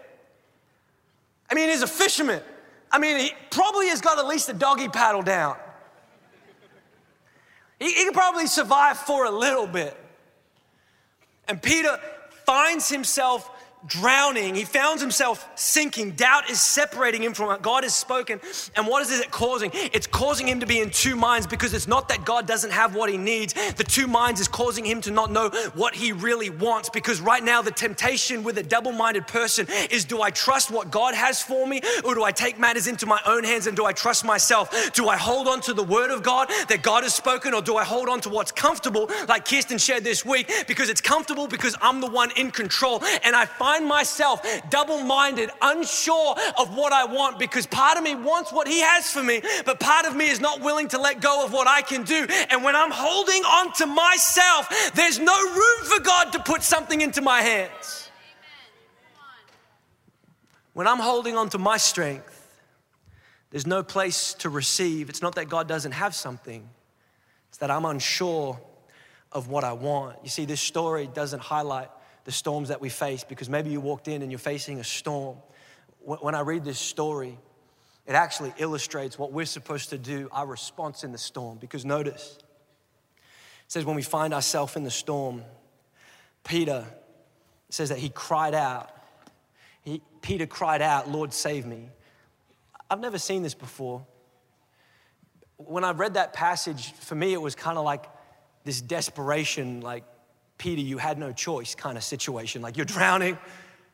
I 1.50 1.54
mean, 1.54 1.68
he's 1.68 1.82
a 1.82 1.86
fisherman. 1.86 2.42
I 2.90 2.98
mean, 2.98 3.18
he 3.18 3.32
probably 3.50 3.88
has 3.88 4.00
got 4.00 4.18
at 4.18 4.26
least 4.26 4.48
a 4.48 4.54
doggy 4.54 4.88
paddle 4.88 5.22
down. 5.22 5.56
He, 7.78 7.92
he 7.92 8.04
can 8.04 8.12
probably 8.12 8.46
survive 8.46 8.96
for 8.98 9.26
a 9.26 9.30
little 9.30 9.66
bit. 9.66 9.94
And 11.46 11.60
Peter 11.60 12.00
finds 12.46 12.88
himself 12.88 13.50
drowning. 13.86 14.54
He 14.54 14.64
found 14.64 15.00
himself 15.00 15.48
sinking. 15.54 16.12
Doubt 16.12 16.50
is 16.50 16.60
separating 16.60 17.22
him 17.22 17.34
from 17.34 17.46
what 17.46 17.62
God 17.62 17.84
has 17.84 17.94
spoken. 17.94 18.40
And 18.74 18.86
what 18.86 19.02
is 19.02 19.20
it 19.20 19.30
causing? 19.30 19.70
It's 19.74 20.06
causing 20.06 20.48
him 20.48 20.60
to 20.60 20.66
be 20.66 20.80
in 20.80 20.90
two 20.90 21.16
minds 21.16 21.46
because 21.46 21.74
it's 21.74 21.86
not 21.86 22.08
that 22.08 22.24
God 22.24 22.46
doesn't 22.46 22.72
have 22.72 22.94
what 22.94 23.10
he 23.10 23.16
needs. 23.16 23.54
The 23.72 23.84
two 23.84 24.06
minds 24.06 24.40
is 24.40 24.48
causing 24.48 24.84
him 24.84 25.00
to 25.02 25.10
not 25.10 25.30
know 25.30 25.50
what 25.74 25.94
he 25.94 26.12
really 26.12 26.50
wants 26.50 26.88
because 26.88 27.20
right 27.20 27.42
now 27.42 27.62
the 27.62 27.70
temptation 27.70 28.42
with 28.42 28.58
a 28.58 28.62
double 28.62 28.92
minded 28.92 29.26
person 29.26 29.66
is 29.90 30.04
do 30.04 30.22
I 30.22 30.30
trust 30.30 30.70
what 30.70 30.90
God 30.90 31.14
has 31.14 31.42
for 31.42 31.66
me 31.66 31.80
or 32.04 32.14
do 32.14 32.24
I 32.24 32.32
take 32.32 32.58
matters 32.58 32.86
into 32.86 33.06
my 33.06 33.20
own 33.26 33.44
hands 33.44 33.66
and 33.66 33.76
do 33.76 33.84
I 33.84 33.92
trust 33.92 34.24
myself? 34.24 34.92
Do 34.92 35.08
I 35.08 35.16
hold 35.16 35.48
on 35.48 35.60
to 35.62 35.74
the 35.74 35.84
word 35.84 36.10
of 36.10 36.22
God 36.22 36.48
that 36.68 36.82
God 36.82 37.02
has 37.02 37.14
spoken 37.14 37.54
or 37.54 37.62
do 37.62 37.76
I 37.76 37.84
hold 37.84 38.08
on 38.08 38.20
to 38.22 38.28
what's 38.28 38.52
comfortable 38.52 39.10
like 39.28 39.44
Kirsten 39.44 39.78
shared 39.78 40.04
this 40.04 40.24
week 40.24 40.50
because 40.66 40.88
it's 40.88 41.00
comfortable 41.00 41.46
because 41.46 41.76
I'm 41.80 42.00
the 42.00 42.10
one 42.10 42.30
in 42.36 42.50
control 42.50 43.02
and 43.22 43.36
I 43.36 43.44
find 43.44 43.75
find 43.76 43.88
myself 43.88 44.40
double 44.70 45.00
minded, 45.00 45.50
unsure 45.62 46.34
of 46.58 46.74
what 46.76 46.92
I 46.92 47.04
want 47.04 47.38
because 47.38 47.66
part 47.66 47.98
of 47.98 48.04
me 48.04 48.14
wants 48.14 48.52
what 48.52 48.68
He 48.68 48.80
has 48.80 49.10
for 49.10 49.22
me, 49.22 49.42
but 49.64 49.80
part 49.80 50.06
of 50.06 50.16
me 50.16 50.28
is 50.28 50.40
not 50.40 50.60
willing 50.60 50.88
to 50.88 51.00
let 51.00 51.20
go 51.20 51.44
of 51.44 51.52
what 51.52 51.68
I 51.68 51.82
can 51.82 52.02
do. 52.02 52.26
And 52.50 52.62
when 52.62 52.76
I'm 52.76 52.90
holding 52.90 53.42
on 53.42 53.72
to 53.74 53.86
myself, 53.86 54.92
there's 54.94 55.18
no 55.18 55.38
room 55.52 55.84
for 55.84 56.00
God 56.00 56.32
to 56.32 56.38
put 56.40 56.62
something 56.62 57.00
into 57.00 57.20
my 57.20 57.42
hands. 57.42 58.10
When 60.72 60.86
I'm 60.86 60.98
holding 60.98 61.36
on 61.36 61.48
to 61.50 61.58
my 61.58 61.78
strength, 61.78 62.32
there's 63.50 63.66
no 63.66 63.82
place 63.82 64.34
to 64.34 64.50
receive. 64.50 65.08
It's 65.08 65.22
not 65.22 65.36
that 65.36 65.48
God 65.48 65.68
doesn't 65.68 65.92
have 65.92 66.14
something, 66.14 66.68
it's 67.48 67.58
that 67.58 67.70
I'm 67.70 67.84
unsure 67.84 68.60
of 69.32 69.48
what 69.48 69.64
I 69.64 69.72
want. 69.72 70.16
You 70.22 70.28
see, 70.30 70.44
this 70.44 70.60
story 70.60 71.08
doesn't 71.12 71.40
highlight 71.40 71.88
the 72.26 72.32
storms 72.32 72.68
that 72.70 72.80
we 72.80 72.88
face 72.88 73.22
because 73.22 73.48
maybe 73.48 73.70
you 73.70 73.80
walked 73.80 74.08
in 74.08 74.20
and 74.20 74.32
you're 74.32 74.38
facing 74.40 74.80
a 74.80 74.84
storm. 74.84 75.36
When 76.00 76.34
I 76.34 76.40
read 76.40 76.64
this 76.64 76.78
story, 76.78 77.38
it 78.04 78.14
actually 78.14 78.52
illustrates 78.58 79.16
what 79.16 79.30
we're 79.30 79.46
supposed 79.46 79.90
to 79.90 79.98
do, 79.98 80.28
our 80.32 80.44
response 80.44 81.04
in 81.04 81.12
the 81.12 81.18
storm. 81.18 81.58
Because 81.58 81.84
notice, 81.84 82.36
it 82.36 83.22
says 83.68 83.84
when 83.84 83.94
we 83.94 84.02
find 84.02 84.34
ourselves 84.34 84.74
in 84.74 84.82
the 84.82 84.90
storm, 84.90 85.44
Peter 86.42 86.84
says 87.70 87.90
that 87.90 87.98
he 87.98 88.08
cried 88.08 88.54
out. 88.54 88.90
He, 89.82 90.02
Peter 90.20 90.46
cried 90.46 90.82
out, 90.82 91.08
Lord, 91.08 91.32
save 91.32 91.64
me. 91.64 91.90
I've 92.90 93.00
never 93.00 93.18
seen 93.18 93.44
this 93.44 93.54
before. 93.54 94.04
When 95.58 95.84
I 95.84 95.92
read 95.92 96.14
that 96.14 96.32
passage, 96.32 96.92
for 96.94 97.14
me, 97.14 97.32
it 97.32 97.40
was 97.40 97.54
kind 97.54 97.78
of 97.78 97.84
like 97.84 98.06
this 98.64 98.80
desperation, 98.80 99.80
like, 99.80 100.02
Peter, 100.58 100.80
you 100.80 100.98
had 100.98 101.18
no 101.18 101.32
choice 101.32 101.74
kind 101.74 101.96
of 101.96 102.04
situation. 102.04 102.62
Like 102.62 102.76
you're 102.76 102.86
drowning. 102.86 103.38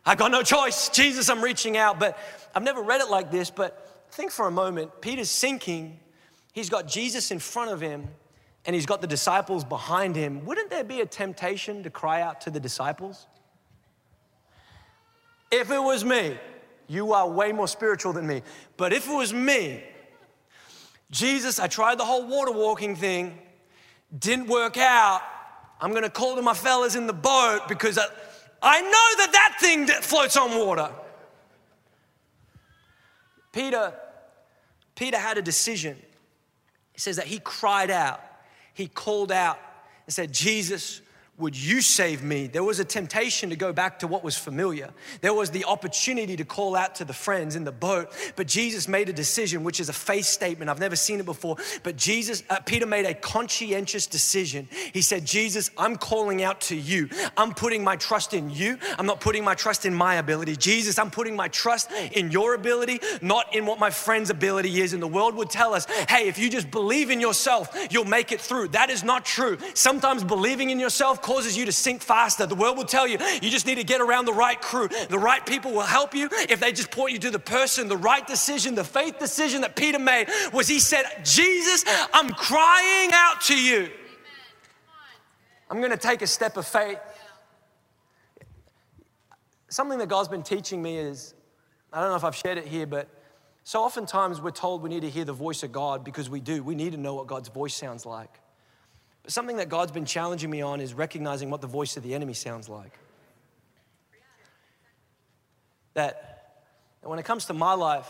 I've 0.04 0.18
got 0.18 0.30
no 0.30 0.42
choice. 0.42 0.88
Jesus, 0.88 1.28
I'm 1.28 1.42
reaching 1.42 1.76
out. 1.76 1.98
But 1.98 2.18
I've 2.54 2.62
never 2.62 2.82
read 2.82 3.00
it 3.00 3.10
like 3.10 3.30
this. 3.30 3.50
But 3.50 4.06
think 4.12 4.30
for 4.30 4.46
a 4.46 4.50
moment 4.50 5.00
Peter's 5.00 5.30
sinking. 5.30 5.98
He's 6.52 6.68
got 6.68 6.86
Jesus 6.86 7.30
in 7.30 7.38
front 7.38 7.70
of 7.70 7.80
him 7.80 8.08
and 8.64 8.74
he's 8.74 8.86
got 8.86 9.00
the 9.00 9.06
disciples 9.06 9.64
behind 9.64 10.14
him. 10.14 10.44
Wouldn't 10.44 10.70
there 10.70 10.84
be 10.84 11.00
a 11.00 11.06
temptation 11.06 11.82
to 11.82 11.90
cry 11.90 12.20
out 12.20 12.42
to 12.42 12.50
the 12.50 12.60
disciples? 12.60 13.26
If 15.50 15.70
it 15.70 15.78
was 15.78 16.04
me, 16.04 16.38
you 16.86 17.12
are 17.12 17.28
way 17.28 17.52
more 17.52 17.68
spiritual 17.68 18.12
than 18.12 18.26
me. 18.26 18.42
But 18.76 18.92
if 18.92 19.08
it 19.08 19.14
was 19.14 19.32
me, 19.32 19.82
Jesus, 21.10 21.58
I 21.58 21.66
tried 21.66 21.98
the 21.98 22.04
whole 22.04 22.26
water 22.26 22.52
walking 22.52 22.96
thing, 22.96 23.38
didn't 24.16 24.46
work 24.46 24.76
out. 24.76 25.22
I'm 25.82 25.90
to 26.04 26.10
call 26.10 26.36
to 26.36 26.42
my 26.42 26.54
fellas 26.54 26.94
in 26.94 27.08
the 27.08 27.12
boat 27.12 27.62
because 27.68 27.98
I, 27.98 28.04
I 28.62 28.80
know 28.80 29.24
that 29.24 29.30
that 29.32 29.56
thing 29.60 29.86
that 29.86 30.04
floats 30.04 30.36
on 30.36 30.56
water. 30.56 30.88
Peter, 33.50 33.92
Peter 34.94 35.18
had 35.18 35.38
a 35.38 35.42
decision. 35.42 35.96
He 36.92 37.00
says 37.00 37.16
that 37.16 37.26
he 37.26 37.40
cried 37.40 37.90
out, 37.90 38.22
he 38.74 38.86
called 38.86 39.32
out 39.32 39.58
and 40.06 40.14
said, 40.14 40.32
Jesus, 40.32 41.00
would 41.38 41.56
you 41.56 41.80
save 41.80 42.22
me? 42.22 42.46
There 42.46 42.62
was 42.62 42.78
a 42.78 42.84
temptation 42.84 43.48
to 43.50 43.56
go 43.56 43.72
back 43.72 44.00
to 44.00 44.06
what 44.06 44.22
was 44.22 44.36
familiar. 44.36 44.90
There 45.22 45.32
was 45.32 45.50
the 45.50 45.64
opportunity 45.64 46.36
to 46.36 46.44
call 46.44 46.76
out 46.76 46.96
to 46.96 47.06
the 47.06 47.14
friends 47.14 47.56
in 47.56 47.64
the 47.64 47.72
boat, 47.72 48.12
but 48.36 48.46
Jesus 48.46 48.86
made 48.86 49.08
a 49.08 49.14
decision, 49.14 49.64
which 49.64 49.80
is 49.80 49.88
a 49.88 49.94
faith 49.94 50.26
statement. 50.26 50.70
I've 50.70 50.78
never 50.78 50.94
seen 50.94 51.20
it 51.20 51.24
before, 51.24 51.56
but 51.82 51.96
Jesus, 51.96 52.42
uh, 52.50 52.60
Peter 52.60 52.84
made 52.84 53.06
a 53.06 53.14
conscientious 53.14 54.06
decision. 54.06 54.68
He 54.92 55.00
said, 55.00 55.24
Jesus, 55.24 55.70
I'm 55.78 55.96
calling 55.96 56.42
out 56.42 56.60
to 56.62 56.76
you. 56.76 57.08
I'm 57.34 57.54
putting 57.54 57.82
my 57.82 57.96
trust 57.96 58.34
in 58.34 58.50
you. 58.50 58.76
I'm 58.98 59.06
not 59.06 59.22
putting 59.22 59.42
my 59.42 59.54
trust 59.54 59.86
in 59.86 59.94
my 59.94 60.16
ability. 60.16 60.56
Jesus, 60.56 60.98
I'm 60.98 61.10
putting 61.10 61.34
my 61.34 61.48
trust 61.48 61.90
in 62.12 62.30
your 62.30 62.54
ability, 62.54 63.00
not 63.22 63.54
in 63.56 63.64
what 63.64 63.78
my 63.78 63.88
friend's 63.88 64.28
ability 64.28 64.82
is. 64.82 64.92
And 64.92 65.02
the 65.02 65.08
world 65.08 65.34
would 65.36 65.48
tell 65.48 65.72
us, 65.72 65.86
hey, 66.10 66.28
if 66.28 66.38
you 66.38 66.50
just 66.50 66.70
believe 66.70 67.10
in 67.10 67.20
yourself, 67.20 67.74
you'll 67.90 68.04
make 68.04 68.32
it 68.32 68.40
through. 68.40 68.68
That 68.68 68.90
is 68.90 69.02
not 69.02 69.24
true. 69.24 69.56
Sometimes 69.72 70.22
believing 70.22 70.68
in 70.68 70.78
yourself 70.78 71.21
causes 71.22 71.56
you 71.56 71.64
to 71.66 71.72
sink 71.72 72.02
faster. 72.02 72.46
The 72.46 72.54
world 72.54 72.76
will 72.76 72.84
tell 72.84 73.06
you 73.06 73.18
you 73.40 73.50
just 73.50 73.66
need 73.66 73.76
to 73.76 73.84
get 73.84 74.00
around 74.00 74.24
the 74.24 74.32
right 74.32 74.60
crew. 74.60 74.88
The 75.08 75.18
right 75.18 75.44
people 75.44 75.72
will 75.72 75.80
help 75.80 76.14
you 76.14 76.28
if 76.48 76.60
they 76.60 76.72
just 76.72 76.90
point 76.90 77.12
you 77.12 77.18
to 77.20 77.30
the 77.30 77.38
person. 77.38 77.88
The 77.88 77.96
right 77.96 78.26
decision, 78.26 78.74
the 78.74 78.84
faith 78.84 79.18
decision 79.18 79.62
that 79.62 79.76
Peter 79.76 79.98
made 79.98 80.28
was 80.52 80.68
he 80.68 80.80
said, 80.80 81.04
Jesus, 81.24 81.84
I'm 82.12 82.30
crying 82.30 83.10
out 83.12 83.40
to 83.42 83.56
you. 83.56 83.90
I'm 85.70 85.78
going 85.78 85.90
to 85.90 85.96
take 85.96 86.20
a 86.20 86.26
step 86.26 86.56
of 86.58 86.66
faith. 86.66 86.98
Something 89.68 89.98
that 90.00 90.08
God's 90.08 90.28
been 90.28 90.42
teaching 90.42 90.82
me 90.82 90.98
is 90.98 91.32
I 91.92 92.00
don't 92.00 92.10
know 92.10 92.16
if 92.16 92.24
I've 92.24 92.36
shared 92.36 92.58
it 92.58 92.66
here, 92.66 92.86
but 92.86 93.08
so 93.64 93.82
oftentimes 93.82 94.40
we're 94.40 94.50
told 94.50 94.82
we 94.82 94.90
need 94.90 95.00
to 95.00 95.10
hear 95.10 95.24
the 95.24 95.32
voice 95.32 95.62
of 95.62 95.72
God 95.72 96.04
because 96.04 96.28
we 96.28 96.40
do. 96.40 96.62
We 96.62 96.74
need 96.74 96.92
to 96.92 96.98
know 96.98 97.14
what 97.14 97.26
God's 97.26 97.48
voice 97.48 97.74
sounds 97.74 98.04
like. 98.04 98.41
But 99.22 99.32
something 99.32 99.56
that 99.56 99.68
God's 99.68 99.92
been 99.92 100.04
challenging 100.04 100.50
me 100.50 100.62
on 100.62 100.80
is 100.80 100.94
recognizing 100.94 101.50
what 101.50 101.60
the 101.60 101.66
voice 101.66 101.96
of 101.96 102.02
the 102.02 102.14
enemy 102.14 102.34
sounds 102.34 102.68
like. 102.68 102.92
That 105.94 106.64
when 107.02 107.18
it 107.18 107.24
comes 107.24 107.46
to 107.46 107.54
my 107.54 107.74
life, 107.74 108.08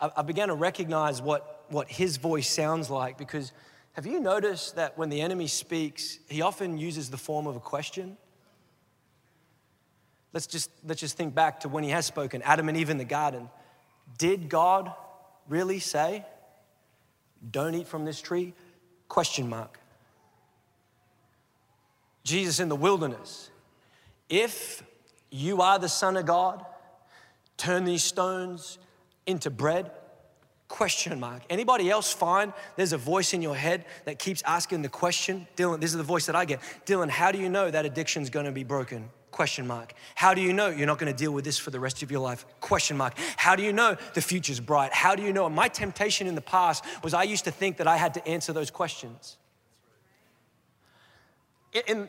I, 0.00 0.10
I 0.18 0.22
began 0.22 0.48
to 0.48 0.54
recognize 0.54 1.20
what, 1.20 1.64
what 1.68 1.88
his 1.88 2.16
voice 2.16 2.48
sounds 2.48 2.90
like 2.90 3.18
because 3.18 3.52
have 3.92 4.06
you 4.06 4.20
noticed 4.20 4.76
that 4.76 4.96
when 4.96 5.10
the 5.10 5.20
enemy 5.20 5.46
speaks, 5.46 6.18
he 6.28 6.40
often 6.40 6.78
uses 6.78 7.10
the 7.10 7.18
form 7.18 7.46
of 7.46 7.56
a 7.56 7.60
question? 7.60 8.16
Let's 10.32 10.46
just, 10.46 10.70
let's 10.86 11.00
just 11.00 11.16
think 11.16 11.34
back 11.34 11.60
to 11.60 11.68
when 11.68 11.84
he 11.84 11.90
has 11.90 12.06
spoken 12.06 12.40
Adam 12.42 12.68
and 12.68 12.78
Eve 12.78 12.88
in 12.88 12.96
the 12.96 13.04
garden. 13.04 13.50
Did 14.16 14.48
God 14.48 14.92
really 15.46 15.78
say, 15.78 16.24
don't 17.50 17.74
eat 17.74 17.86
from 17.86 18.06
this 18.06 18.20
tree? 18.20 18.54
Question 19.08 19.48
mark. 19.48 19.78
Jesus 22.24 22.60
in 22.60 22.68
the 22.68 22.76
wilderness. 22.76 23.50
If 24.28 24.82
you 25.30 25.62
are 25.62 25.78
the 25.78 25.88
Son 25.88 26.16
of 26.16 26.26
God, 26.26 26.64
turn 27.56 27.84
these 27.84 28.02
stones 28.02 28.78
into 29.26 29.50
bread? 29.50 29.90
Question 30.68 31.20
mark. 31.20 31.42
Anybody 31.50 31.90
else 31.90 32.12
find 32.12 32.52
there's 32.76 32.92
a 32.92 32.98
voice 32.98 33.34
in 33.34 33.42
your 33.42 33.54
head 33.54 33.84
that 34.06 34.18
keeps 34.18 34.42
asking 34.46 34.82
the 34.82 34.88
question? 34.88 35.46
Dylan, 35.56 35.80
this 35.80 35.90
is 35.90 35.96
the 35.96 36.02
voice 36.02 36.26
that 36.26 36.34
I 36.34 36.44
get. 36.46 36.60
Dylan, 36.86 37.10
how 37.10 37.30
do 37.30 37.38
you 37.38 37.48
know 37.48 37.70
that 37.70 37.84
addiction's 37.84 38.30
gonna 38.30 38.52
be 38.52 38.64
broken? 38.64 39.10
Question 39.32 39.66
mark. 39.66 39.94
How 40.14 40.34
do 40.34 40.40
you 40.40 40.52
know 40.52 40.68
you're 40.68 40.86
not 40.86 40.98
gonna 40.98 41.12
deal 41.12 41.32
with 41.32 41.44
this 41.44 41.58
for 41.58 41.70
the 41.70 41.80
rest 41.80 42.02
of 42.02 42.10
your 42.10 42.20
life? 42.20 42.46
Question 42.60 42.96
mark. 42.96 43.14
How 43.36 43.54
do 43.54 43.62
you 43.62 43.72
know 43.72 43.96
the 44.14 44.22
future's 44.22 44.60
bright? 44.60 44.92
How 44.92 45.14
do 45.14 45.22
you 45.22 45.32
know? 45.32 45.48
my 45.50 45.68
temptation 45.68 46.26
in 46.26 46.34
the 46.34 46.40
past 46.40 46.84
was 47.02 47.12
I 47.12 47.24
used 47.24 47.44
to 47.44 47.50
think 47.50 47.76
that 47.78 47.86
I 47.86 47.96
had 47.96 48.14
to 48.14 48.26
answer 48.26 48.52
those 48.52 48.70
questions. 48.70 49.36
In, 51.72 52.08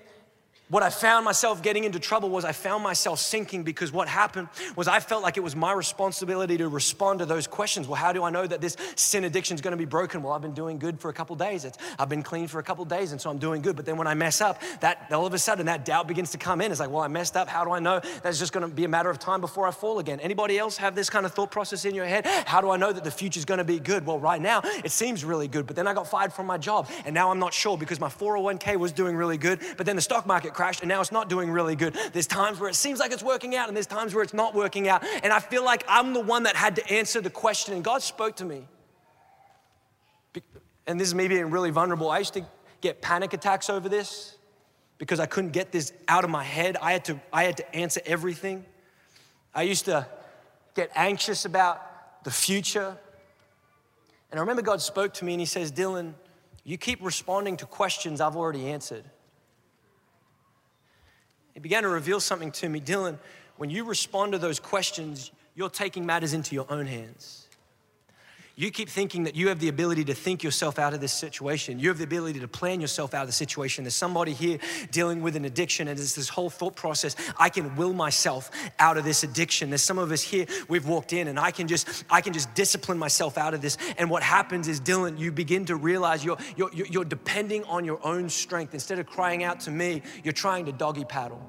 what 0.74 0.82
I 0.82 0.90
found 0.90 1.24
myself 1.24 1.62
getting 1.62 1.84
into 1.84 2.00
trouble 2.00 2.32
was 2.32 2.44
I 2.44 2.52
found 2.52 2.84
myself 2.84 3.20
sinking 3.20 3.62
because 3.62 3.92
what 3.92 4.08
happened 4.08 4.48
was 4.76 4.88
I 4.88 5.02
felt 5.02 5.22
like 5.22 5.38
it 5.38 5.44
was 5.44 5.56
my 5.56 5.72
responsibility 5.72 6.58
to 6.58 6.68
respond 6.68 7.20
to 7.20 7.28
those 7.28 7.46
questions. 7.46 7.88
Well, 7.88 7.96
how 7.96 8.12
do 8.12 8.24
I 8.24 8.32
know 8.32 8.48
that 8.48 8.60
this 8.60 8.76
sin 8.96 9.24
addiction 9.24 9.54
is 9.54 9.62
going 9.62 9.74
to 9.74 9.78
be 9.78 9.86
broken? 9.86 10.24
Well, 10.24 10.34
I've 10.34 10.42
been 10.42 10.56
doing 10.56 10.80
good 10.80 11.00
for 11.00 11.10
a 11.10 11.14
couple 11.14 11.36
days. 11.36 11.64
It's, 11.64 11.78
I've 12.00 12.10
been 12.10 12.24
clean 12.24 12.48
for 12.48 12.58
a 12.58 12.64
couple 12.64 12.86
days, 12.86 13.12
and 13.12 13.22
so 13.22 13.30
I'm 13.30 13.38
doing 13.38 13.62
good. 13.62 13.76
But 13.76 13.86
then 13.86 13.98
when 13.98 14.08
I 14.08 14.16
mess 14.16 14.42
up, 14.42 14.64
that 14.80 15.12
all 15.12 15.28
of 15.28 15.34
a 15.36 15.38
sudden 15.38 15.68
that 15.68 15.86
doubt 15.86 16.08
begins 16.08 16.32
to 16.32 16.40
come 16.40 16.60
in. 16.60 16.72
It's 16.72 16.80
like, 16.80 16.90
well, 16.90 17.04
I 17.04 17.08
messed 17.08 17.38
up. 17.38 17.48
How 17.48 17.64
do 17.64 17.70
I 17.70 17.78
know 17.78 18.00
that 18.00 18.26
it's 18.26 18.40
just 18.40 18.52
going 18.52 18.68
to 18.68 18.74
be 18.74 18.84
a 18.84 18.90
matter 18.90 19.12
of 19.12 19.20
time 19.20 19.42
before 19.42 19.68
I 19.68 19.72
fall 19.72 20.00
again? 20.00 20.20
Anybody 20.22 20.58
else 20.58 20.78
have 20.78 20.96
this 20.96 21.08
kind 21.08 21.28
of 21.28 21.34
thought 21.34 21.52
process 21.52 21.86
in 21.86 21.94
your 21.94 22.06
head? 22.08 22.26
How 22.48 22.62
do 22.62 22.72
I 22.72 22.78
know 22.78 22.92
that 22.92 23.04
the 23.04 23.12
future 23.12 23.38
is 23.38 23.46
going 23.46 23.60
to 23.60 23.64
be 23.64 23.78
good? 23.78 24.08
Well, 24.08 24.18
right 24.18 24.42
now 24.42 24.64
it 24.84 24.90
seems 24.90 25.24
really 25.24 25.48
good, 25.48 25.68
but 25.68 25.76
then 25.76 25.86
I 25.86 25.94
got 25.94 26.08
fired 26.08 26.34
from 26.34 26.48
my 26.48 26.58
job, 26.58 26.90
and 27.06 27.14
now 27.14 27.30
I'm 27.30 27.38
not 27.38 27.54
sure 27.54 27.78
because 27.78 28.00
my 28.00 28.10
401k 28.10 28.76
was 28.78 28.92
doing 28.92 29.16
really 29.16 29.38
good, 29.38 29.60
but 29.78 29.86
then 29.86 29.96
the 29.96 30.02
stock 30.02 30.26
market 30.26 30.56
crashed, 30.56 30.63
and 30.64 30.90
now 30.90 31.02
it's 31.02 31.12
not 31.12 31.30
doing 31.30 31.52
really 31.52 31.76
good. 31.76 31.96
There's 32.14 32.28
times 32.28 32.60
where 32.60 32.70
it 32.70 32.76
seems 32.76 33.00
like 33.00 33.12
it's 33.12 33.24
working 33.24 33.56
out, 33.56 33.68
and 33.68 33.76
there's 33.76 33.88
times 33.88 34.14
where 34.14 34.24
it's 34.24 34.34
not 34.34 34.54
working 34.54 34.88
out. 34.88 35.04
And 35.24 35.32
I 35.34 35.40
feel 35.40 35.64
like 35.64 35.84
I'm 35.88 36.14
the 36.14 36.20
one 36.20 36.44
that 36.44 36.56
had 36.56 36.76
to 36.78 36.92
answer 36.92 37.22
the 37.22 37.30
question, 37.30 37.74
and 37.74 37.84
God 37.84 38.02
spoke 38.02 38.36
to 38.38 38.46
me. 38.46 38.68
And 40.86 41.00
this 41.00 41.08
is 41.08 41.16
me 41.16 41.28
being 41.28 41.50
really 41.50 41.70
vulnerable. 41.70 42.10
I 42.10 42.20
used 42.20 42.34
to 42.34 42.46
get 42.82 43.02
panic 43.02 43.34
attacks 43.34 43.70
over 43.70 43.88
this 43.88 44.36
because 44.98 45.20
I 45.20 45.26
couldn't 45.26 45.52
get 45.52 45.72
this 45.72 45.94
out 46.08 46.24
of 46.24 46.30
my 46.30 46.44
head. 46.44 46.78
I 46.82 46.92
had 46.92 47.06
to, 47.06 47.20
I 47.32 47.44
had 47.44 47.58
to 47.58 47.76
answer 47.76 48.02
everything. 48.06 48.66
I 49.56 49.64
used 49.64 49.86
to 49.86 50.08
get 50.76 50.92
anxious 50.96 51.46
about 51.46 52.24
the 52.24 52.32
future. 52.32 52.98
And 54.32 54.40
I 54.40 54.42
remember 54.42 54.62
God 54.62 54.82
spoke 54.82 55.14
to 55.16 55.26
me 55.26 55.34
and 55.34 55.40
He 55.40 55.46
says, 55.46 55.72
Dylan, 55.72 56.14
you 56.64 56.78
keep 56.78 57.00
responding 57.02 57.58
to 57.58 57.66
questions 57.66 58.20
I've 58.22 58.36
already 58.36 58.70
answered. 58.70 59.04
He 61.54 61.60
began 61.60 61.84
to 61.84 61.90
reveal 61.90 62.20
something 62.20 62.52
to 62.54 62.70
me. 62.70 62.82
Dylan, 62.82 63.18
when 63.58 63.70
you 63.70 63.84
respond 63.84 64.32
to 64.32 64.38
those 64.38 64.60
questions, 64.60 65.32
you're 65.56 65.70
taking 65.70 66.06
matters 66.06 66.34
into 66.34 66.56
your 66.56 66.66
own 66.72 66.86
hands. 66.86 67.43
You 68.56 68.70
keep 68.70 68.88
thinking 68.88 69.24
that 69.24 69.36
you 69.36 69.48
have 69.48 69.58
the 69.58 69.68
ability 69.68 70.06
to 70.06 70.14
think 70.14 70.44
yourself 70.44 70.78
out 70.78 70.94
of 70.94 71.02
this 71.02 71.12
situation. 71.12 71.80
You 71.80 71.90
have 71.90 71.98
the 71.98 72.04
ability 72.04 72.40
to 72.42 72.48
plan 72.48 72.82
yourself 72.82 73.16
out 73.16 73.22
of 73.24 73.28
the 73.28 73.34
situation. 73.34 73.84
There's 73.84 73.96
somebody 73.96 74.32
here 74.32 74.60
dealing 74.92 75.24
with 75.24 75.36
an 75.36 75.46
addiction, 75.46 75.88
and 75.88 76.00
it's 76.00 76.14
this 76.14 76.30
whole 76.30 76.52
thought 76.52 76.76
process. 76.76 77.16
I 77.40 77.50
can 77.50 77.76
will 77.76 77.94
myself 77.94 78.52
out 78.78 78.98
of 78.98 79.06
this 79.06 79.24
addiction. 79.24 79.72
There's 79.72 79.82
some 79.82 79.98
of 79.98 80.12
us 80.12 80.22
here, 80.22 80.46
we've 80.70 80.86
walked 80.86 81.14
in, 81.14 81.30
and 81.30 81.40
I 81.40 81.50
can 81.50 81.68
just, 81.68 82.06
I 82.12 82.22
can 82.22 82.32
just 82.32 82.54
discipline 82.54 83.00
myself 83.00 83.40
out 83.40 83.56
of 83.56 83.62
this. 83.64 83.76
And 83.98 84.08
what 84.08 84.22
happens 84.22 84.68
is, 84.68 84.80
Dylan, 84.80 85.18
you 85.18 85.32
begin 85.32 85.66
to 85.66 85.76
realize 85.76 86.24
you're, 86.24 86.38
you're, 86.56 86.72
you're 86.72 87.06
depending 87.06 87.64
on 87.64 87.86
your 87.86 88.06
own 88.06 88.30
strength. 88.30 88.76
Instead 88.76 89.00
of 89.00 89.08
crying 89.08 89.44
out 89.44 89.62
to 89.62 89.72
me, 89.72 90.04
you're 90.24 90.32
trying 90.32 90.68
to 90.68 90.72
doggy 90.72 91.06
paddle. 91.06 91.42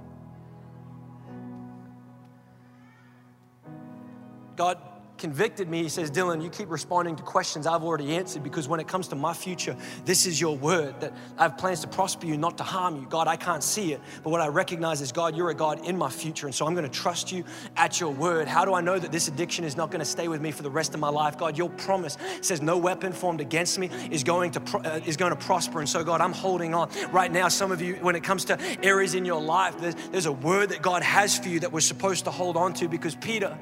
God 4.56 4.78
convicted 5.24 5.70
me. 5.70 5.82
He 5.82 5.88
says, 5.88 6.10
Dylan, 6.10 6.42
you 6.42 6.50
keep 6.50 6.70
responding 6.70 7.16
to 7.16 7.22
questions 7.22 7.66
I've 7.66 7.82
already 7.82 8.14
answered 8.14 8.42
because 8.42 8.68
when 8.68 8.78
it 8.78 8.86
comes 8.86 9.08
to 9.08 9.16
my 9.16 9.32
future, 9.32 9.74
this 10.04 10.26
is 10.26 10.38
your 10.38 10.54
word 10.54 11.00
that 11.00 11.14
I 11.38 11.44
have 11.44 11.56
plans 11.56 11.80
to 11.80 11.88
prosper 11.88 12.26
you, 12.26 12.36
not 12.36 12.58
to 12.58 12.62
harm 12.62 12.96
you. 12.96 13.06
God, 13.08 13.26
I 13.26 13.36
can't 13.36 13.62
see 13.62 13.94
it, 13.94 14.02
but 14.22 14.28
what 14.28 14.42
I 14.42 14.48
recognize 14.48 15.00
is, 15.00 15.12
God, 15.12 15.34
you're 15.34 15.48
a 15.48 15.54
God 15.54 15.82
in 15.86 15.96
my 15.96 16.10
future. 16.10 16.44
And 16.44 16.54
so 16.54 16.66
I'm 16.66 16.74
going 16.74 16.84
to 16.84 16.90
trust 16.90 17.32
you 17.32 17.42
at 17.74 18.00
your 18.00 18.10
word. 18.10 18.48
How 18.48 18.66
do 18.66 18.74
I 18.74 18.82
know 18.82 18.98
that 18.98 19.12
this 19.12 19.26
addiction 19.28 19.64
is 19.64 19.78
not 19.78 19.90
going 19.90 20.00
to 20.00 20.04
stay 20.04 20.28
with 20.28 20.42
me 20.42 20.50
for 20.50 20.62
the 20.62 20.68
rest 20.68 20.92
of 20.92 21.00
my 21.00 21.08
life? 21.08 21.38
God, 21.38 21.56
your 21.56 21.70
promise 21.70 22.18
says 22.42 22.60
no 22.60 22.76
weapon 22.76 23.10
formed 23.10 23.40
against 23.40 23.78
me 23.78 23.88
is 24.10 24.24
going 24.24 24.50
to, 24.50 24.60
pro- 24.60 24.82
uh, 24.82 25.00
is 25.06 25.16
going 25.16 25.32
to 25.32 25.40
prosper. 25.40 25.78
And 25.78 25.88
so, 25.88 26.04
God, 26.04 26.20
I'm 26.20 26.34
holding 26.34 26.74
on. 26.74 26.90
Right 27.12 27.32
now, 27.32 27.48
some 27.48 27.72
of 27.72 27.80
you, 27.80 27.94
when 28.02 28.14
it 28.14 28.24
comes 28.24 28.44
to 28.44 28.60
areas 28.84 29.14
in 29.14 29.24
your 29.24 29.40
life, 29.40 29.78
there's, 29.78 29.94
there's 30.12 30.26
a 30.26 30.32
word 30.32 30.68
that 30.68 30.82
God 30.82 31.02
has 31.02 31.38
for 31.38 31.48
you 31.48 31.60
that 31.60 31.72
we're 31.72 31.80
supposed 31.80 32.26
to 32.26 32.30
hold 32.30 32.58
on 32.58 32.74
to 32.74 32.88
because 32.88 33.14
Peter, 33.14 33.58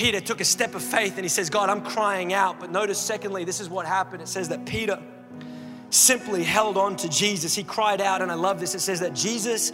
Peter 0.00 0.18
took 0.18 0.40
a 0.40 0.46
step 0.46 0.74
of 0.74 0.82
faith 0.82 1.16
and 1.16 1.26
he 1.26 1.28
says, 1.28 1.50
God, 1.50 1.68
I'm 1.68 1.82
crying 1.82 2.32
out. 2.32 2.58
But 2.58 2.70
notice, 2.70 2.98
secondly, 2.98 3.44
this 3.44 3.60
is 3.60 3.68
what 3.68 3.84
happened. 3.84 4.22
It 4.22 4.28
says 4.28 4.48
that 4.48 4.64
Peter 4.64 4.98
simply 5.90 6.42
held 6.42 6.78
on 6.78 6.96
to 6.96 7.08
Jesus. 7.10 7.54
He 7.54 7.62
cried 7.62 8.00
out, 8.00 8.22
and 8.22 8.32
I 8.32 8.34
love 8.34 8.60
this. 8.60 8.74
It 8.74 8.80
says 8.80 9.00
that 9.00 9.12
Jesus 9.12 9.72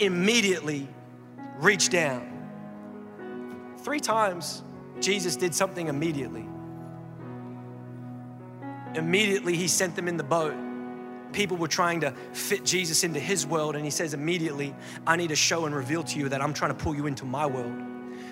immediately 0.00 0.88
reached 1.60 1.92
down. 1.92 3.76
Three 3.84 4.00
times, 4.00 4.64
Jesus 4.98 5.36
did 5.36 5.54
something 5.54 5.86
immediately. 5.86 6.48
Immediately, 8.96 9.54
he 9.54 9.68
sent 9.68 9.94
them 9.94 10.08
in 10.08 10.16
the 10.16 10.24
boat. 10.24 10.56
People 11.32 11.56
were 11.56 11.68
trying 11.68 12.00
to 12.00 12.10
fit 12.32 12.64
Jesus 12.64 13.04
into 13.04 13.20
his 13.20 13.46
world, 13.46 13.76
and 13.76 13.84
he 13.84 13.92
says, 13.92 14.12
Immediately, 14.12 14.74
I 15.06 15.14
need 15.14 15.28
to 15.28 15.36
show 15.36 15.66
and 15.66 15.74
reveal 15.74 16.02
to 16.02 16.18
you 16.18 16.30
that 16.30 16.42
I'm 16.42 16.52
trying 16.52 16.76
to 16.76 16.82
pull 16.82 16.96
you 16.96 17.06
into 17.06 17.24
my 17.24 17.46
world 17.46 17.87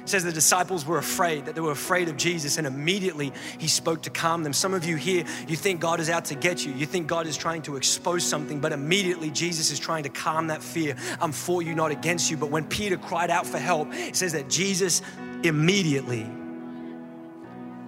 says 0.08 0.24
the 0.24 0.32
disciples 0.32 0.84
were 0.86 0.98
afraid, 0.98 1.46
that 1.46 1.54
they 1.54 1.60
were 1.60 1.72
afraid 1.72 2.08
of 2.08 2.16
Jesus, 2.16 2.58
and 2.58 2.66
immediately 2.66 3.32
he 3.58 3.68
spoke 3.68 4.02
to 4.02 4.10
calm 4.10 4.42
them. 4.42 4.52
Some 4.52 4.74
of 4.74 4.84
you 4.84 4.96
here, 4.96 5.24
you 5.48 5.56
think 5.56 5.80
God 5.80 6.00
is 6.00 6.10
out 6.10 6.26
to 6.26 6.34
get 6.34 6.64
you. 6.64 6.72
You 6.72 6.86
think 6.86 7.06
God 7.06 7.26
is 7.26 7.36
trying 7.36 7.62
to 7.62 7.76
expose 7.76 8.24
something, 8.24 8.60
but 8.60 8.72
immediately 8.72 9.30
Jesus 9.30 9.70
is 9.70 9.78
trying 9.78 10.04
to 10.04 10.08
calm 10.08 10.48
that 10.48 10.62
fear. 10.62 10.96
I'm 11.20 11.32
for 11.32 11.62
you, 11.62 11.74
not 11.74 11.90
against 11.90 12.30
you. 12.30 12.36
But 12.36 12.50
when 12.50 12.64
Peter 12.66 12.96
cried 12.96 13.30
out 13.30 13.46
for 13.46 13.58
help, 13.58 13.92
it 13.92 14.16
says 14.16 14.32
that 14.32 14.48
Jesus 14.48 15.02
immediately 15.42 16.26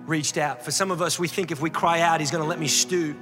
reached 0.07 0.39
out. 0.39 0.65
For 0.65 0.71
some 0.71 0.91
of 0.91 1.03
us, 1.03 1.19
we 1.19 1.29
think 1.29 1.51
if 1.51 1.61
we 1.61 1.71
cry 1.71 2.01
out, 2.01 2.21
he's 2.21 2.31
gonna 2.31 2.47
let 2.47 2.59
me 2.59 2.69
stew. 2.69 3.15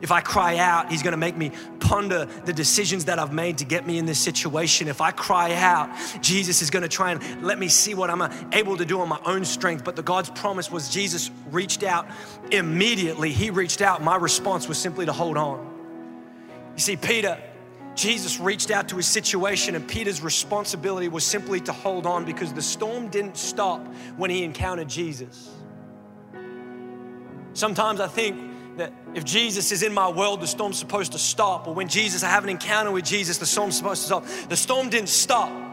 If 0.00 0.12
I 0.12 0.20
cry 0.20 0.56
out, 0.56 0.90
He's 0.90 1.02
gonna 1.02 1.16
make 1.16 1.36
me 1.36 1.52
ponder 1.78 2.26
the 2.44 2.52
decisions 2.52 3.06
that 3.06 3.18
I've 3.18 3.32
made 3.32 3.58
to 3.58 3.64
get 3.64 3.86
me 3.86 3.98
in 3.98 4.06
this 4.06 4.18
situation. 4.18 4.88
If 4.88 5.00
I 5.00 5.10
cry 5.10 5.54
out, 5.54 5.90
Jesus 6.20 6.62
is 6.62 6.70
gonna 6.70 6.88
try 6.88 7.12
and 7.12 7.42
let 7.42 7.58
me 7.58 7.68
see 7.68 7.94
what 7.94 8.10
I'm 8.10 8.22
able 8.52 8.76
to 8.76 8.84
do 8.84 9.00
on 9.00 9.08
my 9.08 9.20
own 9.24 9.44
strength. 9.44 9.84
But 9.84 9.96
the 9.96 10.02
God's 10.02 10.30
promise 10.30 10.70
was 10.70 10.88
Jesus 10.88 11.30
reached 11.50 11.82
out 11.82 12.06
immediately. 12.50 13.32
He 13.32 13.50
reached 13.50 13.82
out. 13.82 14.02
My 14.02 14.16
response 14.16 14.68
was 14.68 14.78
simply 14.78 15.06
to 15.06 15.12
hold 15.12 15.36
on. 15.36 15.66
You 16.76 16.80
see, 16.80 16.96
Peter, 16.96 17.38
Jesus 17.94 18.40
reached 18.40 18.70
out 18.70 18.88
to 18.88 18.96
his 18.96 19.06
situation, 19.06 19.74
and 19.74 19.86
Peter's 19.86 20.22
responsibility 20.22 21.08
was 21.08 21.24
simply 21.24 21.60
to 21.60 21.72
hold 21.72 22.06
on 22.06 22.24
because 22.24 22.52
the 22.52 22.62
storm 22.62 23.08
didn't 23.08 23.36
stop 23.36 23.86
when 24.16 24.30
he 24.30 24.44
encountered 24.44 24.88
Jesus. 24.88 25.50
Sometimes 27.52 28.00
I 28.00 28.06
think 28.06 28.49
that 28.76 28.92
if 29.14 29.24
Jesus 29.24 29.72
is 29.72 29.82
in 29.82 29.92
my 29.92 30.08
world, 30.08 30.40
the 30.40 30.46
storm's 30.46 30.78
supposed 30.78 31.12
to 31.12 31.18
stop. 31.18 31.66
Or 31.66 31.74
when 31.74 31.88
Jesus, 31.88 32.22
I 32.22 32.28
have 32.28 32.44
an 32.44 32.50
encounter 32.50 32.90
with 32.90 33.04
Jesus, 33.04 33.38
the 33.38 33.46
storm's 33.46 33.76
supposed 33.76 34.02
to 34.02 34.06
stop. 34.06 34.26
The 34.48 34.56
storm 34.56 34.88
didn't 34.88 35.08
stop. 35.08 35.69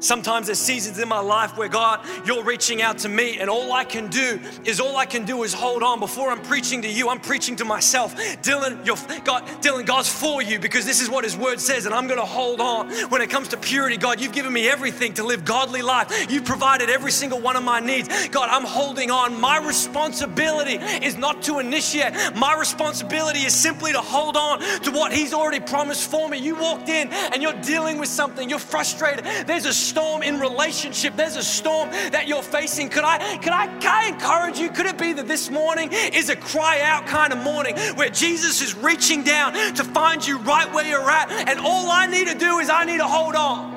Sometimes 0.00 0.46
there's 0.46 0.58
seasons 0.58 0.98
in 0.98 1.08
my 1.08 1.20
life 1.20 1.56
where 1.56 1.68
God, 1.68 2.00
you're 2.26 2.44
reaching 2.44 2.82
out 2.82 2.98
to 2.98 3.08
me, 3.08 3.38
and 3.38 3.48
all 3.48 3.72
I 3.72 3.84
can 3.84 4.08
do 4.08 4.40
is 4.64 4.80
all 4.80 4.96
I 4.96 5.06
can 5.06 5.24
do 5.24 5.42
is 5.42 5.54
hold 5.54 5.82
on. 5.82 6.00
Before 6.00 6.30
I'm 6.30 6.42
preaching 6.42 6.82
to 6.82 6.88
you, 6.88 7.08
I'm 7.08 7.20
preaching 7.20 7.56
to 7.56 7.64
myself. 7.64 8.14
Dylan, 8.42 8.84
you're, 8.84 8.96
God, 9.24 9.44
Dylan, 9.62 9.86
God's 9.86 10.08
for 10.08 10.42
you 10.42 10.58
because 10.58 10.84
this 10.84 11.00
is 11.00 11.08
what 11.08 11.24
His 11.24 11.36
Word 11.36 11.60
says, 11.60 11.86
and 11.86 11.94
I'm 11.94 12.06
going 12.06 12.20
to 12.20 12.26
hold 12.26 12.60
on. 12.60 12.90
When 13.08 13.22
it 13.22 13.30
comes 13.30 13.48
to 13.48 13.56
purity, 13.56 13.96
God, 13.96 14.20
you've 14.20 14.32
given 14.32 14.52
me 14.52 14.68
everything 14.68 15.14
to 15.14 15.24
live 15.24 15.44
godly 15.44 15.82
life. 15.82 16.30
You've 16.30 16.44
provided 16.44 16.90
every 16.90 17.12
single 17.12 17.40
one 17.40 17.56
of 17.56 17.62
my 17.62 17.80
needs. 17.80 18.28
God, 18.28 18.48
I'm 18.50 18.64
holding 18.64 19.10
on. 19.10 19.40
My 19.40 19.58
responsibility 19.58 20.74
is 20.74 21.16
not 21.16 21.42
to 21.44 21.58
initiate. 21.58 22.12
My 22.36 22.54
responsibility 22.58 23.40
is 23.40 23.54
simply 23.54 23.92
to 23.92 24.00
hold 24.00 24.36
on 24.36 24.60
to 24.82 24.90
what 24.90 25.12
He's 25.12 25.32
already 25.32 25.60
promised 25.60 26.10
for 26.10 26.28
me. 26.28 26.38
You 26.38 26.54
walked 26.54 26.88
in 26.88 27.08
and 27.08 27.42
you're 27.42 27.60
dealing 27.62 27.98
with 27.98 28.08
something. 28.08 28.50
You're 28.50 28.58
frustrated. 28.58 29.24
There's 29.46 29.64
a 29.64 29.85
storm 29.86 30.22
in 30.22 30.40
relationship, 30.40 31.16
there's 31.16 31.36
a 31.36 31.42
storm 31.42 31.90
that 31.90 32.26
you're 32.26 32.42
facing. 32.42 32.88
Could 32.88 33.04
I, 33.04 33.36
could 33.38 33.52
I, 33.52 33.66
could 33.74 33.86
I 33.86 34.08
encourage 34.08 34.58
you? 34.58 34.70
Could 34.70 34.86
it 34.86 34.98
be 34.98 35.12
that 35.12 35.28
this 35.28 35.50
morning 35.50 35.90
is 35.92 36.28
a 36.28 36.36
cry 36.36 36.80
out 36.82 37.06
kind 37.06 37.32
of 37.32 37.42
morning 37.42 37.76
where 37.94 38.10
Jesus 38.10 38.60
is 38.62 38.74
reaching 38.74 39.22
down 39.22 39.52
to 39.52 39.84
find 39.84 40.26
you 40.26 40.38
right 40.38 40.72
where 40.72 40.86
you're 40.86 41.10
at, 41.10 41.30
and 41.30 41.60
all 41.60 41.90
I 41.90 42.06
need 42.06 42.28
to 42.28 42.38
do 42.38 42.58
is 42.58 42.68
I 42.68 42.84
need 42.84 42.98
to 42.98 43.06
hold 43.06 43.34
on. 43.34 43.76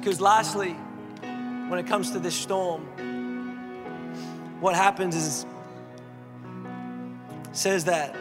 Because 0.00 0.20
lastly, 0.20 0.70
when 1.68 1.80
it 1.80 1.86
comes 1.88 2.12
to 2.12 2.20
this 2.20 2.34
storm, 2.34 2.82
what 4.60 4.74
happens 4.76 5.16
is 5.16 5.44
says 7.56 7.84
that 7.84 8.14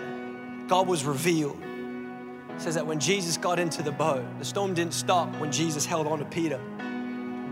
God 0.67 0.87
was 0.87 1.03
revealed. 1.03 1.61
It 1.61 2.61
says 2.61 2.75
that 2.75 2.87
when 2.87 2.99
Jesus 2.99 3.37
got 3.37 3.59
into 3.59 3.83
the 3.83 3.91
boat, 3.91 4.25
the 4.39 4.45
storm 4.45 4.73
didn't 4.73 4.93
stop 4.93 5.35
when 5.37 5.51
Jesus 5.51 5.85
held 5.85 6.07
on 6.07 6.19
to 6.19 6.25
Peter. 6.25 6.59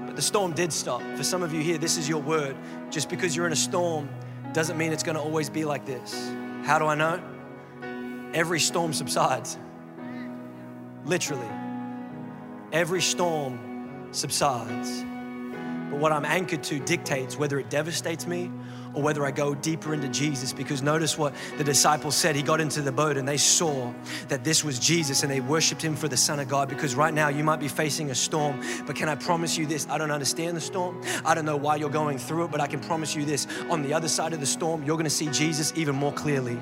But 0.06 0.16
the 0.16 0.22
storm 0.22 0.54
did 0.54 0.72
stop. 0.72 1.02
For 1.18 1.24
some 1.24 1.44
of 1.44 1.54
you 1.54 1.62
here, 1.62 1.78
this 1.78 1.98
is 1.98 2.08
your 2.08 2.22
word. 2.22 2.56
Just 2.90 3.10
because 3.10 3.36
you're 3.36 3.48
in 3.48 3.52
a 3.52 3.58
storm 3.58 4.10
doesn't 4.54 4.78
mean 4.78 4.94
it's 4.94 5.04
going 5.04 5.18
to 5.18 5.22
always 5.22 5.50
be 5.50 5.66
like 5.66 5.86
this. 5.86 6.32
How 6.64 6.80
do 6.80 6.86
I 6.86 6.96
know? 6.96 7.22
Every 8.34 8.60
storm 8.60 8.94
subsides. 8.94 9.58
Literally. 11.06 11.50
Every 12.72 13.02
storm 13.02 14.08
subsides. 14.12 15.04
But 15.94 16.00
what 16.00 16.12
I'm 16.12 16.26
anchored 16.26 16.64
to 16.64 16.80
dictates 16.80 17.38
whether 17.38 17.60
it 17.60 17.70
devastates 17.70 18.26
me 18.26 18.50
or 18.96 19.04
whether 19.04 19.24
I 19.28 19.30
go 19.30 19.54
deeper 19.54 19.94
into 19.94 20.08
Jesus. 20.08 20.52
Because 20.52 20.82
notice 20.82 21.20
what 21.20 21.36
the 21.60 21.64
disciples 21.64 22.16
said. 22.16 22.36
He 22.36 22.41
got 22.41 22.60
into 22.60 22.82
the 22.82 22.91
boat 22.91 23.16
and 23.16 23.28
they 23.28 23.38
saw 23.38 23.94
that 24.28 24.44
this 24.44 24.64
was 24.64 24.80
Jesus 24.80 25.22
and 25.22 25.32
they 25.32 25.39
worshiped 25.39 25.84
him 25.84 25.96
for 25.96 26.08
the 26.08 26.18
Son 26.18 26.39
of 26.39 26.48
God. 26.48 26.68
Because 26.68 26.96
right 26.96 27.14
now 27.14 27.28
you 27.28 27.44
might 27.44 27.60
be 27.60 27.68
facing 27.68 28.10
a 28.10 28.16
storm, 28.16 28.60
but 28.88 28.96
can 28.96 29.08
I 29.08 29.14
promise 29.14 29.56
you 29.56 29.68
this? 29.68 29.86
I 29.88 30.00
don't 30.00 30.10
understand 30.10 30.58
the 30.58 30.62
storm. 30.62 31.00
I 31.24 31.36
don't 31.36 31.46
know 31.46 31.58
why 31.58 31.76
you're 31.76 31.91
going 31.91 32.18
through 32.18 32.46
it, 32.46 32.52
but 32.52 32.60
I 32.60 32.66
can 32.66 32.80
promise 32.80 33.16
you 33.16 33.24
this 33.24 33.46
on 33.70 33.84
the 33.84 33.94
other 33.94 34.08
side 34.08 34.34
of 34.34 34.39
the 34.39 34.48
storm, 34.48 34.82
you're 34.84 34.98
gonna 34.98 35.12
see 35.12 35.28
Jesus 35.28 35.74
even 35.76 35.94
more 35.94 36.12
clearly 36.12 36.58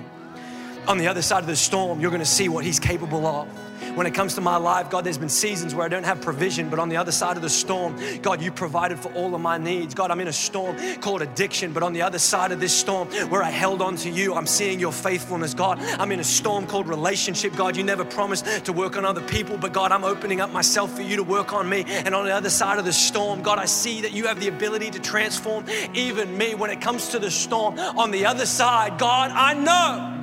on 0.87 0.97
the 0.97 1.07
other 1.07 1.21
side 1.21 1.39
of 1.39 1.47
the 1.47 1.55
storm, 1.55 1.99
you're 1.99 2.11
gonna 2.11 2.25
see 2.25 2.49
what 2.49 2.63
He's 2.63 2.79
capable 2.79 3.25
of. 3.25 3.47
When 3.95 4.07
it 4.07 4.13
comes 4.13 4.35
to 4.35 4.41
my 4.41 4.55
life, 4.55 4.89
God, 4.89 5.03
there's 5.03 5.17
been 5.17 5.27
seasons 5.27 5.75
where 5.75 5.85
I 5.85 5.89
don't 5.89 6.05
have 6.05 6.21
provision, 6.21 6.69
but 6.69 6.79
on 6.79 6.87
the 6.87 6.95
other 6.95 7.11
side 7.11 7.35
of 7.35 7.41
the 7.41 7.49
storm, 7.49 7.99
God, 8.21 8.41
you 8.41 8.51
provided 8.51 8.99
for 8.99 9.11
all 9.13 9.35
of 9.35 9.41
my 9.41 9.57
needs. 9.57 9.93
God, 9.93 10.11
I'm 10.11 10.19
in 10.21 10.29
a 10.29 10.33
storm 10.33 10.77
called 11.01 11.21
addiction, 11.21 11.73
but 11.73 11.83
on 11.83 11.91
the 11.91 12.01
other 12.01 12.19
side 12.19 12.51
of 12.51 12.59
this 12.59 12.73
storm, 12.73 13.09
where 13.29 13.43
I 13.43 13.49
held 13.49 13.81
on 13.81 13.97
to 13.97 14.09
you, 14.09 14.33
I'm 14.33 14.47
seeing 14.47 14.79
your 14.79 14.93
faithfulness. 14.93 15.53
God, 15.53 15.79
I'm 15.99 16.11
in 16.11 16.21
a 16.21 16.23
storm 16.23 16.67
called 16.67 16.87
relationship. 16.87 17.55
God, 17.55 17.75
you 17.75 17.83
never 17.83 18.05
promised 18.05 18.45
to 18.65 18.71
work 18.71 18.97
on 18.97 19.05
other 19.05 19.21
people, 19.21 19.57
but 19.57 19.73
God, 19.73 19.91
I'm 19.91 20.05
opening 20.05 20.39
up 20.39 20.51
myself 20.51 20.95
for 20.95 21.01
you 21.01 21.17
to 21.17 21.23
work 21.23 21.51
on 21.51 21.67
me. 21.67 21.83
And 21.87 22.15
on 22.15 22.25
the 22.25 22.33
other 22.33 22.49
side 22.49 22.79
of 22.79 22.85
the 22.85 22.93
storm, 22.93 23.41
God, 23.41 23.59
I 23.59 23.65
see 23.65 24.01
that 24.01 24.13
you 24.13 24.27
have 24.27 24.39
the 24.39 24.47
ability 24.47 24.91
to 24.91 24.99
transform 24.99 25.65
even 25.93 26.37
me 26.37 26.55
when 26.55 26.69
it 26.69 26.79
comes 26.79 27.09
to 27.09 27.19
the 27.19 27.31
storm. 27.31 27.77
On 27.77 28.11
the 28.11 28.25
other 28.25 28.45
side, 28.45 28.97
God, 28.97 29.31
I 29.31 29.53
know 29.53 30.20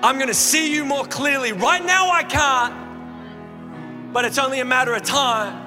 I'm 0.00 0.16
going 0.16 0.28
to 0.28 0.34
see 0.34 0.72
you 0.72 0.84
more 0.84 1.04
clearly. 1.04 1.52
Right 1.52 1.84
now, 1.84 2.10
I 2.10 2.22
can't, 2.22 4.12
but 4.12 4.24
it's 4.24 4.38
only 4.38 4.60
a 4.60 4.64
matter 4.64 4.94
of 4.94 5.02
time. 5.02 5.64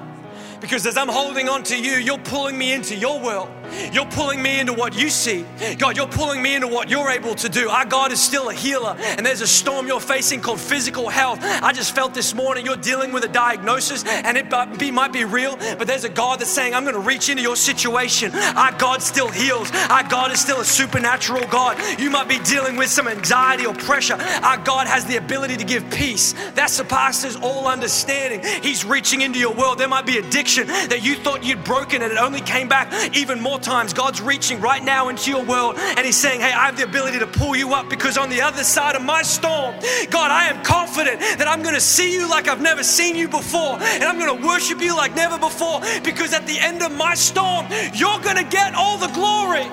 Because 0.60 0.86
as 0.86 0.96
I'm 0.96 1.08
holding 1.08 1.48
on 1.48 1.64
to 1.64 1.76
you, 1.78 1.92
you're 1.92 2.18
pulling 2.18 2.56
me 2.56 2.72
into 2.72 2.96
your 2.96 3.20
world. 3.20 3.50
You're 3.92 4.06
pulling 4.06 4.42
me 4.42 4.60
into 4.60 4.72
what 4.72 4.94
you 4.94 5.08
see. 5.08 5.44
God, 5.78 5.96
you're 5.96 6.06
pulling 6.06 6.42
me 6.42 6.54
into 6.54 6.68
what 6.68 6.88
you're 6.88 7.10
able 7.10 7.34
to 7.36 7.48
do. 7.48 7.68
Our 7.68 7.84
God 7.84 8.12
is 8.12 8.20
still 8.20 8.50
a 8.50 8.54
healer, 8.54 8.96
and 8.98 9.24
there's 9.24 9.40
a 9.40 9.46
storm 9.46 9.86
you're 9.86 10.00
facing 10.00 10.40
called 10.40 10.60
physical 10.60 11.08
health. 11.08 11.38
I 11.42 11.72
just 11.72 11.94
felt 11.94 12.14
this 12.14 12.34
morning 12.34 12.66
you're 12.66 12.76
dealing 12.76 13.12
with 13.12 13.24
a 13.24 13.28
diagnosis, 13.28 14.04
and 14.04 14.36
it 14.36 14.50
might 14.92 15.12
be 15.12 15.24
real, 15.24 15.56
but 15.56 15.86
there's 15.86 16.04
a 16.04 16.08
God 16.08 16.40
that's 16.40 16.50
saying, 16.50 16.74
I'm 16.74 16.84
going 16.84 16.94
to 16.94 17.00
reach 17.00 17.28
into 17.28 17.42
your 17.42 17.56
situation. 17.56 18.34
Our 18.34 18.72
God 18.72 19.02
still 19.02 19.28
heals. 19.28 19.70
Our 19.90 20.02
God 20.08 20.32
is 20.32 20.40
still 20.40 20.60
a 20.60 20.64
supernatural 20.64 21.46
God. 21.48 21.78
You 21.98 22.10
might 22.10 22.28
be 22.28 22.38
dealing 22.40 22.76
with 22.76 22.88
some 22.88 23.08
anxiety 23.08 23.66
or 23.66 23.74
pressure. 23.74 24.16
Our 24.42 24.58
God 24.58 24.86
has 24.86 25.04
the 25.04 25.16
ability 25.16 25.56
to 25.56 25.64
give 25.64 25.88
peace 25.90 26.32
that 26.54 26.70
surpasses 26.70 27.36
all 27.36 27.66
understanding. 27.66 28.42
He's 28.62 28.84
reaching 28.84 29.22
into 29.22 29.38
your 29.38 29.54
world. 29.54 29.78
There 29.78 29.88
might 29.88 30.06
be 30.06 30.18
addiction 30.18 30.66
that 30.66 31.02
you 31.02 31.14
thought 31.14 31.44
you'd 31.44 31.64
broken, 31.64 32.02
and 32.02 32.12
it 32.12 32.18
only 32.18 32.40
came 32.40 32.68
back 32.68 32.92
even 33.14 33.40
more 33.40 33.58
times, 33.62 33.92
God's 33.92 34.20
reaching 34.20 34.60
right 34.60 34.82
now 34.82 35.08
into 35.08 35.30
your 35.30 35.44
world 35.44 35.76
and 35.78 36.00
He's 36.00 36.16
saying, 36.16 36.40
Hey, 36.40 36.52
I 36.52 36.66
have 36.66 36.76
the 36.76 36.84
ability 36.84 37.18
to 37.20 37.26
pull 37.26 37.56
you 37.56 37.74
up 37.74 37.88
because 37.88 38.18
on 38.18 38.28
the 38.28 38.40
other 38.40 38.64
side 38.64 38.96
of 38.96 39.02
my 39.02 39.22
storm, 39.22 39.74
God, 40.10 40.30
I 40.30 40.48
am 40.48 40.62
confident 40.64 41.20
that 41.20 41.48
I'm 41.48 41.62
going 41.62 41.74
to 41.74 41.80
see 41.80 42.12
you 42.12 42.28
like 42.28 42.48
I've 42.48 42.60
never 42.60 42.82
seen 42.82 43.16
you 43.16 43.28
before 43.28 43.78
and 43.80 44.04
I'm 44.04 44.18
going 44.18 44.38
to 44.38 44.46
worship 44.46 44.80
you 44.80 44.96
like 44.96 45.14
never 45.14 45.38
before 45.38 45.80
because 46.02 46.32
at 46.32 46.46
the 46.46 46.58
end 46.58 46.82
of 46.82 46.92
my 46.96 47.14
storm, 47.14 47.66
you're 47.94 48.20
going 48.20 48.36
to 48.36 48.44
get 48.44 48.74
all 48.74 48.98
the 48.98 49.08
glory. 49.08 49.64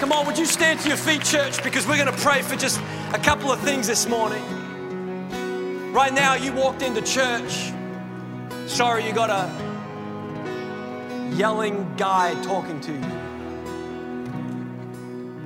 Come 0.00 0.12
on, 0.12 0.26
would 0.26 0.38
you 0.38 0.46
stand 0.46 0.80
to 0.80 0.88
your 0.88 0.96
feet, 0.96 1.22
church? 1.22 1.62
Because 1.62 1.86
we're 1.86 2.02
going 2.02 2.14
to 2.14 2.22
pray 2.22 2.42
for 2.42 2.56
just 2.56 2.80
a 3.12 3.18
couple 3.18 3.52
of 3.52 3.60
things 3.60 3.86
this 3.86 4.08
morning. 4.08 4.42
Right 5.92 6.14
now, 6.14 6.34
you 6.34 6.52
walked 6.52 6.82
into 6.82 7.02
church. 7.02 7.72
Sorry, 8.66 9.06
you 9.06 9.12
got 9.12 9.28
a 9.28 9.69
yelling 11.30 11.94
guy 11.96 12.34
talking 12.42 12.80
to 12.80 12.92
you. 12.92 13.20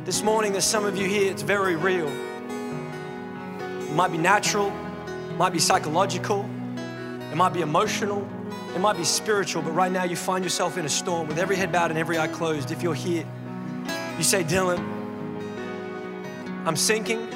This 0.04 0.22
morning, 0.22 0.52
there's 0.52 0.64
some 0.64 0.84
of 0.84 0.96
you 0.96 1.06
here, 1.06 1.30
it's 1.30 1.42
very 1.42 1.76
real. 1.76 2.08
It 2.08 3.92
might 3.94 4.12
be 4.12 4.18
natural, 4.18 4.72
it 5.30 5.36
might 5.36 5.52
be 5.52 5.58
psychological, 5.58 6.48
it 7.30 7.36
might 7.36 7.52
be 7.52 7.62
emotional, 7.62 8.28
it 8.74 8.80
might 8.80 8.96
be 8.96 9.04
spiritual, 9.04 9.62
but 9.62 9.70
right 9.72 9.90
now 9.90 10.04
you 10.04 10.16
find 10.16 10.44
yourself 10.44 10.76
in 10.76 10.84
a 10.84 10.88
storm 10.88 11.28
with 11.28 11.38
every 11.38 11.56
head 11.56 11.72
bowed 11.72 11.90
and 11.90 11.98
every 11.98 12.18
eye 12.18 12.28
closed. 12.28 12.70
If 12.70 12.82
you're 12.82 12.94
here, 12.94 13.24
you 14.18 14.24
say, 14.24 14.44
Dylan, 14.44 14.78
I'm 16.66 16.76
sinking. 16.76 17.30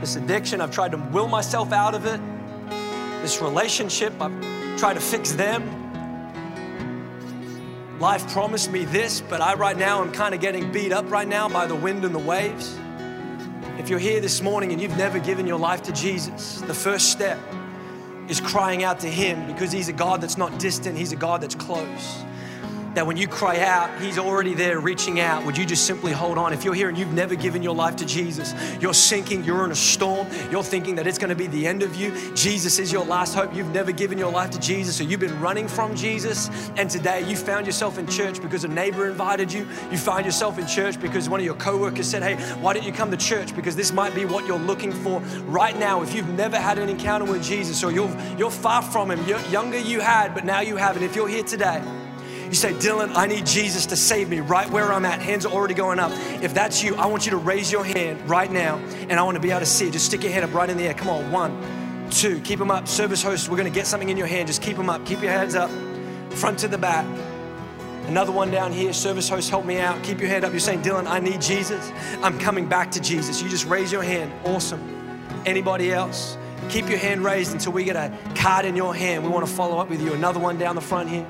This 0.00 0.16
addiction, 0.16 0.60
I've 0.60 0.72
tried 0.72 0.90
to 0.92 0.98
will 0.98 1.28
myself 1.28 1.72
out 1.72 1.94
of 1.94 2.04
it. 2.06 2.20
This 3.22 3.40
relationship, 3.40 4.12
I've 4.20 4.32
tried 4.76 4.94
to 4.94 5.00
fix 5.00 5.32
them. 5.32 5.81
Life 8.02 8.32
promised 8.32 8.72
me 8.72 8.84
this, 8.84 9.20
but 9.20 9.40
I 9.40 9.54
right 9.54 9.76
now 9.76 10.02
am 10.02 10.10
kind 10.10 10.34
of 10.34 10.40
getting 10.40 10.72
beat 10.72 10.90
up 10.90 11.08
right 11.08 11.28
now 11.28 11.48
by 11.48 11.68
the 11.68 11.76
wind 11.76 12.04
and 12.04 12.12
the 12.12 12.18
waves. 12.18 12.76
If 13.78 13.88
you're 13.88 14.00
here 14.00 14.20
this 14.20 14.42
morning 14.42 14.72
and 14.72 14.82
you've 14.82 14.96
never 14.96 15.20
given 15.20 15.46
your 15.46 15.60
life 15.60 15.82
to 15.82 15.92
Jesus, 15.92 16.60
the 16.62 16.74
first 16.74 17.12
step 17.12 17.38
is 18.28 18.40
crying 18.40 18.82
out 18.82 18.98
to 18.98 19.06
Him 19.08 19.46
because 19.46 19.70
He's 19.70 19.88
a 19.88 19.92
God 19.92 20.20
that's 20.20 20.36
not 20.36 20.58
distant, 20.58 20.98
He's 20.98 21.12
a 21.12 21.16
God 21.16 21.42
that's 21.42 21.54
close 21.54 22.24
that 22.94 23.06
when 23.06 23.16
you 23.16 23.26
cry 23.26 23.60
out, 23.60 24.00
He's 24.00 24.18
already 24.18 24.54
there 24.54 24.80
reaching 24.80 25.20
out. 25.20 25.44
Would 25.46 25.56
you 25.56 25.64
just 25.64 25.86
simply 25.86 26.12
hold 26.12 26.38
on? 26.38 26.52
If 26.52 26.64
you're 26.64 26.74
here 26.74 26.88
and 26.88 26.98
you've 26.98 27.12
never 27.12 27.34
given 27.34 27.62
your 27.62 27.74
life 27.74 27.96
to 27.96 28.06
Jesus, 28.06 28.54
you're 28.80 28.94
sinking, 28.94 29.44
you're 29.44 29.64
in 29.64 29.70
a 29.70 29.76
storm, 29.76 30.26
you're 30.50 30.62
thinking 30.62 30.96
that 30.96 31.06
it's 31.06 31.18
going 31.18 31.30
to 31.30 31.36
be 31.36 31.46
the 31.46 31.66
end 31.66 31.82
of 31.82 31.94
you. 31.94 32.12
Jesus 32.34 32.78
is 32.78 32.92
your 32.92 33.04
last 33.04 33.34
hope. 33.34 33.54
You've 33.54 33.72
never 33.72 33.92
given 33.92 34.18
your 34.18 34.30
life 34.30 34.50
to 34.50 34.60
Jesus, 34.60 35.00
or 35.00 35.04
you've 35.04 35.20
been 35.20 35.40
running 35.40 35.68
from 35.68 35.94
Jesus, 35.94 36.48
and 36.76 36.90
today 36.90 37.28
you 37.28 37.36
found 37.36 37.66
yourself 37.66 37.98
in 37.98 38.06
church 38.06 38.40
because 38.42 38.64
a 38.64 38.68
neighbor 38.68 39.08
invited 39.08 39.52
you. 39.52 39.66
You 39.90 39.98
find 39.98 40.24
yourself 40.26 40.58
in 40.58 40.66
church 40.66 41.00
because 41.00 41.28
one 41.28 41.40
of 41.40 41.46
your 41.46 41.54
coworkers 41.54 42.08
said, 42.08 42.22
Hey, 42.22 42.36
why 42.60 42.72
don't 42.72 42.84
you 42.84 42.92
come 42.92 43.10
to 43.10 43.16
church? 43.16 43.54
Because 43.54 43.76
this 43.76 43.92
might 43.92 44.14
be 44.14 44.24
what 44.24 44.46
you're 44.46 44.58
looking 44.58 44.92
for 44.92 45.20
right 45.46 45.76
now. 45.78 46.02
If 46.02 46.14
you've 46.14 46.28
never 46.30 46.58
had 46.58 46.78
an 46.78 46.88
encounter 46.88 47.24
with 47.24 47.42
Jesus, 47.42 47.82
or 47.82 47.92
you're, 47.92 48.14
you're 48.36 48.50
far 48.50 48.82
from 48.82 49.10
Him, 49.10 49.26
you're 49.26 49.40
younger 49.46 49.78
you 49.78 50.00
had, 50.00 50.34
but 50.34 50.44
now 50.44 50.60
you 50.60 50.76
haven't. 50.76 51.02
If 51.02 51.16
you're 51.16 51.28
here 51.28 51.42
today, 51.42 51.82
you 52.52 52.56
say, 52.56 52.74
Dylan, 52.74 53.16
I 53.16 53.26
need 53.26 53.46
Jesus 53.46 53.86
to 53.86 53.96
save 53.96 54.28
me 54.28 54.40
right 54.40 54.68
where 54.68 54.92
I'm 54.92 55.06
at. 55.06 55.22
Hands 55.22 55.46
are 55.46 55.52
already 55.54 55.72
going 55.72 55.98
up. 55.98 56.12
If 56.42 56.52
that's 56.52 56.84
you, 56.84 56.94
I 56.96 57.06
want 57.06 57.24
you 57.24 57.30
to 57.30 57.38
raise 57.38 57.72
your 57.72 57.82
hand 57.82 58.28
right 58.28 58.52
now 58.52 58.76
and 59.08 59.12
I 59.12 59.22
want 59.22 59.36
to 59.36 59.40
be 59.40 59.48
able 59.48 59.60
to 59.60 59.66
see 59.66 59.88
it. 59.88 59.94
Just 59.94 60.04
stick 60.04 60.22
your 60.22 60.32
hand 60.32 60.44
up 60.44 60.52
right 60.52 60.68
in 60.68 60.76
the 60.76 60.84
air. 60.84 60.92
Come 60.92 61.08
on, 61.08 61.30
one, 61.32 62.10
two, 62.10 62.42
keep 62.42 62.58
them 62.58 62.70
up. 62.70 62.86
Service 62.86 63.22
host, 63.22 63.48
we're 63.48 63.56
going 63.56 63.72
to 63.72 63.74
get 63.74 63.86
something 63.86 64.10
in 64.10 64.18
your 64.18 64.26
hand. 64.26 64.48
Just 64.48 64.60
keep 64.60 64.76
them 64.76 64.90
up. 64.90 65.06
Keep 65.06 65.22
your 65.22 65.30
hands 65.30 65.54
up, 65.54 65.70
front 66.34 66.58
to 66.58 66.68
the 66.68 66.76
back. 66.76 67.06
Another 68.08 68.32
one 68.32 68.50
down 68.50 68.70
here. 68.70 68.92
Service 68.92 69.30
host, 69.30 69.48
help 69.48 69.64
me 69.64 69.78
out. 69.78 70.02
Keep 70.02 70.20
your 70.20 70.28
hand 70.28 70.44
up. 70.44 70.50
You're 70.50 70.60
saying, 70.60 70.82
Dylan, 70.82 71.06
I 71.06 71.20
need 71.20 71.40
Jesus. 71.40 71.90
I'm 72.22 72.38
coming 72.38 72.68
back 72.68 72.90
to 72.90 73.00
Jesus. 73.00 73.40
You 73.40 73.48
just 73.48 73.64
raise 73.64 73.90
your 73.90 74.02
hand. 74.02 74.30
Awesome. 74.44 75.26
Anybody 75.46 75.90
else? 75.90 76.36
Keep 76.68 76.90
your 76.90 76.98
hand 76.98 77.24
raised 77.24 77.54
until 77.54 77.72
we 77.72 77.84
get 77.84 77.96
a 77.96 78.14
card 78.34 78.66
in 78.66 78.76
your 78.76 78.94
hand. 78.94 79.24
We 79.24 79.30
want 79.30 79.46
to 79.46 79.50
follow 79.50 79.78
up 79.78 79.88
with 79.88 80.02
you. 80.02 80.12
Another 80.12 80.38
one 80.38 80.58
down 80.58 80.74
the 80.74 80.82
front 80.82 81.08
here. 81.08 81.26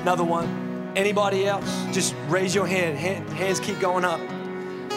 Another 0.00 0.24
one. 0.24 0.63
Anybody 0.96 1.46
else? 1.46 1.64
Just 1.92 2.14
raise 2.28 2.54
your 2.54 2.66
hand. 2.66 2.98
hand. 2.98 3.28
Hands 3.30 3.58
keep 3.60 3.80
going 3.80 4.04
up. 4.04 4.20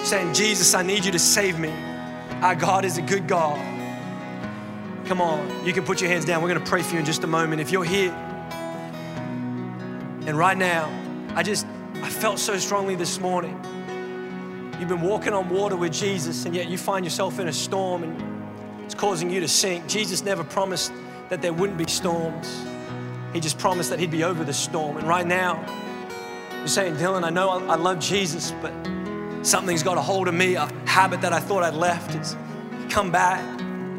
Saying, 0.05 0.33
Jesus, 0.33 0.73
I 0.73 0.83
need 0.83 1.03
you 1.05 1.11
to 1.11 1.19
save 1.19 1.59
me. 1.59 1.73
Our 2.41 2.55
God 2.55 2.85
is 2.85 2.97
a 2.97 3.01
good 3.01 3.27
God. 3.27 3.57
Come 5.07 5.21
on, 5.21 5.65
you 5.65 5.73
can 5.73 5.83
put 5.85 6.01
your 6.01 6.09
hands 6.09 6.25
down. 6.25 6.41
We're 6.41 6.49
going 6.49 6.63
to 6.63 6.69
pray 6.69 6.81
for 6.81 6.93
you 6.93 6.99
in 6.99 7.05
just 7.05 7.23
a 7.23 7.27
moment. 7.27 7.61
If 7.61 7.71
you're 7.71 7.83
here, 7.83 8.11
and 10.27 10.37
right 10.37 10.57
now, 10.57 10.91
I 11.35 11.43
just, 11.43 11.65
I 12.03 12.09
felt 12.09 12.39
so 12.39 12.57
strongly 12.57 12.95
this 12.95 13.19
morning. 13.19 13.57
You've 14.79 14.89
been 14.89 15.01
walking 15.01 15.33
on 15.33 15.49
water 15.49 15.77
with 15.77 15.93
Jesus, 15.93 16.45
and 16.45 16.53
yet 16.53 16.69
you 16.69 16.77
find 16.77 17.05
yourself 17.05 17.39
in 17.39 17.47
a 17.47 17.53
storm 17.53 18.03
and 18.03 18.83
it's 18.83 18.93
causing 18.95 19.29
you 19.29 19.39
to 19.39 19.47
sink. 19.47 19.87
Jesus 19.87 20.23
never 20.23 20.43
promised 20.43 20.91
that 21.29 21.41
there 21.41 21.53
wouldn't 21.53 21.77
be 21.77 21.87
storms, 21.87 22.63
He 23.33 23.39
just 23.39 23.57
promised 23.57 23.89
that 23.89 23.99
He'd 23.99 24.11
be 24.11 24.23
over 24.23 24.43
the 24.43 24.53
storm. 24.53 24.97
And 24.97 25.07
right 25.07 25.25
now, 25.25 25.65
you're 26.68 26.74
saying, 26.74 26.95
Dylan, 26.97 27.24
I 27.24 27.30
know 27.30 27.47
I 27.49 27.76
love 27.76 27.97
Jesus, 27.97 28.53
but 28.61 28.74
something's 29.41 29.84
got 29.84 29.97
a 29.97 30.01
hold 30.01 30.28
of 30.28 30.34
me. 30.34 30.55
A 30.55 30.65
habit 30.86 31.22
that 31.22 31.32
I 31.32 31.39
thought 31.39 31.63
I'd 31.63 31.76
left 31.76 32.13
is 32.13 32.36
come 32.89 33.09
back. 33.09 33.41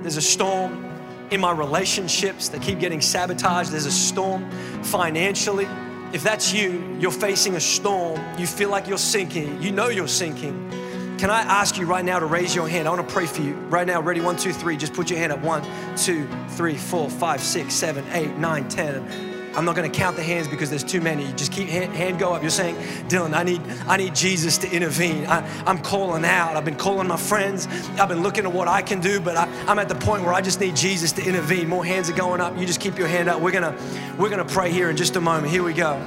There's 0.02 0.18
a 0.18 0.22
storm 0.22 0.84
in 1.30 1.40
my 1.40 1.50
relationships 1.50 2.50
that 2.50 2.60
keep 2.60 2.78
getting 2.78 3.00
sabotaged. 3.00 3.72
There's 3.72 3.86
a 3.86 3.90
storm 3.90 4.50
financially. 4.82 5.66
If 6.12 6.22
that's 6.22 6.52
you, 6.52 6.98
you're 7.00 7.10
facing 7.10 7.54
a 7.54 7.60
storm, 7.60 8.20
you 8.38 8.46
feel 8.46 8.68
like 8.68 8.86
you're 8.86 8.98
sinking, 8.98 9.62
you 9.62 9.72
know 9.72 9.88
you're 9.88 10.06
sinking. 10.06 10.68
Can 11.16 11.30
I 11.30 11.40
ask 11.40 11.78
you 11.78 11.86
right 11.86 12.04
now 12.04 12.18
to 12.18 12.26
raise 12.26 12.54
your 12.54 12.68
hand? 12.68 12.86
I 12.86 12.90
want 12.90 13.08
to 13.08 13.14
pray 13.14 13.24
for 13.24 13.40
you 13.40 13.54
right 13.70 13.86
now. 13.86 14.02
Ready? 14.02 14.20
One, 14.20 14.36
two, 14.36 14.52
three. 14.52 14.76
Just 14.76 14.92
put 14.92 15.08
your 15.08 15.18
hand 15.18 15.32
up. 15.32 15.40
One, 15.40 15.64
two, 15.96 16.28
three, 16.50 16.76
four, 16.76 17.08
five, 17.08 17.40
six, 17.40 17.72
seven, 17.72 18.04
eight, 18.12 18.36
nine, 18.36 18.68
ten. 18.68 19.37
I'm 19.54 19.64
not 19.64 19.74
going 19.74 19.90
to 19.90 19.96
count 19.96 20.16
the 20.16 20.22
hands 20.22 20.46
because 20.46 20.70
there's 20.70 20.84
too 20.84 21.00
many. 21.00 21.32
Just 21.32 21.52
keep 21.52 21.68
hand, 21.68 21.92
hand 21.92 22.18
go 22.18 22.32
up. 22.32 22.42
You're 22.42 22.50
saying, 22.50 22.76
Dylan, 23.08 23.34
I 23.34 23.42
need, 23.42 23.60
I 23.86 23.96
need 23.96 24.14
Jesus 24.14 24.58
to 24.58 24.70
intervene. 24.70 25.26
I, 25.26 25.46
am 25.68 25.78
calling 25.78 26.24
out. 26.24 26.56
I've 26.56 26.64
been 26.64 26.76
calling 26.76 27.08
my 27.08 27.16
friends. 27.16 27.66
I've 27.98 28.08
been 28.08 28.22
looking 28.22 28.44
at 28.44 28.52
what 28.52 28.68
I 28.68 28.82
can 28.82 29.00
do, 29.00 29.20
but 29.20 29.36
I, 29.36 29.48
I'm 29.66 29.78
at 29.78 29.88
the 29.88 29.94
point 29.94 30.22
where 30.22 30.32
I 30.32 30.40
just 30.40 30.60
need 30.60 30.76
Jesus 30.76 31.12
to 31.12 31.24
intervene. 31.24 31.68
More 31.68 31.84
hands 31.84 32.08
are 32.08 32.14
going 32.14 32.40
up. 32.40 32.56
You 32.56 32.66
just 32.66 32.80
keep 32.80 32.98
your 32.98 33.08
hand 33.08 33.28
up. 33.28 33.40
We're 33.40 33.52
gonna, 33.52 33.76
we're 34.18 34.30
gonna 34.30 34.44
pray 34.44 34.70
here 34.70 34.90
in 34.90 34.96
just 34.96 35.16
a 35.16 35.20
moment. 35.20 35.52
Here 35.52 35.62
we 35.62 35.72
go. 35.72 36.00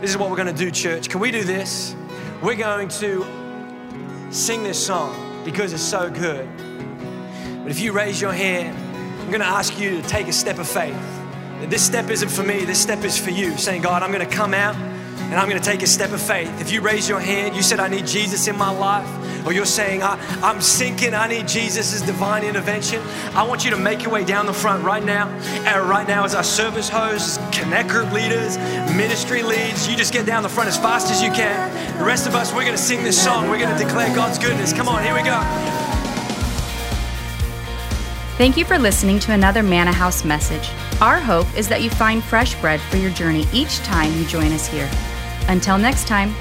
This 0.00 0.10
is 0.10 0.16
what 0.16 0.30
we're 0.30 0.36
gonna 0.36 0.52
do, 0.52 0.70
church. 0.70 1.08
Can 1.08 1.20
we 1.20 1.30
do 1.30 1.44
this? 1.44 1.94
We're 2.42 2.56
going 2.56 2.88
to 2.88 3.26
sing 4.30 4.62
this 4.62 4.84
song 4.84 5.42
because 5.44 5.72
it's 5.72 5.82
so 5.82 6.10
good. 6.10 6.48
But 7.62 7.70
if 7.70 7.80
you 7.80 7.92
raise 7.92 8.20
your 8.20 8.32
hand, 8.32 8.76
I'm 9.20 9.30
gonna 9.30 9.44
ask 9.44 9.78
you 9.78 10.00
to 10.00 10.08
take 10.08 10.28
a 10.28 10.32
step 10.32 10.58
of 10.58 10.68
faith. 10.68 11.17
This 11.66 11.84
step 11.84 12.08
isn't 12.08 12.30
for 12.30 12.42
me, 12.42 12.64
this 12.64 12.80
step 12.80 13.04
is 13.04 13.18
for 13.18 13.30
you. 13.30 13.56
Saying, 13.58 13.82
God, 13.82 14.02
I'm 14.02 14.12
gonna 14.12 14.26
come 14.26 14.54
out 14.54 14.76
and 14.76 15.34
I'm 15.34 15.48
gonna 15.48 15.60
take 15.60 15.82
a 15.82 15.86
step 15.86 16.12
of 16.12 16.22
faith. 16.22 16.60
If 16.60 16.72
you 16.72 16.80
raise 16.80 17.08
your 17.08 17.20
hand, 17.20 17.54
you 17.54 17.62
said, 17.62 17.80
I 17.80 17.88
need 17.88 18.06
Jesus 18.06 18.48
in 18.48 18.56
my 18.56 18.70
life, 18.70 19.06
or 19.46 19.52
you're 19.52 19.66
saying, 19.66 20.02
I, 20.02 20.18
am 20.42 20.62
sinking, 20.62 21.12
I 21.12 21.26
need 21.26 21.46
Jesus' 21.46 22.00
divine 22.00 22.44
intervention, 22.44 23.02
I 23.34 23.42
want 23.42 23.64
you 23.64 23.70
to 23.72 23.76
make 23.76 24.02
your 24.02 24.10
way 24.10 24.24
down 24.24 24.46
the 24.46 24.54
front 24.54 24.84
right 24.84 25.04
now. 25.04 25.28
And 25.66 25.88
right 25.88 26.08
now, 26.08 26.24
as 26.24 26.34
our 26.34 26.44
service 26.44 26.88
hosts, 26.88 27.36
connect 27.52 27.90
group 27.90 28.10
leaders, 28.12 28.56
ministry 28.96 29.42
leads, 29.42 29.86
you 29.86 29.96
just 29.96 30.12
get 30.12 30.24
down 30.24 30.42
the 30.42 30.48
front 30.48 30.68
as 30.68 30.78
fast 30.78 31.10
as 31.10 31.22
you 31.22 31.30
can. 31.30 31.98
The 31.98 32.04
rest 32.04 32.26
of 32.26 32.34
us, 32.34 32.54
we're 32.54 32.64
gonna 32.64 32.78
sing 32.78 33.04
this 33.04 33.22
song, 33.22 33.50
we're 33.50 33.60
gonna 33.60 33.78
declare 33.78 34.14
God's 34.14 34.38
goodness. 34.38 34.72
Come 34.72 34.88
on, 34.88 35.02
here 35.02 35.14
we 35.14 35.22
go. 35.22 35.87
Thank 38.38 38.56
you 38.56 38.64
for 38.64 38.78
listening 38.78 39.18
to 39.20 39.32
another 39.32 39.64
Manna 39.64 39.90
House 39.90 40.24
message. 40.24 40.70
Our 41.00 41.18
hope 41.18 41.52
is 41.58 41.66
that 41.66 41.82
you 41.82 41.90
find 41.90 42.22
fresh 42.22 42.54
bread 42.60 42.80
for 42.80 42.96
your 42.96 43.10
journey 43.10 43.48
each 43.52 43.78
time 43.78 44.16
you 44.16 44.24
join 44.26 44.52
us 44.52 44.68
here. 44.68 44.88
Until 45.48 45.76
next 45.76 46.06
time, 46.06 46.32